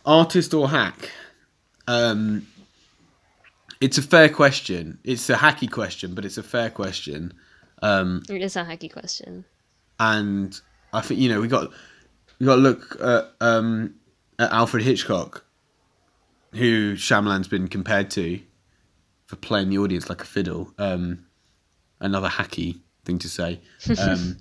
[0.04, 1.10] Artist or hack?
[1.86, 2.46] Um,
[3.80, 4.98] it's a fair question.
[5.04, 7.32] It's a hacky question, but it's a fair question.
[7.80, 9.44] Um, It is a hacky question.
[10.00, 10.60] and
[10.92, 11.70] I think you know we got
[12.38, 13.94] we got to look at, um,
[14.38, 15.44] at Alfred Hitchcock.
[16.52, 18.40] who Shyamalan's been compared to
[19.26, 20.72] for playing the audience like a fiddle.
[20.78, 21.26] Um,
[22.00, 23.60] another hacky thing to say.
[24.00, 24.38] Um,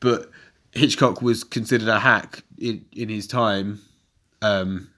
[0.00, 0.30] but
[0.72, 3.80] Hitchcock was considered a hack in, in his time.
[4.40, 4.90] Um,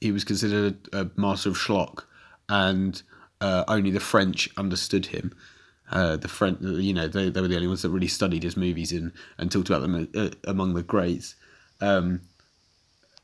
[0.00, 2.04] he was considered a, a master of schlock,
[2.48, 3.02] and
[3.40, 5.34] uh, only the French understood him.
[5.94, 8.56] Uh, the French, you know, they, they were the only ones that really studied his
[8.56, 11.36] movies and, and talked about them uh, among the greats.
[11.80, 12.20] Um,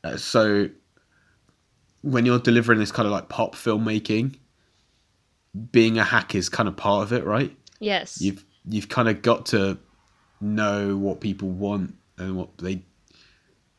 [0.05, 0.69] uh, so
[2.01, 4.37] when you're delivering this kind of like pop filmmaking,
[5.71, 7.53] being a hack is kind of part of it, right?
[7.79, 8.21] Yes.
[8.21, 9.77] You've you've kind of got to
[10.39, 12.83] know what people want and what they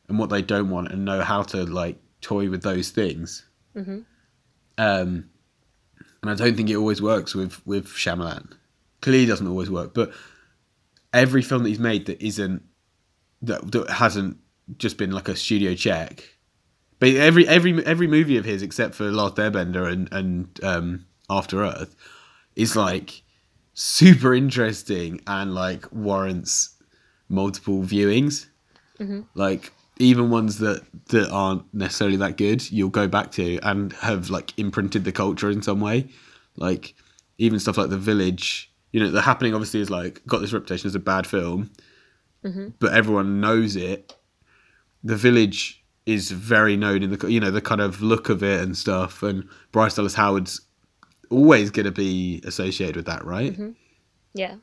[0.07, 3.43] and what they don't want, and know how to like toy with those things.
[3.73, 4.01] hmm
[4.77, 5.29] Um,
[6.21, 8.53] and I don't think it always works with with Shyamalan.
[9.03, 10.11] Clearly, doesn't always work, but
[11.11, 12.63] every film that he's made that isn't
[13.41, 14.37] that that hasn't
[14.77, 16.23] just been like a studio check.
[16.99, 21.63] But every every every movie of his, except for Last Airbender and and um, After
[21.63, 21.95] Earth,
[22.55, 23.23] is like
[23.73, 26.69] super interesting and like warrants
[27.27, 28.47] multiple viewings.
[29.35, 34.29] Like even ones that that aren't necessarily that good, you'll go back to and have
[34.29, 36.07] like imprinted the culture in some way.
[36.55, 36.95] Like
[37.37, 40.87] even stuff like The Village, you know, The Happening obviously is like got this reputation
[40.87, 41.71] as a bad film,
[42.45, 42.69] mm-hmm.
[42.79, 44.15] but everyone knows it.
[45.03, 48.61] The Village is very known in the you know the kind of look of it
[48.61, 50.61] and stuff, and Bryce Dallas Howard's
[51.29, 53.53] always going to be associated with that, right?
[53.53, 53.71] Mm-hmm.
[54.35, 54.55] Yeah.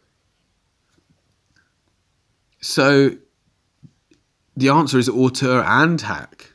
[2.61, 3.17] So
[4.57, 6.53] the answer is auteur and hack.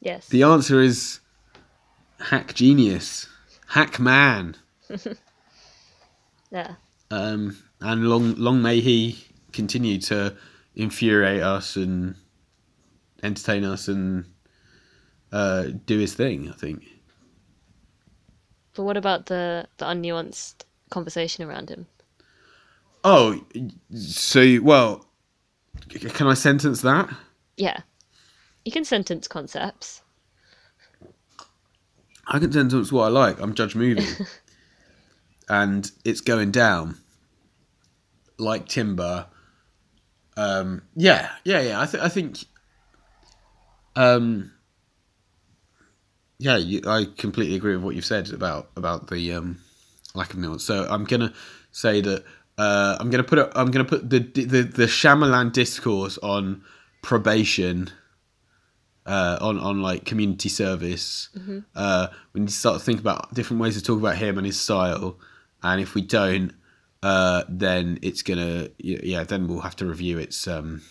[0.00, 0.26] Yes.
[0.28, 1.20] The answer is
[2.18, 3.28] hack genius,
[3.68, 4.56] hack man,
[6.52, 6.74] yeah.
[7.10, 9.18] um, and long long may he
[9.52, 10.36] continue to
[10.74, 12.14] infuriate us and
[13.22, 14.24] entertain us and
[15.32, 16.48] uh, do his thing.
[16.48, 16.84] I think.
[18.74, 21.86] But what about the the unnuanced conversation around him?
[23.04, 23.44] Oh,
[23.94, 25.06] so well,
[25.88, 27.08] can I sentence that?
[27.56, 27.80] Yeah.
[28.64, 30.02] You can sentence concepts.
[32.28, 33.40] I can sentence what I like.
[33.40, 34.06] I'm Judge Movie,
[35.48, 36.98] and it's going down
[38.38, 39.26] like timber.
[40.36, 41.80] Um, yeah, yeah, yeah.
[41.80, 42.38] I, th- I think.
[43.94, 44.52] Um,
[46.38, 49.58] yeah, you, I completely agree with what you've said about about the um,
[50.14, 50.64] lack of nuance.
[50.64, 51.32] So I'm gonna
[51.70, 52.24] say that
[52.58, 56.64] uh, I'm gonna put it, I'm gonna put the the the Shyamalan discourse on
[57.02, 57.90] probation
[59.06, 61.28] uh, on on like community service.
[61.76, 64.46] Uh, we need to start to think about different ways to talk about him and
[64.46, 65.18] his style,
[65.62, 66.52] and if we don't,
[67.02, 69.24] uh, then it's gonna yeah.
[69.24, 70.82] Then we'll have to review its um,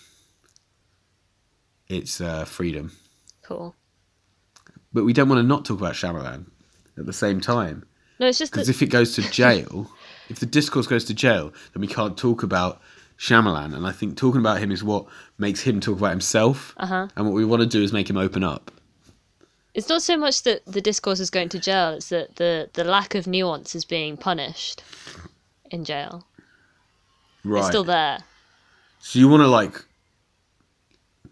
[1.87, 2.91] its uh, freedom.
[3.43, 3.75] Cool.
[4.93, 6.47] But we don't want to not talk about Shyamalan
[6.97, 7.85] at the same time
[8.19, 9.89] No, it's just because that if it goes to jail,
[10.29, 12.81] if the discourse goes to jail, then we can't talk about
[13.17, 13.75] Shyamalan.
[13.75, 15.05] And I think talking about him is what
[15.37, 16.73] makes him talk about himself.
[16.77, 17.07] Uh-huh.
[17.15, 18.71] And what we want to do is make him open up.
[19.73, 22.83] It's not so much that the discourse is going to jail; it's that the the
[22.83, 24.83] lack of nuance is being punished
[25.69, 26.25] in jail.
[27.43, 27.59] Right.
[27.59, 28.19] It's still there.
[28.99, 29.83] So you want to like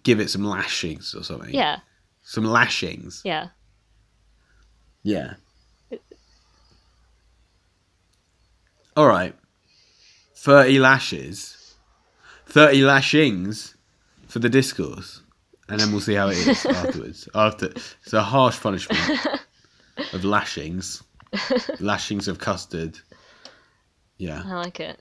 [0.03, 1.53] give it some lashings or something?
[1.53, 1.79] Yeah.
[2.23, 3.21] Some lashings.
[3.23, 3.49] Yeah.
[5.03, 5.35] Yeah.
[8.95, 9.35] All right.
[10.35, 11.75] 30 lashes.
[12.47, 13.75] 30 lashings
[14.27, 15.21] for the discourse.
[15.69, 17.29] And then we'll see how it is afterwards.
[17.35, 18.99] After it's a harsh punishment
[20.13, 21.03] of lashings.
[21.79, 22.97] lashings of custard.
[24.17, 24.41] Yeah.
[24.45, 24.99] I like it.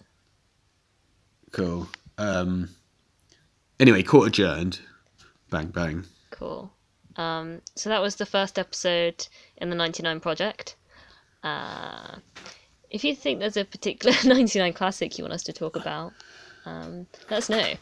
[1.52, 1.88] Cool.
[2.18, 2.68] Um
[3.80, 4.80] anyway, court adjourned.
[5.50, 6.04] Bang bang.
[6.30, 6.70] Cool.
[7.16, 9.26] Um, so that was the first episode
[9.56, 10.76] in the 99 project.
[11.42, 12.16] Uh,
[12.90, 16.12] if you think there's a particular 99 classic you want us to talk about,
[16.64, 17.74] um, let us know.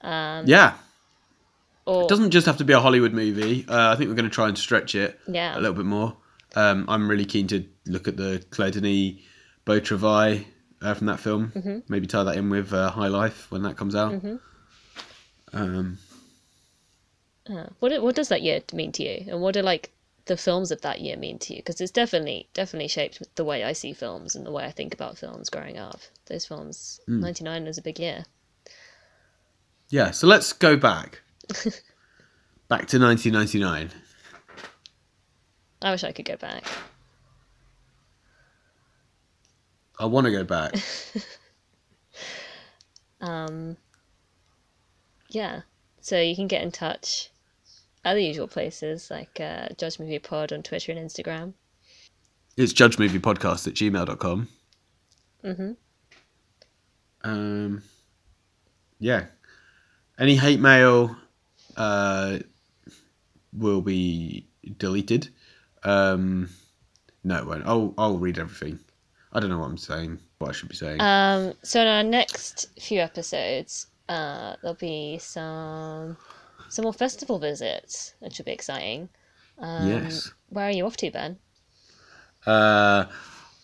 [0.00, 0.74] Um, yeah.
[1.86, 3.64] Or It doesn't just have to be a Hollywood movie.
[3.68, 5.56] Uh, I think we're going to try and stretch it Yeah.
[5.56, 6.16] a little bit more.
[6.56, 9.14] Um, I'm really keen to look at the Claire Denis
[9.64, 10.40] Beau Travail
[10.82, 11.52] uh, from that film.
[11.54, 11.78] Mm-hmm.
[11.88, 14.20] Maybe tie that in with uh, High Life when that comes out.
[15.52, 15.98] Um,
[17.48, 19.92] uh, what what does that year mean to you, and what do like
[20.24, 21.60] the films of that year mean to you?
[21.60, 24.92] Because it's definitely definitely shaped the way I see films and the way I think
[24.92, 26.00] about films growing up.
[26.26, 28.24] Those films, 99 was a big year.
[29.90, 31.22] yeah, so let's go back.
[32.68, 33.90] back to 1999.
[35.82, 36.64] I wish I could go back.
[39.98, 40.74] I want to go back.
[43.20, 43.76] Um,
[45.30, 45.62] yeah.
[46.00, 47.30] So you can get in touch
[48.04, 51.54] other usual places like uh, Judge Movie Pod on Twitter and Instagram.
[52.56, 54.48] It's judgemoviepodcast at gmail.com.
[55.44, 55.72] Mm-hmm.
[57.24, 57.82] Um,
[58.98, 59.26] yeah.
[60.18, 61.16] Any hate mail
[61.76, 62.38] uh,
[63.52, 64.46] will be
[64.78, 65.28] deleted.
[65.84, 66.50] Um,
[67.24, 67.66] no, it won't.
[67.66, 68.78] I'll, I'll read everything.
[69.32, 71.00] I don't know what I'm saying, what I should be saying.
[71.00, 76.16] Um, so in our next few episodes, uh, there'll be some
[76.68, 79.08] some more festival visits, which will be exciting.
[79.58, 80.32] Um, yes.
[80.48, 81.38] Where are you off to, Ben?
[82.44, 83.06] Uh,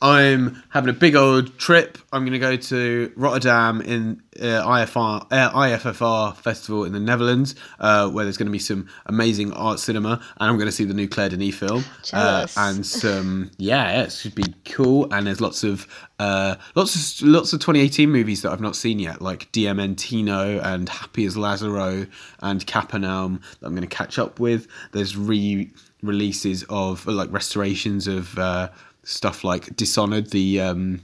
[0.03, 1.97] I'm having a big old trip.
[2.13, 7.55] I'm going to go to Rotterdam in uh, IFR, uh, IFFR festival in the Netherlands,
[7.79, 10.85] uh, where there's going to be some amazing art cinema, and I'm going to see
[10.85, 11.85] the new Claire Denis film.
[12.13, 15.07] Uh, and some, yeah, it should be cool.
[15.13, 15.87] And there's lots of
[16.19, 20.89] uh, lots of lots of 2018 movies that I've not seen yet, like Diamantino and
[20.89, 22.11] Happy as Lazzaro
[22.41, 24.67] and Capernaum that I'm going to catch up with.
[24.91, 25.71] There's re
[26.03, 28.69] releases of like restorations of uh,
[29.05, 31.01] stuff like Dishonored, the um,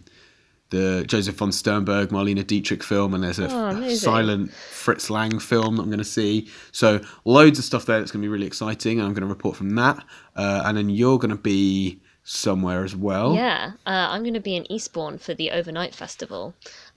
[0.70, 5.76] the Josef von Sternberg, Marlene Dietrich film, and there's a Oh, silent Fritz Lang film
[5.76, 6.48] that I'm going to see.
[6.72, 9.28] So loads of stuff there that's going to be really exciting, and I'm going to
[9.28, 10.04] report from that.
[10.36, 13.34] Uh, and then you're going to be somewhere as well.
[13.34, 16.54] Yeah, uh, I'm going to be in Eastbourne for the overnight festival.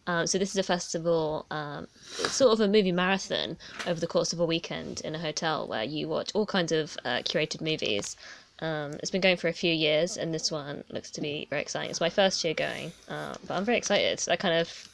[0.07, 3.55] Um, so this is a festival, um, sort of a movie marathon
[3.87, 6.97] over the course of a weekend in a hotel where you watch all kinds of
[7.05, 8.17] uh, curated movies.
[8.61, 11.61] Um, it's been going for a few years, and this one looks to be very
[11.61, 11.89] exciting.
[11.89, 14.19] It's my first year going, uh, but I'm very excited.
[14.19, 14.87] That kind of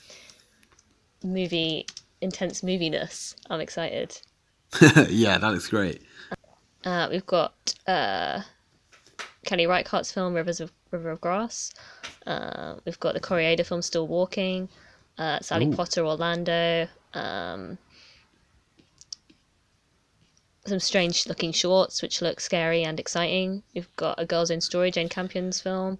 [1.23, 1.85] movie,
[2.21, 3.35] intense moviness.
[3.49, 4.17] I'm excited.
[5.09, 6.01] yeah, that looks great.
[6.85, 8.41] Uh, we've got uh,
[9.45, 11.73] Kelly Reichardt's film Rivers of River of Grass.
[12.25, 14.69] Uh, we've got the Kore-eda film Still Walking.
[15.17, 15.75] Uh, Sally Ooh.
[15.75, 16.87] Potter Orlando.
[17.13, 17.77] Um,
[20.67, 23.63] some strange looking shorts which look scary and exciting.
[23.73, 25.99] We've got A Girl's Own Story, Jane Campion's film.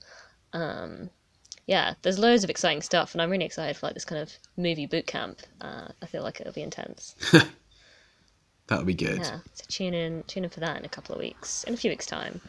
[0.53, 1.09] Um,
[1.65, 4.31] yeah, there's loads of exciting stuff, and I'm really excited for like this kind of
[4.55, 5.41] movie boot camp.
[5.59, 7.15] Uh, I feel like it'll be intense.
[8.67, 9.19] That'll be good.
[9.19, 11.77] Yeah, so tune in, tune in for that in a couple of weeks, in a
[11.77, 12.41] few weeks' time.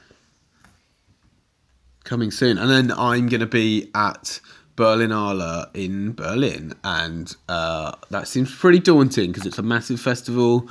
[2.04, 2.58] coming soon.
[2.58, 4.40] And then I'm going to be at
[4.76, 10.68] Berlinale in Berlin, and uh, that seems pretty daunting because it's a massive festival,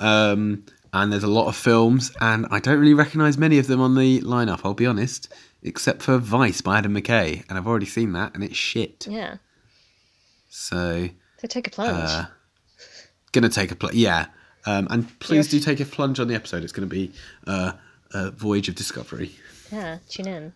[0.00, 3.80] um, and there's a lot of films, and I don't really recognise many of them
[3.80, 4.60] on the lineup.
[4.64, 8.42] I'll be honest, except for Vice by Adam McKay, and I've already seen that, and
[8.44, 9.06] it's shit.
[9.08, 9.36] Yeah,
[10.48, 11.08] So,
[11.38, 12.08] so take a plunge.
[12.10, 12.24] uh,
[13.32, 13.94] gonna take a plunge.
[13.94, 14.26] Yeah.
[14.66, 16.62] Um, and please do take a plunge on the episode.
[16.64, 17.12] It's going to be
[17.46, 17.72] uh,
[18.12, 19.34] a voyage of discovery.
[19.72, 20.52] yeah, tune in.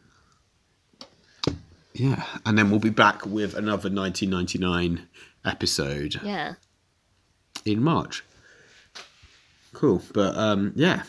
[1.95, 5.07] Yeah, and then we'll be back with another 1999
[5.45, 6.55] episode Yeah,
[7.65, 8.23] in March.
[9.75, 11.03] Cool, but um, yeah.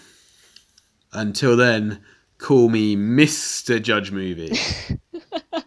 [1.13, 2.01] Until then,
[2.39, 3.81] call me Mr.
[3.81, 4.57] Judge Movie.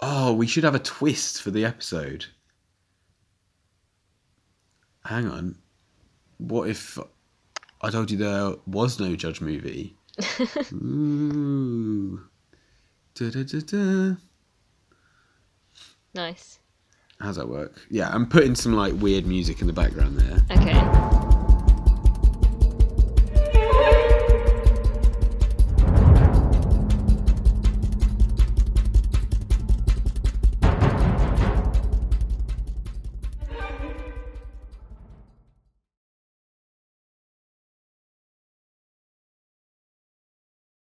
[0.00, 2.26] oh, we should have a twist for the episode.
[5.04, 5.56] Hang on.
[6.38, 6.98] What if
[7.82, 9.96] I told you there was no Judge Movie?
[10.72, 12.20] Ooh.
[13.14, 14.16] Da-da-da-da.
[16.14, 16.58] nice.
[17.20, 17.72] How's that work?
[17.90, 20.58] Yeah, I'm putting some like weird music in the background there.
[20.58, 21.05] Okay.